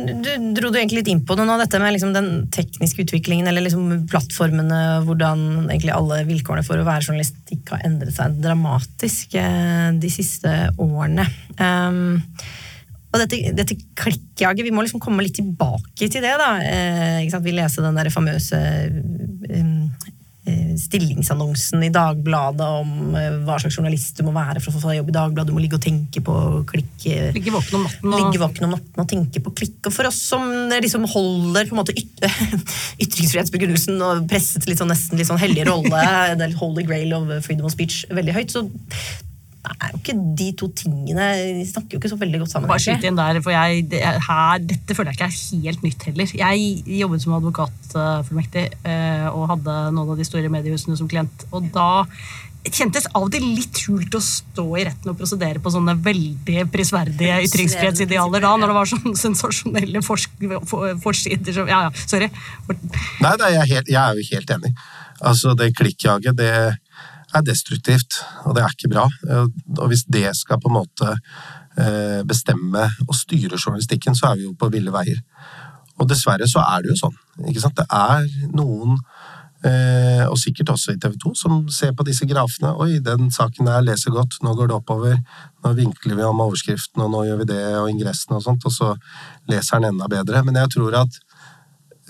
Du 0.00 0.30
dro 0.56 0.70
du 0.70 0.78
egentlig 0.78 1.00
litt 1.00 1.10
inn 1.12 1.22
på 1.26 1.34
noe 1.36 1.50
av 1.54 1.60
dette 1.60 1.80
med 1.82 1.92
liksom 1.92 2.14
den 2.14 2.28
tekniske 2.54 3.04
utviklingen, 3.04 3.48
eller 3.50 3.66
liksom 3.66 4.06
plattformene, 4.10 4.80
hvordan 5.04 5.42
egentlig 5.66 5.92
alle 5.94 6.22
vilkårene 6.28 6.64
for 6.66 6.80
å 6.80 6.86
være 6.86 7.04
journalistikk 7.08 7.74
har 7.74 7.84
endret 7.88 8.16
seg 8.16 8.38
dramatisk 8.40 9.36
eh, 9.38 9.90
de 10.00 10.12
siste 10.12 10.54
årene. 10.80 11.26
Um, 11.60 12.22
og 13.10 13.18
dette, 13.24 13.40
dette 13.58 13.76
klikkjaget, 13.98 14.64
vi 14.66 14.72
må 14.74 14.84
liksom 14.86 15.02
komme 15.02 15.24
litt 15.26 15.34
tilbake 15.40 16.06
til 16.06 16.22
det, 16.22 16.36
da. 16.38 16.52
Eh, 16.62 17.40
vi 17.42 17.56
leser 17.56 17.86
den 17.86 17.98
der 17.98 18.10
famøse 18.14 18.60
um, 19.50 19.88
Eh, 20.50 20.76
stillingsannonsen 20.80 21.82
i 21.84 21.90
Dagbladet 21.92 22.64
om 22.64 23.14
eh, 23.18 23.34
hva 23.44 23.58
slags 23.60 23.76
journalist 23.76 24.16
du 24.16 24.24
må 24.24 24.32
være 24.32 24.62
for 24.64 24.72
å 24.72 24.80
få 24.80 24.94
jobb 24.96 25.10
i 25.12 25.14
Dagbladet. 25.14 25.50
Du 25.50 25.56
må 25.56 25.60
ligge 25.60 25.76
og 25.76 25.84
tenke 25.84 26.22
på 26.24 26.34
klikk. 26.70 27.06
Ligge 27.36 27.52
våken 27.52 27.76
om 27.76 27.84
natten. 27.84 28.08
Og... 28.08 28.16
Ligge 28.16 28.40
våken 28.40 28.66
om 28.66 28.72
natten 28.72 29.04
og 29.04 29.10
tenke 29.10 29.42
på 29.44 29.52
klikk. 29.60 29.78
Og 29.84 29.94
for 29.94 30.08
oss 30.08 30.22
som 30.32 30.48
liksom 30.72 31.04
holder 31.12 31.68
på 31.68 31.76
en 31.76 31.82
måte 31.82 31.92
yt 31.92 32.24
ytringsfrihetsbegrunnelsen 33.04 34.00
og 34.06 34.24
presset 34.30 34.64
litt 34.70 34.80
sånn, 34.80 34.90
nesten 34.94 35.20
litt 35.20 35.28
sånn 35.28 35.42
hellig 35.42 35.68
rolle, 35.68 36.04
the 36.40 36.50
holy 36.56 36.86
grail 36.88 37.18
of 37.20 37.34
freedom 37.44 37.68
of 37.68 37.76
speech, 37.76 38.06
veldig 38.08 38.38
høyt, 38.40 38.56
så 38.56 38.64
er 39.68 39.92
jo 39.92 39.98
ikke 40.00 40.16
de 40.38 40.48
to 40.56 40.70
tingene 40.76 41.26
De 41.58 41.64
snakker 41.68 41.96
jo 41.96 42.00
ikke 42.00 42.10
så 42.12 42.18
veldig 42.20 42.42
godt 42.42 42.52
sammen. 42.54 42.70
Bare 42.70 42.82
skyt 42.82 43.06
inn 43.08 43.18
der, 43.18 43.40
for 43.44 43.52
jeg, 43.52 43.86
det, 43.92 44.00
her, 44.00 44.60
Dette 44.64 44.96
føler 44.96 45.12
jeg 45.12 45.20
ikke 45.20 45.60
er 45.60 45.64
helt 45.66 45.82
nytt 45.84 46.06
heller. 46.08 46.36
Jeg 46.40 47.00
jobbet 47.00 47.24
som 47.24 47.34
advokatfullmektig 47.38 48.66
eh, 48.88 49.26
og 49.28 49.50
hadde 49.54 49.80
noen 49.96 50.14
av 50.14 50.20
de 50.20 50.28
store 50.28 50.52
mediehusene 50.52 50.96
som 50.96 51.10
klient. 51.10 51.44
Og 51.52 51.68
da 51.74 52.06
kjentes 52.68 53.06
av 53.14 53.24
og 53.24 53.30
til 53.32 53.44
litt 53.56 53.78
hult 53.88 54.16
å 54.16 54.20
stå 54.20 54.66
i 54.76 54.84
retten 54.88 55.12
og 55.12 55.16
prosedere 55.20 55.62
på 55.64 55.72
sånne 55.72 55.96
veldig 56.04 56.66
prisverdige 56.72 57.38
ytringsfrihetsidealer 57.48 58.44
da, 58.44 58.52
når 58.60 58.72
det 58.72 58.76
var 58.76 58.90
sånne 58.90 59.16
sensasjonelle 59.18 60.04
forsider 60.04 61.56
som 61.56 61.70
Ja, 61.70 61.86
ja, 61.88 61.92
sorry. 62.04 62.28
Nei, 62.68 63.34
nei 63.40 63.54
jeg, 63.56 63.62
er 63.62 63.72
helt, 63.74 63.92
jeg 63.92 64.00
er 64.02 64.20
jo 64.20 64.28
helt 64.34 64.54
enig. 64.56 64.74
Altså, 65.20 65.52
det 65.56 65.74
klikkjaget, 65.76 66.36
det 66.36 66.52
er 67.34 67.46
destruktivt, 67.46 68.20
og 68.44 68.56
det 68.56 68.64
er 68.64 68.74
ikke 68.74 68.92
bra. 68.92 69.06
Og 69.78 69.86
hvis 69.90 70.04
det 70.10 70.28
skal 70.38 70.60
på 70.60 70.70
en 70.70 70.78
måte 70.80 71.10
eh, 71.78 72.22
bestemme 72.26 72.86
og 73.06 73.16
styre 73.16 73.58
journalistikken, 73.58 74.16
så 74.18 74.30
er 74.30 74.40
vi 74.40 74.48
jo 74.48 74.54
på 74.58 74.70
ville 74.72 74.94
veier. 74.94 75.20
Og 76.00 76.08
dessverre 76.08 76.48
så 76.48 76.62
er 76.64 76.82
det 76.82 76.94
jo 76.94 77.02
sånn. 77.02 77.20
ikke 77.48 77.62
sant? 77.62 77.76
Det 77.76 77.86
er 77.92 78.26
noen, 78.56 78.96
eh, 79.68 80.24
og 80.26 80.38
sikkert 80.40 80.72
også 80.74 80.94
i 80.94 81.00
TV 81.00 81.18
2, 81.20 81.34
som 81.36 81.58
ser 81.68 81.92
på 81.96 82.06
disse 82.08 82.26
grafene. 82.28 82.72
Oi, 82.80 82.98
den 83.04 83.30
saken 83.34 83.68
der 83.68 83.84
leser 83.84 84.14
godt, 84.14 84.38
nå 84.42 84.54
går 84.56 84.70
det 84.70 84.78
oppover. 84.80 85.18
Nå 85.64 85.74
vinkler 85.76 86.16
vi 86.16 86.28
om 86.28 86.40
overskriften, 86.46 87.04
og 87.04 87.12
nå 87.12 87.26
gjør 87.28 87.42
vi 87.42 87.50
det, 87.52 87.64
og 87.82 87.90
ingressen 87.92 88.38
og 88.38 88.44
sånt. 88.46 88.64
Og 88.64 88.74
så 88.74 88.94
leser 89.52 89.80
den 89.80 89.92
enda 89.92 90.08
bedre. 90.08 90.42
Men 90.46 90.62
jeg 90.62 90.72
tror 90.76 91.02
at 91.04 91.20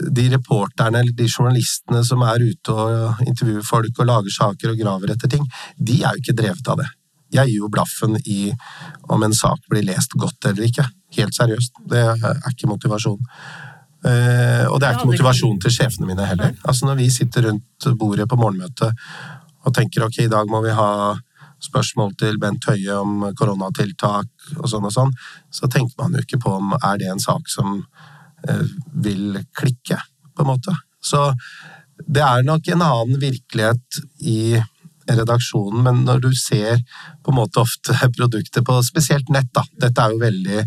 de 0.08 0.28
reporterne 0.32 1.02
eller 1.02 1.16
de 1.16 1.28
journalistene 1.28 2.02
som 2.06 2.22
er 2.26 2.44
ute 2.44 2.74
og 2.74 3.20
intervjuer 3.26 3.66
folk 3.66 4.00
og 4.00 4.08
lager 4.08 4.34
saker 4.34 4.72
og 4.72 4.80
graver 4.80 5.14
etter 5.14 5.30
ting, 5.32 5.44
de 5.76 6.00
er 6.02 6.16
jo 6.16 6.24
ikke 6.24 6.38
drevet 6.42 6.72
av 6.72 6.80
det. 6.82 6.88
Jeg 7.30 7.46
gir 7.46 7.62
jo 7.62 7.70
blaffen 7.70 8.16
i 8.26 8.50
om 9.12 9.22
en 9.22 9.34
sak 9.36 9.62
blir 9.70 9.86
lest 9.86 10.16
godt 10.18 10.50
eller 10.50 10.66
ikke. 10.66 10.86
Helt 11.14 11.36
seriøst. 11.36 11.82
Det 11.90 12.02
er 12.02 12.50
ikke 12.50 12.70
motivasjon. 12.70 13.20
Eh, 14.00 14.66
og 14.66 14.80
det 14.80 14.88
er 14.88 14.96
ikke 14.96 15.10
motivasjon 15.12 15.60
til 15.62 15.74
sjefene 15.74 16.08
mine 16.08 16.26
heller. 16.26 16.56
Altså 16.64 16.88
Når 16.88 16.98
vi 17.02 17.10
sitter 17.10 17.46
rundt 17.48 17.90
bordet 17.98 18.28
på 18.28 18.38
morgenmøtet 18.40 19.06
og 19.60 19.74
tenker 19.76 20.06
ok, 20.06 20.24
i 20.24 20.32
dag 20.32 20.48
må 20.50 20.62
vi 20.64 20.74
ha 20.74 20.90
spørsmål 21.60 22.14
til 22.18 22.38
Bent 22.40 22.64
Høie 22.64 22.96
om 22.96 23.26
koronatiltak 23.36 24.54
og 24.56 24.68
sånn 24.72 24.86
og 24.88 24.94
sånn, 24.94 25.12
så 25.52 25.68
tenker 25.68 26.00
man 26.00 26.16
jo 26.16 26.24
ikke 26.24 26.40
på 26.40 26.54
om 26.56 26.72
er 26.78 26.96
det 27.02 27.10
en 27.12 27.20
sak 27.20 27.50
som 27.52 27.82
vil 29.04 29.40
klikke, 29.56 29.98
på 30.34 30.44
en 30.44 30.50
måte. 30.52 30.74
Så 31.04 31.28
det 32.06 32.22
er 32.24 32.44
nok 32.46 32.68
en 32.68 32.84
annen 32.84 33.20
virkelighet 33.20 34.00
i 34.24 34.60
redaksjonen, 35.10 35.82
men 35.84 36.02
når 36.06 36.22
du 36.24 36.30
ser 36.36 36.80
på 37.24 37.32
en 37.32 37.40
måte 37.40 37.62
ofte 37.62 37.96
produkter 38.16 38.64
på 38.66 38.78
spesielt 38.86 39.30
nett, 39.32 39.50
da. 39.54 39.64
Dette 39.86 40.04
er 40.04 40.14
jo 40.14 40.22
veldig 40.22 40.62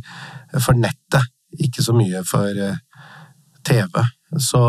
for 0.61 0.77
nettet, 0.77 1.29
ikke 1.63 1.85
så 1.85 1.95
mye 1.95 2.23
for 2.27 2.49
eh, 2.49 2.79
TV. 3.65 4.01
Så 4.41 4.61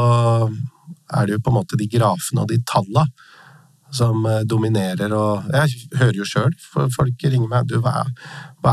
er 1.14 1.26
det 1.26 1.36
jo 1.36 1.44
på 1.44 1.52
en 1.52 1.58
måte 1.58 1.78
de 1.80 1.88
grafene 1.90 2.44
og 2.44 2.50
de 2.52 2.60
tallene 2.68 3.06
som 3.94 4.24
eh, 4.28 4.42
dominerer, 4.48 5.12
og 5.14 5.50
jeg 5.54 6.00
hører 6.00 6.18
jo 6.20 6.28
sjøl, 6.28 6.54
folk 6.94 7.26
ringer 7.26 7.50
meg 7.50 7.70
du, 7.70 7.78
hva, 7.85 8.04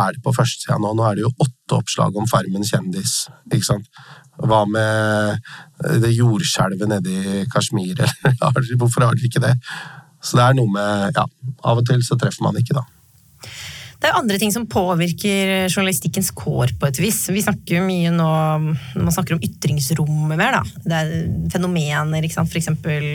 er 0.01 0.17
det 0.17 0.23
på 0.25 0.33
førstesida 0.35 0.79
nå? 0.81 0.93
Nå 0.97 1.07
er 1.07 1.19
det 1.19 1.25
jo 1.25 1.33
åtte 1.37 1.77
oppslag 1.77 2.17
om 2.17 2.29
Farmen 2.29 2.65
kjendis, 2.67 3.25
ikke 3.51 3.67
sant. 3.67 4.03
Hva 4.41 4.63
med 4.65 5.41
det 6.01 6.13
jordskjelvet 6.15 6.89
nede 6.89 7.11
i 7.11 7.43
Kashmir, 7.51 7.99
hvorfor 8.79 9.05
har 9.05 9.17
dere 9.17 9.29
ikke 9.29 9.43
det? 9.43 9.53
Så 10.21 10.37
det 10.37 10.45
er 10.45 10.57
noe 10.57 10.69
med 10.69 11.17
Ja, 11.17 11.25
av 11.65 11.81
og 11.81 11.85
til 11.89 12.01
så 12.05 12.17
treffer 12.19 12.45
man 12.45 12.57
ikke, 12.61 12.77
da. 12.77 12.85
Det 14.01 14.09
er 14.09 14.15
andre 14.17 14.39
ting 14.41 14.49
som 14.49 14.63
påvirker 14.65 15.67
journalistikkens 15.67 16.31
kår 16.33 16.71
på 16.81 16.87
et 16.89 16.99
vis. 17.03 17.19
Vi 17.29 17.43
snakker 17.45 17.77
jo 17.77 17.83
mye 17.85 18.09
nå 18.09 18.25
når 18.25 19.05
man 19.05 19.13
snakker 19.13 19.35
om 19.35 19.43
ytringsrommet 19.45 20.39
mer, 20.39 20.57
da. 20.57 20.63
Det 20.81 20.95
er 20.97 21.11
fenomener, 21.53 22.25
ikke 22.25 22.39
sant. 22.39 22.55
Eksempel 22.57 23.05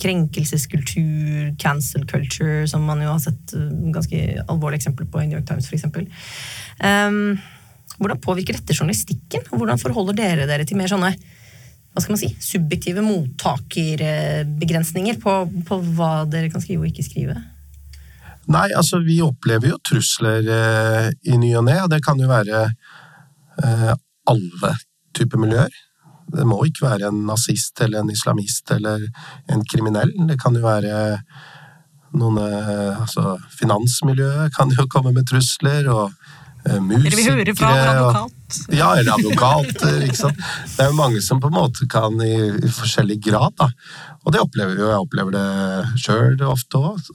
krenkelseskultur, 0.00 1.50
cancel 1.58 2.06
culture, 2.06 2.68
som 2.70 2.86
man 2.86 3.02
jo 3.02 3.10
har 3.10 3.18
sett 3.24 3.56
ganske 3.90 4.46
alvorlige 4.46 4.78
eksempler 4.84 5.10
på 5.10 5.24
i 5.24 5.26
New 5.26 5.38
York 5.40 5.50
Times, 5.50 5.66
eksempel. 5.74 6.06
Um, 6.78 7.34
hvordan 7.98 8.22
påvirker 8.22 8.54
dette 8.60 8.78
journalistikken? 8.78 9.42
Hvordan 9.50 9.82
forholder 9.82 10.14
dere 10.22 10.46
dere 10.48 10.64
til 10.68 10.78
mer 10.78 10.90
sånne 10.92 11.10
hva 11.90 11.98
skal 11.98 12.14
man 12.14 12.20
si, 12.20 12.28
subjektive 12.38 13.02
mottakerbegrensninger 13.02 15.16
på, 15.18 15.32
på 15.66 15.74
hva 15.96 16.22
dere 16.30 16.46
kan 16.52 16.62
skrive 16.62 16.84
og 16.84 16.90
ikke 16.92 17.02
skrive? 17.02 17.34
Nei, 18.50 18.66
altså 18.74 18.98
vi 19.04 19.20
opplever 19.22 19.70
jo 19.70 19.78
trusler 19.86 20.48
eh, 20.50 21.06
i 21.30 21.38
ny 21.38 21.52
og 21.60 21.68
ne, 21.68 21.76
og 21.84 21.92
det 21.92 22.00
kan 22.02 22.18
jo 22.18 22.30
være 22.30 22.64
eh, 22.66 23.92
alle 24.30 24.72
typer 25.16 25.38
miljøer. 25.42 25.78
Det 26.30 26.46
må 26.46 26.58
ikke 26.66 26.86
være 26.86 27.10
en 27.10 27.24
nazist 27.28 27.80
eller 27.82 28.02
en 28.02 28.10
islamist 28.10 28.70
eller 28.74 29.06
en 29.50 29.62
kriminell. 29.70 30.12
Det 30.26 30.38
kan 30.42 30.58
jo 30.58 30.66
være 30.66 30.98
noen 32.18 32.42
eh, 32.42 32.98
Altså, 33.00 33.36
finansmiljøet 33.54 34.54
kan 34.56 34.74
jo 34.74 34.88
komme 34.90 35.14
med 35.14 35.28
trusler, 35.30 35.86
og 35.90 36.10
musikere 36.60 37.06
Eller 37.06 37.16
vi 37.16 37.26
hører 37.30 37.54
fra 37.56 37.70
advokat? 37.92 38.58
Ja, 38.74 38.88
eller 38.98 39.14
advokater, 39.14 40.00
ikke 40.04 40.18
sant. 40.18 40.42
Det 40.74 40.84
er 40.84 40.90
jo 40.90 40.98
mange 40.98 41.22
som 41.22 41.38
på 41.40 41.48
en 41.48 41.56
måte 41.56 41.86
kan 41.90 42.18
i, 42.24 42.34
i 42.50 42.72
forskjellig 42.74 43.20
grad, 43.30 43.54
da. 43.62 43.70
Og 44.26 44.34
det 44.34 44.42
opplever 44.42 44.74
vi 44.74 44.82
jo, 44.82 44.90
jeg 44.90 45.06
opplever 45.06 45.38
det 45.38 46.02
sjøl 46.02 46.42
ofte 46.50 46.82
òg. 46.90 47.12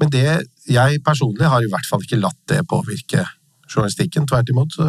Men 0.00 0.10
det 0.12 0.26
jeg 0.70 1.00
personlig 1.06 1.48
har 1.50 1.62
i 1.62 1.70
hvert 1.70 1.88
fall 1.88 2.02
ikke 2.04 2.20
latt 2.22 2.40
det 2.50 2.64
påvirke 2.70 3.24
journalistikken. 3.70 4.26
Tvert 4.28 4.50
imot 4.52 4.74
så 4.76 4.88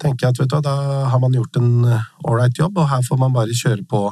tenker 0.00 0.26
jeg 0.26 0.34
at 0.34 0.40
vet 0.42 0.50
du, 0.50 0.56
hva, 0.56 0.62
da 0.64 1.10
har 1.12 1.20
man 1.22 1.34
gjort 1.36 1.56
en 1.60 1.70
ålreit 2.28 2.58
jobb, 2.58 2.78
og 2.82 2.90
her 2.90 3.04
får 3.06 3.20
man 3.20 3.34
bare 3.36 3.56
kjøre 3.56 3.86
på 3.88 4.02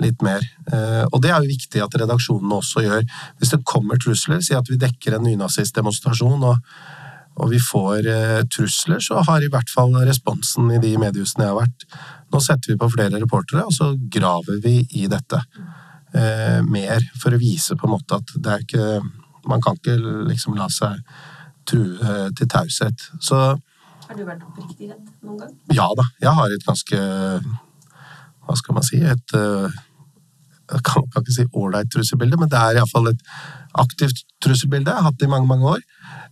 litt 0.00 0.22
mer. 0.24 0.44
Eh, 0.72 1.04
Og 1.10 1.20
det 1.22 1.30
er 1.30 1.42
jo 1.42 1.52
viktig 1.52 1.82
at 1.84 1.98
redaksjonene 2.02 2.56
også 2.60 2.84
gjør. 2.86 3.04
Hvis 3.38 3.52
det 3.54 3.64
kommer 3.68 4.00
trusler, 4.00 4.40
si 4.44 4.56
at 4.56 4.70
vi 4.70 4.80
dekker 4.80 5.16
en 5.16 5.26
nynazistdemonstrasjon, 5.28 6.46
og, 6.48 6.72
og 7.40 7.52
vi 7.52 7.60
får 7.62 8.08
eh, 8.10 8.40
trusler, 8.52 9.02
så 9.04 9.22
har 9.26 9.44
i 9.44 9.50
hvert 9.52 9.70
fall 9.72 9.94
responsen 10.08 10.72
i 10.74 10.80
de 10.82 10.96
mediehusene 11.00 11.46
jeg 11.46 11.54
har 11.54 11.62
vært 11.62 11.86
Nå 12.30 12.38
setter 12.38 12.70
vi 12.70 12.78
på 12.78 12.86
flere 12.92 13.18
reportere, 13.18 13.64
og 13.66 13.74
så 13.74 13.88
graver 14.14 14.60
vi 14.62 14.76
i 15.00 15.08
dette 15.10 15.40
eh, 16.14 16.60
mer, 16.62 17.02
for 17.18 17.34
å 17.34 17.40
vise 17.42 17.74
på 17.74 17.88
en 17.88 17.96
måte 17.96 18.20
at 18.20 18.36
det 18.36 18.52
er 18.52 18.62
ikke 18.62 19.00
Man 19.48 19.62
kan 19.64 19.76
ikke 19.78 19.96
liksom 20.28 20.56
la 20.58 20.68
seg 20.72 21.00
true 21.68 22.30
til 22.36 22.48
taushet. 22.50 23.04
Så 23.20 23.36
Har 24.08 24.16
du 24.18 24.24
vært 24.26 24.42
oppriktig 24.42 24.90
redd 24.90 25.06
noen 25.22 25.38
gang? 25.38 25.52
ja 25.72 25.86
da, 25.96 26.04
jeg 26.20 26.32
har 26.34 26.50
et 26.56 26.66
ganske 26.66 26.98
Hva 28.46 28.56
skal 28.58 28.74
man 28.74 28.82
si? 28.82 28.98
Et 29.06 29.34
øh, 29.38 29.70
Jeg 30.70 30.82
kan, 30.86 31.02
kan 31.12 31.22
ikke 31.22 31.34
si 31.34 31.44
ålreit 31.54 31.90
trusselbilde, 31.92 32.36
men 32.38 32.50
det 32.50 32.58
er 32.58 32.78
iallfall 32.78 33.08
et 33.10 33.22
aktivt 33.74 34.22
trusselbilde. 34.42 34.90
Jeg 34.90 34.96
har 35.02 35.08
hatt 35.10 35.18
det 35.20 35.26
i 35.26 35.30
mange, 35.30 35.46
mange 35.50 35.66
år. 35.66 35.80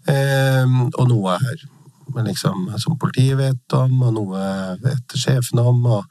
Eh, 0.08 0.76
og 0.94 1.08
noe 1.10 1.34
er 1.34 1.64
liksom, 2.24 2.68
som 2.78 2.98
politiet 2.98 3.38
vet 3.38 3.74
om, 3.74 3.96
og 4.02 4.14
noe 4.14 4.44
vet 4.82 5.16
sjefen 5.18 5.58
om. 5.58 5.84
og 5.86 6.04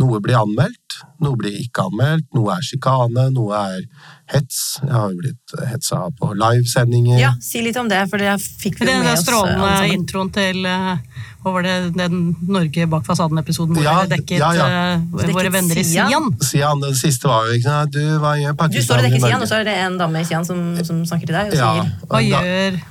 Noe 0.00 0.18
blir 0.18 0.34
anmeldt, 0.34 0.96
noe 1.22 1.36
blir 1.38 1.54
ikke 1.60 1.84
anmeldt. 1.86 2.26
Noe 2.34 2.56
er 2.56 2.64
sjikane, 2.66 3.28
noe 3.34 3.54
er 3.54 3.84
hets. 4.32 4.80
Jeg 4.82 4.90
har 4.90 5.12
jo 5.12 5.20
blitt 5.20 5.54
hetsa 5.70 6.00
på 6.18 6.32
livesendinger. 6.34 7.20
Ja, 7.20 7.30
si 7.44 7.62
litt 7.62 7.76
om 7.78 7.86
det, 7.92 8.00
for 8.10 8.18
det 8.18 8.32
fikk 8.42 8.80
vi 8.80 8.88
Den 8.88 9.04
med 9.04 9.12
oss. 9.12 9.22
Den 9.22 9.28
strålende 9.28 9.92
introen 9.94 10.32
til 10.34 10.66
eh, 10.66 11.20
hva 11.44 11.52
var 11.54 11.66
det, 11.66 11.74
den 11.98 12.18
Norge 12.48 12.86
bak 12.90 13.04
fasaden-episoden 13.06 13.76
hvor 13.76 13.84
Ja, 13.86 13.94
dere 14.02 14.16
dekket 14.18 14.40
ja, 14.42 14.50
ja. 14.58 14.66
eh, 14.96 15.04
Dekket 15.14 15.36
våre 15.38 15.52
venner 15.54 15.78
i 15.78 15.84
Sian. 15.86 16.30
Sian? 16.42 16.82
Den 16.82 16.96
siste 16.98 17.28
var 17.30 17.46
jo 17.50 17.58
ikke 17.60 17.68
sånn 17.70 17.92
du, 17.94 18.02
hva 18.22 18.34
gjør 18.40 18.58
Du 18.74 18.80
står 18.82 18.98
og 19.02 19.06
dekker 19.08 19.26
Sian, 19.28 19.44
og 19.46 19.50
så 19.52 19.60
er 19.60 19.68
det 19.70 19.76
en 19.84 20.00
dame 20.00 20.24
i 20.24 20.26
Sian 20.26 20.48
som, 20.48 20.64
som 20.82 21.04
snakker 21.06 21.30
til 21.30 21.38
deg 21.38 21.54
og 21.54 21.60
Ja, 21.60 21.70
sier 21.76 21.94
Hva 22.08 22.18
da- 22.18 22.26
gjør 22.32 22.82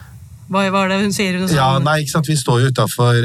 Hva 0.53 0.63
var 0.73 0.91
det 0.91 0.99
hun 1.01 1.13
sier? 1.15 1.39
Hun 1.41 1.49
Ja, 1.53 1.71
nei, 1.81 1.99
ikke 2.03 2.13
sant? 2.15 2.29
Vi 2.29 2.37
står 2.39 2.61
jo 2.63 2.71
utafor 2.73 3.17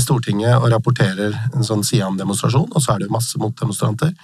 Stortinget 0.00 0.56
og 0.58 0.70
rapporterer 0.72 1.34
en 1.54 1.66
sånn 1.66 1.84
Sian-demonstrasjon, 1.86 2.70
og 2.72 2.80
så 2.82 2.94
er 2.94 3.02
det 3.02 3.10
jo 3.10 3.16
masse 3.18 3.38
motdemonstranter. 3.40 4.14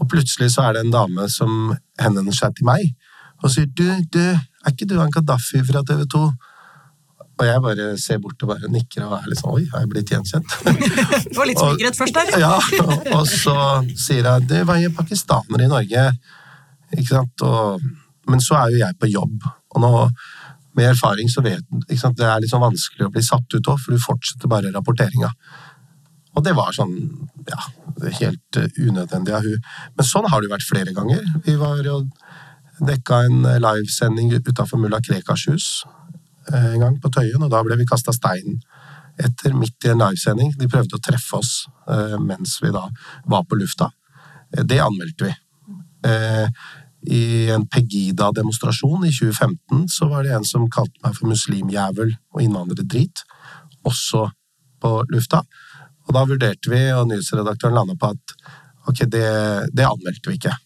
Og 0.00 0.08
plutselig 0.08 0.48
så 0.54 0.64
er 0.70 0.78
det 0.78 0.86
en 0.86 0.94
dame 0.94 1.26
som 1.28 1.74
henvender 2.00 2.32
seg 2.36 2.54
til 2.56 2.64
meg 2.70 2.94
og 3.40 3.48
sier 3.52 3.68
du, 3.72 3.86
du, 4.12 4.20
er 4.20 4.72
ikke 4.74 4.84
du 4.88 4.98
han 5.00 5.12
Gaddafi 5.14 5.62
fra 5.64 5.80
TV 5.88 6.02
2? 6.12 6.18
Og 7.40 7.46
jeg 7.48 7.60
bare 7.64 7.84
ser 7.96 8.18
bort 8.20 8.42
og 8.44 8.50
bare 8.50 8.68
nikker 8.68 9.06
og 9.06 9.14
er 9.16 9.30
litt 9.30 9.40
sånn 9.40 9.54
oi, 9.56 9.62
har 9.72 9.80
jeg 9.86 9.88
blitt 9.94 10.10
gjenkjent? 10.12 10.56
Det 11.30 11.38
var 11.38 11.48
litt 11.48 11.60
smykkerett 11.62 11.96
først 11.96 12.18
der. 12.18 12.34
Ja, 12.42 12.50
og- 12.84 13.08
og 13.16 13.24
så 13.30 13.54
sier 13.96 14.28
jeg 14.28 14.48
det 14.50 14.60
var 14.68 14.76
jo 14.82 14.90
pakistanere 14.92 15.64
i 15.64 15.70
Norge. 15.72 16.02
Ikke 16.98 17.08
sant? 17.14 17.46
Og, 17.48 17.80
men 18.28 18.44
så 18.44 18.58
er 18.60 18.74
jo 18.74 18.82
jeg 18.82 18.98
på 19.00 19.08
jobb, 19.08 19.48
og 19.72 19.80
nå 19.86 19.92
med 20.78 20.90
erfaring 20.92 21.30
så 21.30 21.42
vet 21.44 21.66
sant? 21.98 22.18
Det 22.18 22.26
er 22.26 22.40
litt 22.42 22.52
sånn 22.52 22.62
vanskelig 22.62 23.08
å 23.08 23.12
bli 23.12 23.22
satt 23.24 23.56
ut 23.56 23.70
òg, 23.72 23.80
for 23.80 23.94
du 23.94 24.02
fortsetter 24.02 24.50
bare 24.50 24.72
rapporteringa. 24.74 25.30
Og 26.38 26.44
det 26.46 26.54
var 26.54 26.74
sånn 26.74 26.94
ja, 27.50 27.58
helt 28.20 28.58
eh, 28.60 28.70
unødvendig 28.78 29.34
av 29.34 29.46
hun. 29.46 29.64
Men 29.98 30.06
sånn 30.06 30.28
har 30.30 30.42
det 30.42 30.52
vært 30.52 30.68
flere 30.68 30.94
ganger. 30.94 31.24
Vi 31.46 31.56
var 31.58 31.82
jo 31.86 32.04
dekka 32.80 33.24
en 33.26 33.42
livesending 33.60 34.30
utafor 34.38 34.80
mulla 34.80 35.02
Krekars 35.04 35.48
hus 35.50 35.66
eh, 36.52 36.70
en 36.74 36.84
gang 36.84 37.00
på 37.02 37.10
Tøyen, 37.12 37.42
og 37.42 37.50
da 37.52 37.64
ble 37.66 37.76
vi 37.80 37.88
kasta 37.88 38.14
stein 38.16 38.60
etter 39.20 39.52
midt 39.58 39.84
i 39.84 39.92
en 39.92 40.00
livesending. 40.00 40.54
De 40.56 40.70
prøvde 40.70 40.96
å 40.96 41.02
treffe 41.02 41.42
oss 41.42 41.54
eh, 41.90 42.16
mens 42.22 42.60
vi 42.62 42.72
da 42.74 42.86
var 43.28 43.44
på 43.48 43.58
lufta. 43.58 43.90
Det 44.50 44.80
anmeldte 44.82 45.28
vi. 45.28 45.34
I 47.08 47.48
en 47.54 47.64
Pegida-demonstrasjon 47.70 49.06
i 49.08 49.12
2015 49.14 49.86
så 49.88 50.08
var 50.10 50.26
det 50.26 50.34
en 50.36 50.44
som 50.44 50.68
kalte 50.72 51.00
meg 51.04 51.16
for 51.16 51.30
muslimjævel 51.32 52.12
og 52.34 52.42
innvandrerdrit, 52.44 53.22
også 53.88 54.26
på 54.80 54.90
lufta. 55.12 55.40
Og 56.08 56.16
da 56.16 56.24
vurderte 56.28 56.72
vi, 56.72 56.82
og 56.92 57.08
nyhetsredaktøren 57.08 57.78
landa 57.78 57.96
på 57.96 58.12
at 58.12 58.34
ok, 58.90 59.06
det, 59.08 59.26
det 59.72 59.86
anmeldte 59.86 60.28
vi 60.28 60.36
ikke. 60.36 60.56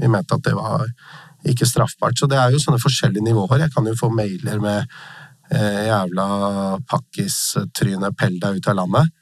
Vi 0.00 0.10
mente 0.10 0.36
at 0.36 0.46
det 0.46 0.54
var 0.56 0.86
ikke 1.50 1.68
straffbart. 1.68 2.18
Så 2.18 2.28
det 2.30 2.38
er 2.38 2.52
jo 2.52 2.60
sånne 2.62 2.82
forskjellige 2.82 3.24
nivåer. 3.24 3.64
Jeg 3.64 3.74
kan 3.74 3.86
jo 3.88 3.96
få 3.98 4.10
mailer 4.14 4.60
med 4.62 4.84
eh, 5.50 5.86
jævla 5.88 6.26
pakkis-tryne, 6.90 8.12
pell 8.18 8.38
deg 8.42 8.60
ut 8.60 8.70
av 8.70 8.78
landet. 8.82 9.16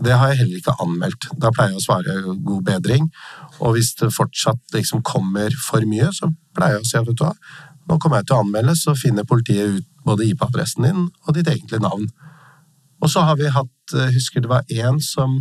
Det 0.00 0.14
har 0.16 0.32
jeg 0.32 0.40
heller 0.40 0.60
ikke 0.60 0.74
anmeldt. 0.80 1.28
Da 1.36 1.50
pleier 1.52 1.74
jeg 1.74 1.82
å 1.82 1.84
svare 1.84 2.16
god 2.46 2.62
bedring. 2.64 3.10
Og 3.60 3.76
hvis 3.76 3.92
det 4.00 4.12
fortsatt 4.14 4.76
liksom 4.76 5.02
kommer 5.04 5.52
for 5.66 5.84
mye, 5.88 6.08
så 6.16 6.30
pleier 6.56 6.78
jeg 6.78 6.86
å 6.86 6.88
si 6.88 6.98
at 7.00 7.08
vet 7.08 7.20
du 7.20 7.26
hva, 7.26 7.34
nå 7.90 7.98
kommer 8.00 8.22
jeg 8.22 8.30
til 8.30 8.38
å 8.38 8.42
anmelde, 8.44 8.74
så 8.78 8.94
finner 8.96 9.28
politiet 9.28 9.76
ut 9.76 9.88
både 10.06 10.26
IP-adressen 10.30 10.86
din 10.86 11.06
og 11.06 11.34
ditt 11.36 11.50
egentlige 11.50 11.82
navn. 11.82 12.06
Og 13.02 13.10
så 13.10 13.24
har 13.26 13.36
vi 13.36 13.50
hatt, 13.50 13.94
eh, 13.94 14.12
husker 14.14 14.40
det 14.40 14.50
var 14.50 14.62
én 14.70 15.00
som 15.02 15.40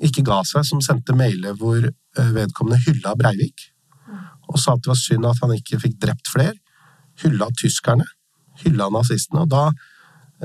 ikke 0.00 0.24
ga 0.26 0.42
seg, 0.44 0.64
som 0.66 0.80
sendte 0.82 1.14
mailer 1.14 1.54
hvor 1.54 1.78
eh, 1.86 2.32
vedkommende 2.34 2.82
hylla 2.86 3.14
Breivik. 3.18 3.70
Og 4.50 4.58
sa 4.58 4.74
at 4.74 4.82
det 4.82 4.90
var 4.90 4.98
synd 4.98 5.28
at 5.28 5.38
han 5.42 5.54
ikke 5.54 5.78
fikk 5.80 6.00
drept 6.02 6.30
flere. 6.32 6.56
Hylla 7.22 7.50
tyskerne. 7.60 8.06
Hylla 8.64 8.90
nazistene. 8.90 9.44
Og 9.44 9.50
da 9.52 9.70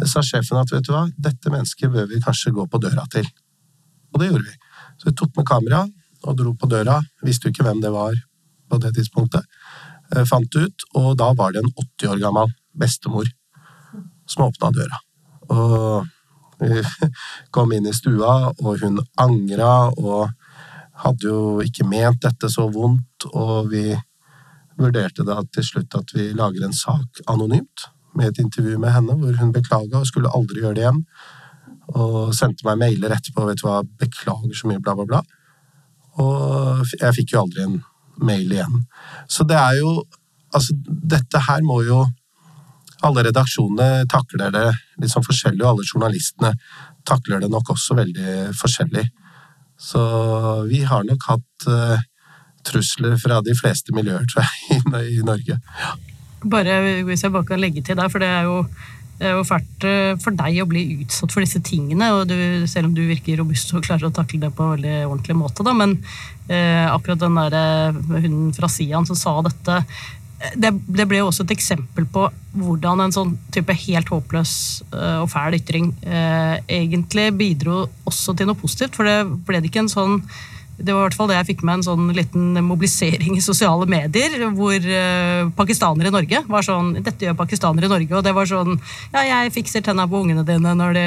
sa 0.03 0.23
sjefen 0.25 0.59
at 0.59 0.71
vet 0.73 0.85
du 0.85 0.91
hva, 0.91 1.05
dette 1.15 1.51
mennesket 1.51 1.91
bør 1.91 2.07
vi 2.09 2.21
kanskje 2.23 2.53
gå 2.55 2.65
på 2.67 2.81
døra 2.83 3.05
til. 3.11 3.27
Og 4.13 4.19
det 4.21 4.29
gjorde 4.29 4.47
vi. 4.47 4.55
Så 4.99 5.09
vi 5.09 5.15
tok 5.15 5.31
med 5.37 5.47
kamera 5.47 5.83
og 6.25 6.37
dro 6.39 6.53
på 6.57 6.69
døra. 6.71 6.99
Visste 7.23 7.47
jo 7.47 7.55
ikke 7.55 7.67
hvem 7.67 7.81
det 7.83 7.91
var 7.93 8.17
på 8.69 8.79
det 8.81 8.93
tidspunktet. 8.97 9.45
Eh, 10.13 10.25
Fant 10.27 10.59
ut, 10.59 10.87
og 10.99 11.15
da 11.19 11.31
var 11.37 11.53
det 11.53 11.63
en 11.63 11.71
80 11.71 12.11
år 12.13 12.21
gammel 12.23 12.51
bestemor 12.75 13.29
som 14.27 14.47
åpna 14.47 14.71
døra. 14.75 14.99
Og 15.53 16.07
vi 16.59 16.83
kom 17.55 17.73
inn 17.75 17.87
i 17.87 17.95
stua, 17.95 18.51
og 18.59 18.83
hun 18.83 18.99
angra 19.21 19.91
og 19.95 20.31
hadde 21.05 21.27
jo 21.27 21.39
ikke 21.63 21.87
ment 21.87 22.23
dette 22.23 22.49
så 22.51 22.69
vondt, 22.71 23.27
og 23.33 23.71
vi 23.71 23.89
vurderte 24.79 25.23
da 25.27 25.41
til 25.55 25.63
slutt 25.63 25.95
at 25.95 26.11
vi 26.15 26.31
lager 26.35 26.65
en 26.67 26.75
sak 26.75 27.21
anonymt 27.31 27.89
med 28.15 28.31
et 28.31 28.43
intervju 28.43 28.77
med 28.81 28.93
henne 28.95 29.15
hvor 29.19 29.39
hun 29.39 29.53
beklaga 29.55 30.01
og 30.01 30.09
skulle 30.09 30.31
aldri 30.35 30.63
gjøre 30.63 30.77
det 30.77 30.85
igjen. 30.85 31.01
Og 31.95 32.33
sendte 32.35 32.65
meg 32.67 32.79
mailer 32.81 33.13
etterpå, 33.15 33.45
vet 33.47 33.61
du 33.61 33.67
hva, 33.67 33.81
beklager 34.01 34.55
så 34.57 34.69
mye, 34.69 34.81
bla, 34.83 34.95
bla, 34.97 35.05
bla. 35.09 35.23
Og 36.23 36.85
jeg 36.95 37.17
fikk 37.19 37.35
jo 37.35 37.43
aldri 37.43 37.65
en 37.65 37.79
mail 38.23 38.51
igjen. 38.51 38.85
Så 39.27 39.47
det 39.47 39.59
er 39.61 39.81
jo 39.81 39.97
Altså, 40.55 40.71
dette 40.87 41.35
her 41.49 41.65
må 41.67 41.81
jo 41.83 41.97
alle 43.03 43.25
redaksjonene 43.27 44.05
takler 44.07 44.53
det 44.55 44.69
litt 45.01 45.11
sånn 45.11 45.25
forskjellig, 45.25 45.59
og 45.65 45.73
alle 45.73 45.87
journalistene 45.89 46.53
takler 47.03 47.41
det 47.43 47.49
nok 47.51 47.73
også 47.73 47.97
veldig 47.97 48.53
forskjellig. 48.55 49.03
Så 49.75 50.01
vi 50.69 50.85
har 50.87 51.03
nok 51.03 51.27
hatt 51.27 51.67
uh, 51.67 51.99
trusler 52.65 53.17
fra 53.21 53.41
de 53.43 53.55
fleste 53.57 53.91
miljøer, 53.95 54.23
tror 54.31 54.45
jeg, 54.45 54.79
i, 55.03 55.17
i 55.19 55.25
Norge. 55.27 55.59
Bare, 56.45 57.01
hvis 57.07 57.25
jeg 57.25 57.33
bare 57.33 57.47
kan 57.47 57.61
legge 57.61 57.83
til 57.85 57.97
der, 57.97 58.11
for 58.11 58.21
det 58.21 58.29
er 58.29 58.45
jo, 58.45 58.59
det 59.19 59.29
er 59.29 59.37
jo 59.37 59.45
fælt 59.47 59.87
eh, 59.87 60.17
for 60.21 60.35
deg 60.37 60.59
å 60.61 60.67
bli 60.69 60.83
utsatt 60.99 61.33
for 61.33 61.45
disse 61.45 61.61
tingene, 61.65 62.11
og 62.13 62.27
du, 62.29 62.35
selv 62.69 62.89
om 62.89 62.95
du 62.97 63.05
virker 63.07 63.39
robust 63.41 63.73
og 63.73 63.85
klarer 63.85 64.09
å 64.09 64.13
takle 64.15 64.43
det 64.43 64.51
på 64.53 64.65
en 64.65 64.75
veldig 64.75 64.97
ordentlig 65.07 65.37
måte, 65.39 65.65
da, 65.65 65.73
men 65.77 65.97
eh, 66.49 66.85
akkurat 66.91 67.23
den 67.23 67.39
der 67.39 67.95
hunden 67.95 68.53
fra 68.57 68.69
Sian 68.71 69.07
som 69.09 69.17
sa 69.17 69.37
dette, 69.47 69.81
eh, 70.37 70.55
det, 70.61 70.75
det 70.85 71.07
ble 71.09 71.23
jo 71.23 71.31
også 71.31 71.47
et 71.47 71.55
eksempel 71.55 72.05
på 72.11 72.27
hvordan 72.55 73.01
en 73.05 73.15
sånn 73.15 73.37
type 73.55 73.73
helt 73.87 74.11
håpløs 74.13 74.57
eh, 74.91 75.21
og 75.23 75.31
fæl 75.33 75.57
ytring 75.57 75.89
eh, 76.05 76.59
egentlig 76.67 77.31
bidro 77.39 77.85
også 78.05 78.37
til 78.37 78.51
noe 78.51 78.59
positivt, 78.59 78.99
for 78.99 79.09
det 79.09 79.23
ble 79.47 79.63
det 79.63 79.73
ikke 79.73 79.87
en 79.87 79.95
sånn 79.97 80.19
det 80.77 80.91
var 80.91 81.05
i 81.05 81.07
hvert 81.07 81.15
fall 81.15 81.29
det 81.31 81.37
jeg 81.37 81.47
fikk 81.53 81.61
med 81.63 81.77
en 81.79 81.83
sånn 81.85 82.09
liten 82.15 82.57
mobilisering 82.67 83.37
i 83.37 83.43
sosiale 83.43 83.85
medier, 83.87 84.33
hvor 84.57 84.75
eh, 84.75 85.47
pakistanere 85.55 86.11
i 86.11 86.13
Norge 86.15 86.41
var 86.51 86.65
sånn 86.67 86.89
Dette 86.99 87.25
gjør 87.29 87.37
pakistanere 87.39 87.87
i 87.87 87.91
Norge, 87.93 88.11
og 88.17 88.25
det 88.25 88.33
var 88.35 88.49
sånn 88.49 88.75
Ja, 89.13 89.23
jeg 89.23 89.53
fikser 89.55 89.85
tenna 89.85 90.03
på 90.11 90.19
ungene 90.25 90.43
dine 90.47 90.73
når 90.75 90.97
det, 90.97 91.05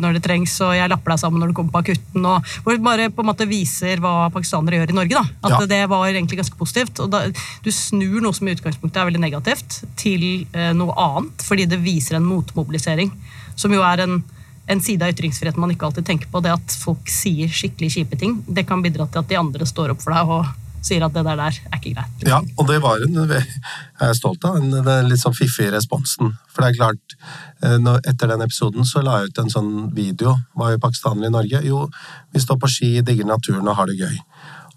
når 0.00 0.16
det 0.16 0.24
trengs, 0.24 0.54
og 0.64 0.72
jeg 0.78 0.88
lapper 0.88 1.12
deg 1.14 1.22
sammen 1.22 1.44
når 1.44 1.52
du 1.52 1.56
kommer 1.60 1.76
på 1.76 1.82
akutten, 1.84 2.24
og 2.24 2.52
hvor 2.64 2.72
det 2.76 2.84
bare 2.88 3.10
på 3.12 3.20
en 3.24 3.30
måte 3.32 3.48
viser 3.50 4.00
hva 4.00 4.30
pakistanere 4.32 4.80
gjør 4.80 4.94
i 4.94 4.98
Norge, 5.02 5.20
da. 5.20 5.24
At 5.44 5.58
Ja. 5.58 5.66
det 5.76 5.82
var 5.92 6.08
egentlig 6.08 6.40
ganske 6.40 6.56
positivt. 6.56 7.00
Og 7.04 7.10
da, 7.12 7.26
du 7.28 7.70
snur 7.70 8.20
noe 8.24 8.32
som 8.32 8.48
i 8.48 8.54
utgangspunktet 8.56 8.96
er 9.02 9.10
veldig 9.10 9.20
negativt, 9.28 9.82
til 10.00 10.46
eh, 10.56 10.72
noe 10.72 10.96
annet, 10.96 11.44
fordi 11.44 11.68
det 11.68 11.82
viser 11.84 12.16
en 12.16 12.24
motmobilisering, 12.28 13.12
som 13.56 13.72
jo 13.76 13.84
er 13.84 14.06
en 14.06 14.22
en 14.72 14.82
side 14.82 15.04
av 15.04 15.12
ytringsfriheten 15.12 15.60
man 15.60 15.72
ikke 15.74 15.88
alltid 15.88 16.06
tenker 16.08 16.30
på. 16.32 16.42
Det 16.42 16.54
at 16.54 16.74
folk 16.82 17.10
sier 17.10 17.50
skikkelig 17.52 17.92
kjipe 17.96 18.18
ting, 18.18 18.40
det 18.48 18.66
kan 18.68 18.82
bidra 18.84 19.06
til 19.08 19.22
at 19.22 19.30
de 19.30 19.38
andre 19.40 19.68
står 19.68 19.94
opp 19.94 20.02
for 20.04 20.16
deg 20.16 20.36
og 20.36 20.50
sier 20.82 21.04
at 21.06 21.14
det 21.14 21.22
der, 21.22 21.38
der 21.38 21.58
er 21.70 21.78
ikke 21.78 21.92
greit. 21.94 22.24
Ja, 22.26 22.40
og 22.58 22.66
det 22.66 22.80
var 22.82 23.02
en 23.04 23.14
Jeg 23.22 24.08
er 24.08 24.16
stolt 24.18 24.44
av 24.48 24.58
den, 24.58 24.72
litt 25.06 25.22
sånn 25.22 25.36
fiffige 25.36 25.70
responsen. 25.76 26.34
For 26.50 26.64
det 26.64 26.72
er 26.72 26.78
klart, 26.80 27.16
eh, 27.62 27.78
etter 28.10 28.32
den 28.32 28.42
episoden 28.42 28.88
så 28.88 29.02
la 29.04 29.20
jeg 29.20 29.30
ut 29.30 29.42
en 29.44 29.54
sånn 29.54 29.72
video. 29.94 30.34
Var 30.58 30.74
jo 30.74 30.82
pakistanere 30.82 31.30
i 31.30 31.36
Norge? 31.36 31.62
Jo, 31.68 31.86
vi 32.34 32.42
står 32.42 32.58
på 32.58 32.70
ski, 32.70 32.92
digger 33.00 33.30
naturen 33.30 33.68
og 33.68 33.78
har 33.78 33.86
det 33.86 34.00
gøy. 34.00 34.18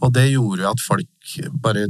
Og 0.03 0.13
det 0.13 0.29
gjorde 0.29 0.61
jo 0.61 0.69
at 0.69 0.83
folk 0.83 1.37
bare 1.63 1.87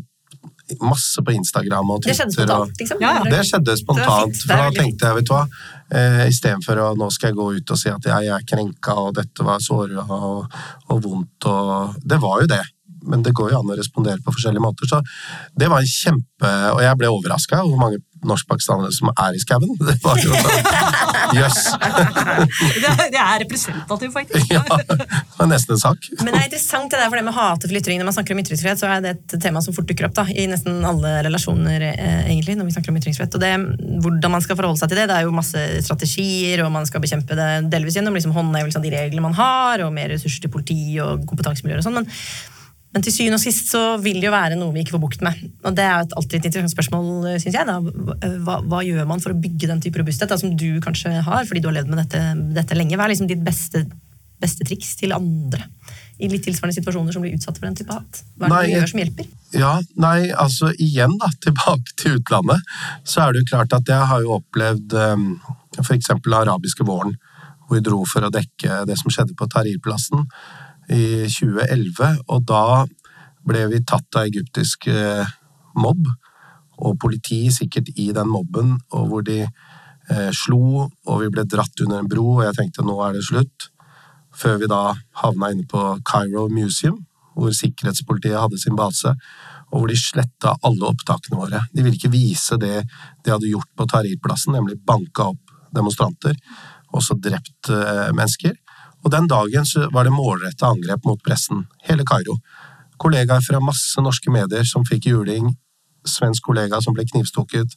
Masse 0.82 1.22
på 1.22 1.34
Instagram 1.36 1.92
og 1.94 2.02
Det 2.02 2.16
skjedde 2.18 2.34
Twitter. 2.34 2.54
spontant, 2.54 2.80
liksom? 2.82 3.02
Ja, 3.04 3.12
ja. 3.20 3.24
Det 3.30 3.42
skjedde 3.46 3.78
spontant. 3.78 4.40
For 4.42 4.62
da 4.64 4.70
tenkte 4.74 5.10
jeg, 5.10 5.16
vet 5.20 5.28
du 5.30 5.34
hva, 5.36 5.44
eh, 5.94 6.24
istedenfor 6.32 6.82
å 6.82 6.88
nå 6.98 7.10
skal 7.14 7.30
jeg 7.30 7.38
gå 7.38 7.50
ut 7.60 7.76
og 7.76 7.78
si 7.78 7.92
at 7.94 8.08
jeg 8.10 8.32
er 8.34 8.48
krenka 8.50 8.96
og 9.04 9.14
dette 9.20 9.46
var 9.46 9.62
såra 9.62 10.06
og, 10.10 10.58
og 10.90 11.04
vondt 11.06 11.50
og 11.52 12.00
Det 12.02 12.18
var 12.22 12.42
jo 12.42 12.48
det. 12.56 12.64
Men 13.12 13.24
det 13.26 13.34
går 13.38 13.54
jo 13.54 13.62
an 13.62 13.72
å 13.74 13.78
respondere 13.80 14.22
på 14.26 14.34
forskjellige 14.36 14.64
måter. 14.66 14.90
Så 14.90 15.02
det 15.60 15.70
var 15.72 15.84
en 15.84 15.90
kjempe 15.90 16.52
Og 16.76 16.82
jeg 16.84 16.98
ble 17.00 17.08
overraska 17.14 17.62
over 17.64 17.72
hvor 17.76 17.82
mange 17.86 18.02
norskpakistanere 18.26 18.90
som 18.96 19.12
er 19.14 19.36
i 19.38 19.40
skauen. 19.42 19.70
Det 19.88 19.96
var 20.04 20.18
jo 20.20 20.34
sånn 20.34 21.36
Jøss! 21.38 21.60
Det, 22.82 23.20
er- 23.20 23.40
representativt, 23.44 24.14
faktisk. 24.14 24.52
Ja, 24.56 24.62
det 24.66 24.98
var 25.38 25.50
nesten 25.52 25.76
en 25.76 25.82
sak. 25.82 26.08
Men 26.22 26.32
det 26.32 26.40
er 26.40 26.46
interessant 26.48 26.92
det 26.94 27.00
der, 27.02 27.10
for 27.12 27.20
det 27.20 27.26
med 27.28 27.36
hatefull 27.36 27.80
ytring. 27.80 28.00
Når 28.00 28.08
man 28.10 28.16
snakker 28.16 28.36
om 28.36 28.42
ytringsfrihet, 28.42 28.80
så 28.80 28.88
er 28.90 29.04
det 29.04 29.12
et 29.16 29.36
tema 29.44 29.62
som 29.64 29.76
fort 29.76 29.88
dukker 29.90 30.08
opp 30.08 30.16
da, 30.18 30.26
i 30.32 30.46
nesten 30.50 30.80
alle 30.88 31.12
relasjoner, 31.28 31.86
eh, 31.92 32.24
egentlig, 32.32 32.56
når 32.60 32.70
vi 32.70 32.76
snakker 32.78 32.94
om 32.94 33.00
ytringsfrihet. 33.02 33.36
Og 33.38 33.44
det, 33.44 33.52
hvordan 34.06 34.36
man 34.38 34.46
skal 34.46 34.60
forholde 34.60 34.80
seg 34.82 34.92
til 34.94 35.02
det, 35.02 35.08
det 35.12 35.20
er 35.20 35.28
jo 35.28 35.36
masse 35.36 35.66
strategier, 35.86 36.64
og 36.66 36.72
man 36.76 36.88
skal 36.90 37.04
bekjempe 37.04 37.38
det 37.38 37.50
delvis 37.74 38.00
gjennom 38.00 38.16
liksom, 38.18 38.34
håndhevelse 38.38 38.80
av 38.82 38.88
de 38.88 38.94
reglene 38.96 39.26
man 39.28 39.38
har, 39.38 39.84
og 39.86 39.94
mer 39.96 40.14
ressurser 40.16 40.46
til 40.48 40.54
politi 40.56 40.80
og 41.04 41.26
kompetansemiljøer 41.30 41.84
og 41.84 41.90
sånn. 41.90 42.00
Men, 42.02 42.10
men 42.96 43.04
til 43.04 43.12
syvende 43.12 43.36
og 43.36 43.44
sist 43.44 43.74
så 43.74 43.80
vil 44.00 44.22
det 44.22 44.30
jo 44.30 44.32
være 44.32 44.56
noe 44.56 44.72
vi 44.72 44.86
ikke 44.86 44.94
får 44.96 45.02
bukt 45.04 45.24
med. 45.26 45.40
Og 45.68 45.76
det 45.76 45.84
er 45.84 45.98
jo 45.98 46.16
alltid 46.22 46.38
et 46.38 46.46
interessant 46.48 46.72
spørsmål, 46.72 47.26
syns 47.44 47.58
jeg. 47.58 47.68
Da. 47.68 47.76
Hva, 48.46 48.62
hva 48.64 48.80
gjør 48.88 49.10
man 49.10 49.20
for 49.20 49.36
å 49.36 49.40
bygge 49.44 49.68
den 49.68 49.84
type 49.84 50.00
robusthet, 50.00 50.32
da, 50.32 50.38
som 50.40 50.54
du 50.56 50.80
kanskje 50.84 51.12
har, 51.26 51.44
fordi 51.50 51.60
du 51.60 51.68
har 51.68 51.76
levd 51.82 51.92
med 51.92 52.00
dette, 52.06 52.22
dette 52.56 52.80
lenge? 52.80 52.96
Hva 52.96 53.10
er 53.10 53.12
liksom 53.12 53.28
ditt 53.28 53.44
beste, 53.44 53.84
beste 54.40 54.64
triks 54.72 54.96
til 55.02 55.12
andre 55.18 55.68
i 56.16 56.32
litt 56.32 56.48
tilsvarende 56.48 56.78
situasjoner 56.78 57.12
som 57.12 57.26
blir 57.26 57.36
utsatt 57.36 57.60
for 57.60 57.68
den 57.68 57.76
type 57.76 58.00
hat? 58.00 58.24
Hva 58.40 58.48
er 58.48 58.54
det 58.54 58.56
Nei, 58.56 58.64
du 58.64 58.78
gjør 58.78 58.92
som 58.94 59.04
hjelper? 59.04 59.32
Ja, 59.60 59.76
nei, 60.08 60.18
altså 60.48 60.72
igjen 60.80 61.20
da, 61.20 61.36
tilbake 61.50 62.00
til 62.00 62.22
utlandet, 62.22 62.76
så 63.04 63.26
er 63.26 63.36
det 63.36 63.44
jo 63.44 63.52
klart 63.58 63.76
at 63.76 63.92
jeg 63.92 64.12
har 64.14 64.24
jo 64.24 64.38
opplevd 64.40 64.96
um, 65.04 65.34
for 65.82 65.98
eksempel 66.00 66.40
arabiske 66.40 66.88
våren, 66.88 67.20
hvor 67.66 67.76
vi 67.76 67.84
dro 67.84 68.06
for 68.08 68.24
å 68.24 68.32
dekke 68.32 68.86
det 68.88 68.96
som 69.04 69.12
skjedde 69.12 69.36
på 69.36 69.52
Tahrir-plassen 69.52 70.24
i 70.92 71.26
2011, 71.32 72.22
og 72.30 72.46
da 72.50 72.86
ble 73.46 73.66
vi 73.72 73.84
tatt 73.86 74.18
av 74.18 74.28
egyptisk 74.30 74.88
eh, 74.92 75.26
mobb, 75.78 76.08
og 76.76 76.98
politi 77.00 77.46
sikkert 77.54 77.94
i 77.96 78.10
den 78.16 78.28
mobben, 78.30 78.76
og 78.94 79.08
hvor 79.10 79.26
de 79.26 79.42
eh, 79.46 80.32
slo, 80.36 80.90
og 80.90 81.22
vi 81.24 81.32
ble 81.34 81.46
dratt 81.50 81.86
under 81.86 82.02
en 82.02 82.10
bro, 82.12 82.26
og 82.38 82.46
jeg 82.48 82.58
tenkte 82.60 82.86
nå 82.86 82.98
er 83.06 83.18
det 83.18 83.26
slutt 83.28 83.70
før 84.36 84.58
vi 84.60 84.68
da 84.68 84.82
havna 85.22 85.52
inne 85.54 85.64
på 85.72 85.82
Cairo 86.08 86.50
Museum, 86.52 86.98
hvor 87.36 87.54
sikkerhetspolitiet 87.56 88.40
hadde 88.40 88.60
sin 88.60 88.76
base, 88.76 89.14
og 89.72 89.82
hvor 89.82 89.92
de 89.92 89.98
sletta 90.00 90.56
alle 90.68 90.90
opptakene 90.92 91.40
våre. 91.40 91.62
De 91.72 91.84
ville 91.84 91.96
ikke 91.96 92.12
vise 92.14 92.58
det 92.60 92.82
de 93.24 93.32
hadde 93.32 93.50
gjort 93.50 93.72
på 93.76 93.88
Tahrir-plassen, 93.92 94.56
nemlig 94.56 94.78
banka 94.88 95.30
opp 95.32 95.56
demonstranter, 95.76 96.36
også 96.96 97.18
drept 97.20 97.72
eh, 97.72 98.12
mennesker. 98.16 98.56
Og 99.06 99.12
den 99.14 99.28
dagen 99.30 99.68
så 99.70 99.86
var 99.94 100.08
det 100.08 100.16
målretta 100.16 100.72
angrep 100.74 101.06
mot 101.06 101.22
pressen, 101.24 101.68
hele 101.86 102.06
Kairo. 102.08 102.40
Kollegaer 102.98 103.44
fra 103.46 103.62
masse 103.62 104.02
norske 104.02 104.32
medier 104.34 104.66
som 104.66 104.86
fikk 104.88 105.12
juling, 105.12 105.52
svensk 106.06 106.48
kollega 106.48 106.80
som 106.82 106.96
ble 106.96 107.06
knivstukket, 107.12 107.76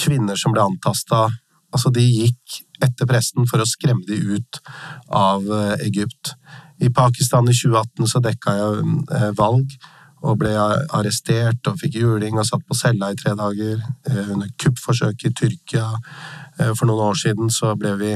kvinner 0.00 0.38
som 0.38 0.54
ble 0.54 0.64
antasta. 0.64 1.28
Altså, 1.70 1.92
de 1.94 2.02
gikk 2.02 2.64
etter 2.82 3.06
pressen 3.06 3.46
for 3.46 3.62
å 3.62 3.68
skremme 3.68 4.02
de 4.08 4.18
ut 4.18 4.60
av 5.06 5.46
eh, 5.46 5.86
Egypt. 5.86 6.34
I 6.82 6.90
Pakistan 6.90 7.46
i 7.46 7.54
2018 7.54 8.10
så 8.10 8.22
dekka 8.24 8.56
jeg 8.58 8.94
eh, 9.14 9.30
valg 9.38 9.76
og 10.20 10.36
ble 10.40 10.50
arrestert 10.52 11.68
og 11.70 11.78
fikk 11.80 12.00
juling 12.00 12.36
og 12.36 12.48
satt 12.48 12.64
på 12.66 12.76
cella 12.76 13.12
i 13.12 13.20
tre 13.20 13.36
dager. 13.38 13.78
Eh, 14.08 14.32
Under 14.34 14.50
kuppforsøket 14.58 15.30
i 15.30 15.36
Tyrkia 15.44 15.86
for 16.74 16.88
noen 16.88 17.06
år 17.06 17.16
siden 17.16 17.52
så 17.54 17.70
ble 17.78 17.94
vi 18.00 18.10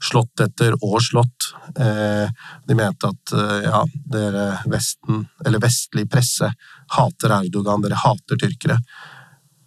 slått 0.00 0.40
etter 0.40 0.74
og 0.80 0.98
slått. 1.04 1.50
Eh, 1.76 2.28
De 2.66 2.76
mente 2.76 3.10
at 3.10 3.32
eh, 3.36 3.56
ja, 3.66 3.84
dere 4.12 4.46
Vesten, 4.70 5.24
eller 5.44 5.62
vestlig 5.62 6.06
presse, 6.10 6.50
hater 6.96 7.34
Erdogan, 7.40 7.82
dere 7.84 8.00
hater 8.00 8.40
tyrkere. 8.40 8.78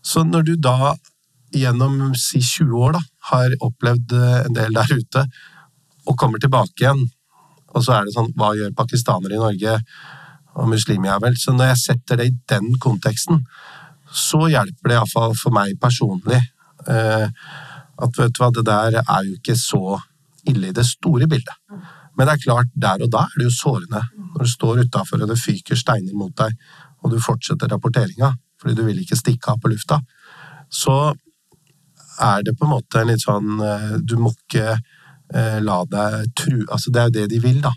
Så 0.04 0.26
når 0.28 0.48
du 0.48 0.56
da 0.58 0.94
gjennom 1.54 2.16
si 2.18 2.42
20 2.42 2.80
år 2.82 2.96
da, 2.98 3.04
har 3.30 3.58
opplevd 3.62 4.16
eh, 4.18 4.40
en 4.48 4.58
del 4.58 4.74
der 4.76 4.96
ute, 4.98 5.28
og 6.04 6.18
kommer 6.20 6.42
tilbake 6.42 6.84
igjen, 6.84 7.06
og 7.74 7.82
så 7.82 7.96
er 7.96 8.06
det 8.06 8.14
sånn 8.14 8.34
Hva 8.38 8.52
gjør 8.54 8.74
pakistanere 8.78 9.38
i 9.38 9.42
Norge? 9.42 9.78
Og 10.54 10.68
muslimjævel. 10.70 11.34
Så 11.42 11.56
når 11.56 11.72
jeg 11.72 11.80
setter 11.82 12.20
det 12.20 12.28
i 12.30 12.34
den 12.52 12.76
konteksten, 12.78 13.40
så 14.14 14.44
hjelper 14.52 14.92
det 14.92 14.98
iallfall 15.00 15.34
for 15.40 15.56
meg 15.56 15.80
personlig 15.82 16.38
at 16.86 18.20
vet 18.20 18.36
du 18.36 18.42
hva, 18.44 18.50
det 18.54 18.66
der 18.68 19.00
er 19.02 19.26
jo 19.26 19.34
ikke 19.40 19.56
så 19.58 19.98
ille 20.50 20.70
i 20.70 20.76
det 20.76 20.86
store 20.88 21.28
bildet. 21.28 21.56
Men 22.18 22.28
det 22.28 22.34
er 22.34 22.44
klart, 22.46 22.72
der 22.76 23.04
og 23.04 23.12
da 23.12 23.26
er 23.26 23.38
det 23.40 23.48
jo 23.48 23.56
sårende. 23.56 24.02
Når 24.34 24.46
du 24.46 24.50
står 24.50 24.82
utafor 24.86 25.24
og 25.24 25.32
det 25.32 25.40
fyker 25.42 25.80
steiner 25.80 26.14
mot 26.18 26.34
deg, 26.38 26.56
og 27.04 27.12
du 27.12 27.20
fortsetter 27.20 27.72
rapporteringa 27.72 28.34
fordi 28.62 28.78
du 28.78 28.86
vil 28.88 29.00
ikke 29.02 29.18
stikke 29.20 29.52
av 29.52 29.58
på 29.60 29.68
lufta, 29.74 29.98
så 30.72 31.14
er 32.24 32.44
det 32.46 32.54
på 32.56 32.64
en 32.64 32.72
måte 32.72 33.02
en 33.02 33.10
litt 33.10 33.24
sånn 33.24 33.58
eh, 33.60 33.96
Du 34.00 34.14
må 34.22 34.30
ikke 34.32 34.78
eh, 34.78 35.58
la 35.60 35.82
deg 35.90 36.30
tru... 36.38 36.62
Altså, 36.70 36.94
det 36.94 37.02
er 37.02 37.10
jo 37.10 37.16
det 37.18 37.26
de 37.34 37.42
vil, 37.44 37.60
da. 37.66 37.74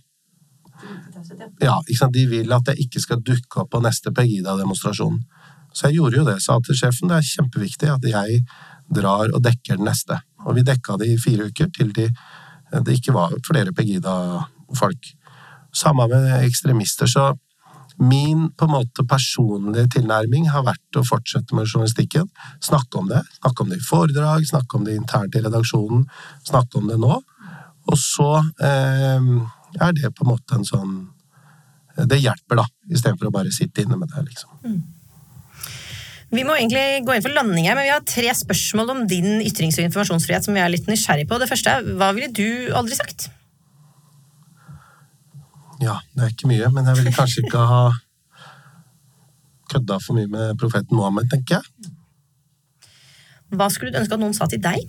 Ja? 1.64 1.80
De 2.12 2.26
vil 2.30 2.54
at 2.54 2.70
jeg 2.70 2.86
ikke 2.86 3.02
skal 3.02 3.24
dukke 3.24 3.64
opp 3.64 3.72
på 3.72 3.82
neste 3.82 4.12
Pegida-demonstrasjon. 4.14 5.18
Så 5.72 5.88
jeg 5.88 5.98
gjorde 5.98 6.20
jo 6.20 6.26
det. 6.28 6.38
Sa 6.44 6.60
til 6.64 6.78
sjefen 6.78 7.10
det 7.10 7.18
er 7.18 7.30
kjempeviktig 7.32 7.90
at 7.92 8.06
jeg 8.08 8.42
drar 8.94 9.32
og 9.32 9.42
dekker 9.44 9.80
den 9.80 9.88
neste. 9.90 10.20
Og 10.46 10.56
vi 10.56 10.64
dekka 10.66 11.00
det 11.00 11.10
i 11.10 11.18
fire 11.20 11.48
uker 11.50 11.72
til 11.74 11.90
de, 11.96 12.06
det 12.84 12.98
ikke 12.98 13.14
var 13.16 13.34
flere 13.46 13.72
Pegida-folk. 13.76 15.10
Samme 15.76 16.06
med 16.10 16.28
ekstremister. 16.44 17.10
Så 17.10 17.32
min 17.96 18.50
på 18.52 18.66
en 18.66 18.74
måte 18.74 19.04
personlige 19.08 19.88
tilnærming 19.96 20.50
har 20.52 20.66
vært 20.66 20.98
å 20.98 21.04
fortsette 21.06 21.56
med 21.56 21.68
journalistikken. 21.68 22.28
Snakke 22.64 23.00
om 23.00 23.08
det. 23.08 23.22
Snakke 23.38 23.64
om 23.64 23.72
det 23.72 23.80
i 23.80 23.86
foredrag, 23.86 24.44
snakke 24.48 24.76
om 24.76 24.84
det 24.84 24.98
internt 24.98 25.36
i 25.36 25.44
redaksjonen. 25.44 26.04
Snakke 26.44 26.80
om 26.80 26.90
det 26.90 26.98
nå. 27.00 27.20
Og 27.86 27.98
så 28.00 28.30
eh, 28.66 29.30
er 29.80 29.96
det 29.96 30.12
på 30.12 30.26
en 30.26 30.32
måte 30.34 30.58
en 30.58 30.66
sånn 30.66 30.96
Det 31.96 32.18
hjelper, 32.20 32.58
da, 32.58 32.64
istedenfor 32.92 33.30
å 33.30 33.32
bare 33.32 33.48
sitte 33.54 33.80
inne 33.80 33.96
med 33.96 34.10
det, 34.12 34.26
liksom. 34.26 34.50
Vi 36.34 36.42
må 36.42 36.56
egentlig 36.58 37.04
gå 37.06 37.14
inn 37.14 37.22
for 37.22 37.34
landing 37.34 37.68
her, 37.68 37.76
men 37.78 37.86
vi 37.86 37.92
har 37.92 38.02
tre 38.02 38.32
spørsmål 38.34 38.90
om 38.96 39.02
din 39.06 39.40
ytrings- 39.46 39.78
og 39.78 39.86
informasjonsfrihet 39.86 40.46
som 40.46 40.56
vi 40.56 40.62
er 40.62 40.72
litt 40.72 40.88
nysgjerrig 40.90 41.28
på. 41.30 41.38
Det 41.38 41.48
første 41.50 41.70
er 41.70 41.86
hva 42.00 42.10
ville 42.16 42.32
du 42.34 42.72
aldri 42.74 42.98
sagt? 42.98 43.28
Ja, 45.82 46.00
det 46.16 46.24
er 46.24 46.32
ikke 46.32 46.50
mye, 46.50 46.70
men 46.72 46.88
jeg 46.88 46.98
ville 46.98 47.14
kanskje 47.14 47.44
ikke 47.44 47.62
ha 47.70 47.82
kødda 49.70 49.98
for 50.02 50.18
mye 50.18 50.30
med 50.30 50.58
profeten 50.58 50.96
Mohammed, 50.98 51.28
tenker 51.30 51.60
jeg. 51.60 51.92
Hva 53.54 53.68
skulle 53.70 53.92
du 53.94 54.00
ønske 54.00 54.16
at 54.16 54.22
noen 54.22 54.34
sa 54.34 54.48
til 54.50 54.62
deg? 54.62 54.82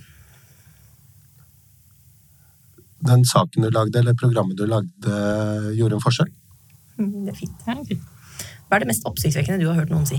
Den 3.07 3.25
saken 3.29 3.61
du 3.61 3.69
lagde, 3.69 3.99
eller 3.99 4.17
programmet 4.17 4.57
du 4.57 4.65
lagde, 4.65 5.19
gjorde 5.77 5.99
en 5.99 6.01
forskjell. 6.01 6.31
Mm, 6.97 7.25
Det 7.27 7.35
er 7.35 7.37
fint. 7.37 8.01
Hva 8.67 8.75
er 8.75 8.79
det 8.79 8.89
mest 8.89 9.05
oppsiktsvekkende 9.05 9.61
du 9.61 9.67
har 9.69 9.77
hørt 9.77 9.93
noen 9.93 10.07
si? 10.09 10.17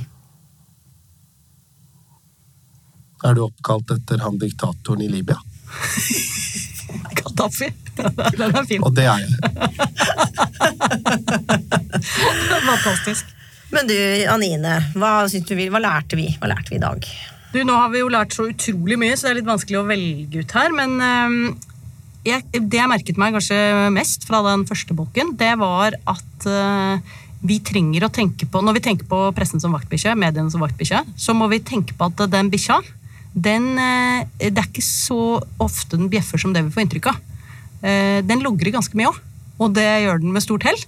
Er 3.26 3.34
du 3.34 3.40
oppkalt 3.48 3.90
etter 3.96 4.18
han 4.22 4.38
diktatoren 4.38 5.02
i 5.02 5.10
Libya? 5.10 5.38
Gaddafi. 7.18 7.68
Den 8.38 8.54
er 8.54 8.64
fin. 8.68 8.82
Og 8.84 8.94
det 8.94 9.04
er 9.08 9.18
jeg. 9.24 9.28
Fantastisk. 12.68 13.24
Men 13.74 13.88
du, 13.88 13.94
Anine, 14.32 14.74
hva, 14.96 15.26
du 15.28 15.52
vi, 15.52 15.68
hva 15.68 15.78
lærte 15.82 16.16
vi 16.16 16.26
Hva 16.40 16.48
lærte 16.48 16.70
vi 16.72 16.76
i 16.78 16.82
dag? 16.82 16.98
Du, 17.52 17.58
nå 17.64 17.74
har 17.76 17.90
vi 17.92 17.98
jo 18.00 18.08
lært 18.12 18.34
så 18.36 18.46
utrolig 18.48 18.98
mye, 19.00 19.16
så 19.16 19.26
det 19.26 19.30
er 19.32 19.38
litt 19.40 19.48
vanskelig 19.48 19.78
å 19.80 19.86
velge 19.88 20.40
ut 20.44 20.52
her. 20.56 20.70
Men 20.76 20.90
øhm, 21.00 21.56
jeg, 22.28 22.44
det 22.52 22.80
jeg 22.80 22.90
merket 22.90 23.20
meg 23.20 23.36
kanskje 23.36 23.58
mest 23.94 24.26
fra 24.28 24.42
den 24.44 24.66
første 24.68 24.96
bolken, 24.96 25.32
det 25.40 25.54
var 25.60 25.96
at 26.12 26.48
øh, 26.48 27.16
vi 27.48 27.56
trenger 27.64 28.04
å 28.04 28.12
tenke 28.12 28.48
på 28.50 28.60
Når 28.64 28.76
vi 28.76 28.82
tenker 28.82 29.06
på 29.08 29.20
pressen 29.36 29.62
som 29.62 29.74
vaktbikkje, 29.76 30.16
mediene 30.18 30.52
som 30.52 30.64
vaktbikkje, 30.64 31.04
så 31.16 31.36
må 31.36 31.48
vi 31.52 31.62
tenke 31.64 31.96
på 31.96 32.10
at 32.10 32.24
den 32.32 32.50
bikkja, 32.52 32.80
den 33.34 33.78
øh, 33.78 34.24
Det 34.38 34.58
er 34.58 34.68
ikke 34.68 34.82
så 34.84 35.40
ofte 35.60 35.96
den 35.96 36.08
bjeffer 36.10 36.38
som 36.40 36.52
det 36.54 36.64
vi 36.66 36.70
får 36.74 36.86
inntrykk 36.86 37.06
av. 37.12 37.16
eh, 37.82 38.20
den 38.26 38.40
logrer 38.42 38.72
ganske 38.74 38.94
mye 38.98 39.10
òg. 39.12 39.18
Og 39.58 39.74
det 39.74 39.84
gjør 40.04 40.20
den 40.22 40.32
med 40.32 40.42
stort 40.42 40.62
hell. 40.66 40.78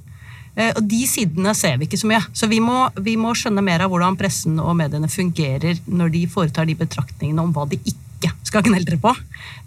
Eh, 0.56 0.72
Og 0.76 0.82
de 0.88 1.00
sidene 1.06 1.54
ser 1.54 1.76
vi 1.78 1.86
ikke 1.86 1.98
så 2.00 2.06
mye. 2.10 2.20
Så 2.32 2.48
vi 2.50 2.60
må, 2.60 2.88
vi 3.00 3.16
må 3.16 3.32
skjønne 3.34 3.62
mer 3.62 3.80
av 3.84 3.90
hvordan 3.90 4.16
pressen 4.18 4.58
og 4.60 4.76
mediene 4.76 5.08
fungerer 5.10 5.78
når 5.86 6.10
de 6.14 6.26
foretar 6.26 6.66
de 6.66 6.74
betraktningene 6.78 7.42
om 7.42 7.52
hva 7.54 7.68
de 7.70 7.78
ikke 7.84 8.32
skal 8.44 8.62
kneldre 8.66 8.98
på. 9.00 9.14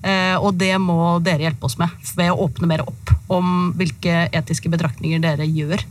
Eh, 0.04 0.36
Og 0.40 0.56
det 0.60 0.76
må 0.80 1.20
dere 1.24 1.48
hjelpe 1.50 1.64
oss 1.66 1.78
med 1.80 1.90
ved 2.16 2.32
å 2.32 2.48
åpne 2.48 2.68
mer 2.68 2.82
opp 2.88 3.14
om 3.30 3.72
hvilke 3.78 4.28
etiske 4.36 4.70
betraktninger 4.70 5.20
dere 5.24 5.46
gjør 5.48 5.82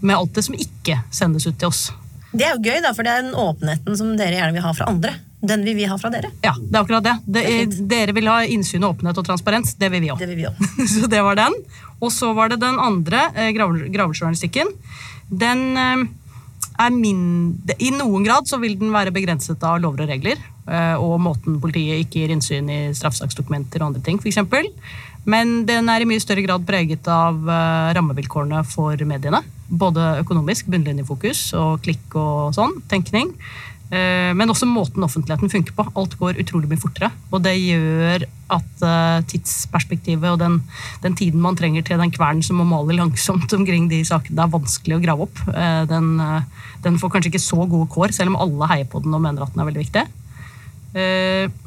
med 0.00 0.14
alt 0.16 0.32
det 0.34 0.44
som 0.46 0.54
ikke 0.54 1.00
sendes 1.10 1.46
ut 1.46 1.58
til 1.58 1.68
oss. 1.68 1.90
Det 2.32 2.44
er 2.46 2.54
jo 2.54 2.62
gøy, 2.62 2.78
da, 2.84 2.92
for 2.94 3.02
det 3.02 3.10
er 3.12 3.22
den 3.26 3.34
åpenheten 3.34 3.96
som 3.98 4.16
dere 4.16 4.36
gjerne 4.38 4.52
vil 4.54 4.62
ha 4.62 4.72
fra 4.76 4.86
andre. 4.86 5.14
Den 5.40 5.62
vil 5.62 5.76
vi 5.78 5.84
ha 5.86 5.94
fra 5.98 6.10
dere. 6.10 6.32
Ja, 6.42 6.54
det 6.58 6.74
er 6.74 6.80
akkurat 6.82 7.04
det. 7.04 7.16
det 7.26 7.42
Det 7.46 7.52
er 7.54 7.88
dere 7.92 8.14
vil 8.16 8.26
ha 8.26 8.40
innsyn, 8.42 8.82
åpenhet 8.82 9.18
og 9.20 9.26
transparens. 9.28 9.76
Det 9.78 9.90
vil 9.92 10.02
vi 10.02 10.10
òg. 10.10 10.22
Vi. 10.34 10.46
Så 10.94 11.06
det 11.10 11.20
var 11.22 11.38
den. 11.38 11.54
Og 12.02 12.10
så 12.14 12.32
var 12.34 12.50
det 12.50 12.58
den 12.62 12.78
andre, 12.82 13.28
eh, 13.34 13.52
gravejournalistikken. 13.54 14.72
Den 15.30 15.76
eh, 15.78 16.06
er 16.78 16.94
mindre 16.94 17.74
I 17.82 17.90
noen 17.94 18.24
grad 18.26 18.46
så 18.50 18.58
vil 18.62 18.76
den 18.78 18.90
være 18.94 19.12
begrenset 19.14 19.62
av 19.66 19.80
lover 19.82 20.04
og 20.06 20.10
regler. 20.10 20.38
eh, 20.66 20.94
Og 20.98 21.20
måten 21.22 21.60
politiet 21.62 22.02
ikke 22.06 22.22
gir 22.24 22.34
innsyn 22.34 22.70
i 22.70 22.80
straffesaksdokumenter 22.94 23.82
og 23.82 23.92
andre 23.92 24.02
ting, 24.02 24.18
f.eks. 24.18 24.42
Men 25.28 25.66
den 25.68 25.88
er 25.92 26.00
i 26.00 26.08
mye 26.08 26.22
større 26.22 26.42
grad 26.46 26.64
preget 26.66 27.06
av 27.12 27.36
eh, 27.46 27.94
rammevilkårene 27.98 28.62
for 28.66 28.96
mediene. 29.04 29.42
Både 29.68 30.20
økonomisk, 30.22 30.66
bunnlinjefokus 30.72 31.52
og 31.58 31.82
klikk 31.84 32.14
og 32.16 32.54
sånn, 32.56 32.78
tenkning. 32.88 33.34
Eh, 33.88 34.34
Men 34.36 34.50
også 34.52 34.68
måten 34.68 35.04
offentligheten 35.04 35.48
funker 35.48 35.72
på. 35.76 35.86
Alt 35.96 36.16
går 36.20 36.40
utrolig 36.42 36.68
mye 36.68 36.80
fortere. 36.80 37.10
Og 37.32 37.40
det 37.44 37.54
gjør 37.56 38.26
at 38.52 38.84
eh, 38.84 39.22
tidsperspektivet 39.32 40.28
og 40.28 40.38
den, 40.42 40.58
den 41.04 41.16
tiden 41.16 41.40
man 41.44 41.56
trenger 41.56 41.84
til 41.86 42.00
den 42.00 42.12
kvernen 42.12 42.44
som 42.44 42.60
må 42.60 42.66
male 42.68 42.96
langsomt 42.96 43.52
omkring 43.56 43.88
de 43.88 44.02
sakene, 44.04 44.44
er 44.44 44.52
vanskelig 44.52 44.98
å 44.98 45.02
grave 45.04 45.28
opp. 45.28 45.44
Eh, 45.54 45.84
Den, 45.88 46.16
den 46.84 46.98
får 47.00 47.14
kanskje 47.14 47.32
ikke 47.32 47.44
så 47.44 47.64
gode 47.64 47.88
kår, 47.92 48.12
selv 48.12 48.34
om 48.34 48.40
alle 48.44 48.68
heier 48.74 48.88
på 48.88 49.00
den 49.04 49.14
og 49.16 49.24
mener 49.24 49.44
at 49.44 49.54
den 49.54 49.64
er 49.64 49.70
veldig 49.70 49.86
viktig. 49.86 50.06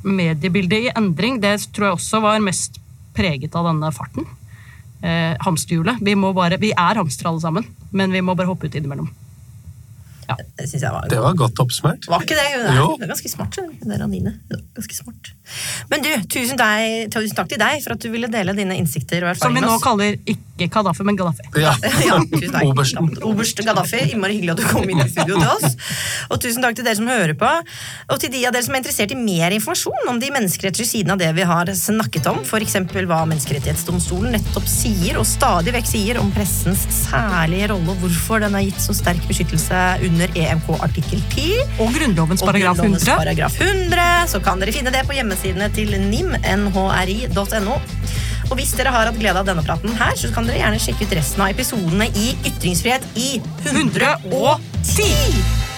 Mediebildet 0.02 0.88
i 0.88 0.94
endring, 0.98 1.38
det 1.40 1.54
tror 1.72 1.88
jeg 1.88 1.98
også 1.98 2.22
var 2.24 2.42
mest 2.44 2.80
preget 3.16 3.54
av 3.56 3.68
denne 3.70 3.92
farten. 3.94 4.26
Hamsterhjulet. 5.46 6.02
Vi, 6.02 6.16
bare, 6.36 6.58
vi 6.60 6.72
er 6.74 7.00
hamstere 7.00 7.30
alle 7.30 7.44
sammen, 7.44 7.68
men 7.94 8.12
vi 8.12 8.24
må 8.26 8.34
bare 8.36 8.50
hoppe 8.50 8.68
ut 8.68 8.76
innimellom. 8.76 9.12
Det 10.30 10.68
synes 10.70 10.84
jeg 10.86 10.92
var 10.94 11.08
Det 11.12 11.20
var 11.20 11.34
godt 11.40 11.60
oppsummert. 11.64 12.06
Var 12.08 12.24
ikke 12.24 12.38
det? 12.38 12.48
Hun 12.54 12.66
er, 12.70 12.80
hun 12.82 13.04
er 13.04 13.12
ganske 13.12 13.32
smart. 13.32 13.56
skjønner. 13.58 13.78
Det 13.82 13.98
er 13.98 14.04
Anine. 14.06 14.36
Hun 14.50 14.58
er 14.60 14.64
Ganske 14.78 14.96
smart. 14.96 15.32
Men 15.92 16.06
du, 16.06 16.10
tusen, 16.32 16.56
deg, 16.60 17.10
tusen 17.12 17.36
takk 17.36 17.50
til 17.52 17.60
deg 17.60 17.82
for 17.84 17.96
at 17.98 18.06
du 18.06 18.08
ville 18.14 18.30
dele 18.32 18.54
dine 18.56 18.78
innsikter 18.80 19.26
og 19.28 19.36
Som 19.42 19.58
vi 19.58 19.64
nå 19.66 19.74
kaller 19.84 20.16
ikke 20.24 20.70
Gaddafi, 20.72 21.04
men 21.04 21.18
Gaddafi. 21.20 21.48
Ja. 21.60 21.74
Ja, 22.08 22.18
tusen 22.32 22.54
takk. 22.54 22.70
Obersten. 22.70 23.10
Oberst 23.28 23.60
Gaddafi, 23.66 24.00
innmari 24.14 24.38
hyggelig 24.38 24.54
at 24.56 24.62
du 24.62 24.68
kom 24.70 24.88
inn 24.90 25.02
i 25.04 25.08
studio 25.10 25.40
til 25.42 25.50
oss. 25.52 25.76
Og 26.32 26.40
tusen 26.44 26.64
takk 26.64 26.78
til 26.78 26.86
dere 26.88 27.00
som 27.00 27.10
hører 27.12 27.34
på, 27.38 27.50
og 28.12 28.22
til 28.22 28.32
de 28.34 28.44
av 28.48 28.54
dere 28.56 28.64
som 28.66 28.76
er 28.78 28.82
interessert 28.84 29.12
i 29.12 29.18
mer 29.20 29.52
informasjon 29.58 30.12
om 30.12 30.20
de 30.22 30.30
menneskerettslige 30.34 30.92
sidene 30.94 31.16
av 31.18 31.22
det 31.22 31.32
vi 31.38 31.46
har 31.50 31.72
snakket 31.78 32.30
om, 32.32 32.40
f.eks. 32.46 32.78
hva 33.10 33.20
Menneskerettighetsdomstolen 33.32 34.36
nettopp 34.38 34.68
sier, 34.70 35.18
og 35.20 35.26
stadig 35.28 35.74
vekk 35.76 35.90
sier 35.92 36.20
om 36.22 36.32
pressens 36.36 36.86
særlige 37.02 37.72
rolle, 37.74 37.92
og 37.96 38.02
hvorfor 38.06 38.44
den 38.46 38.56
er 38.58 38.66
gitt 38.70 38.82
så 38.84 38.94
sterk 38.98 39.26
beskyttelse 39.30 39.82
under 40.08 40.21
EMK 40.30 40.70
artikkel 40.82 41.22
10 41.34 41.82
Og 41.84 41.94
Grunnlovens 41.96 42.44
paragraf 42.46 42.78
Grunnlovens 42.78 43.08
100. 43.08 43.18
paragraf 43.24 43.58
100, 43.60 44.28
så 44.34 44.42
kan 44.44 44.62
dere 44.62 44.76
finne 44.76 44.94
det 44.94 45.06
på 45.08 45.16
hjemmesidene 45.18 45.70
til 45.76 45.96
nimnhri.no. 46.02 47.80
Og 48.52 48.58
hvis 48.60 48.74
dere 48.76 48.92
har 48.92 49.08
hatt 49.08 49.20
glede 49.20 49.40
av 49.40 49.48
denne 49.48 49.64
praten 49.64 49.96
her, 49.96 50.14
så 50.20 50.28
kan 50.36 50.48
dere 50.48 50.60
gjerne 50.60 50.80
sjekke 50.84 51.08
ut 51.08 51.16
resten 51.16 51.44
av 51.46 51.54
episodene 51.54 52.10
i 52.20 52.34
Ytringsfrihet 52.52 53.04
i 53.16 53.30
110! 53.72 55.70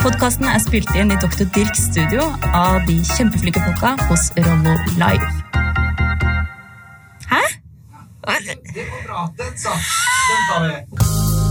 Podkasten 0.00 0.48
er 0.48 0.56
spilt 0.64 0.88
inn 0.96 1.12
i 1.12 1.18
Dr. 1.20 1.44
Dirks 1.52 1.82
studio 1.90 2.24
av 2.56 2.78
de 2.88 2.96
kjempeflinke 3.04 3.60
folka 3.66 3.92
hos 4.08 4.30
Rollo 4.38 4.72
Live. 4.96 5.28
Hæ? 7.28 7.42
Det 8.48 8.56
går 8.88 9.04
bra. 9.04 9.28
Den 9.36 9.58
satt. 9.60 9.92
Den 10.30 10.40
tar 10.48 10.68
vi. 10.70 11.49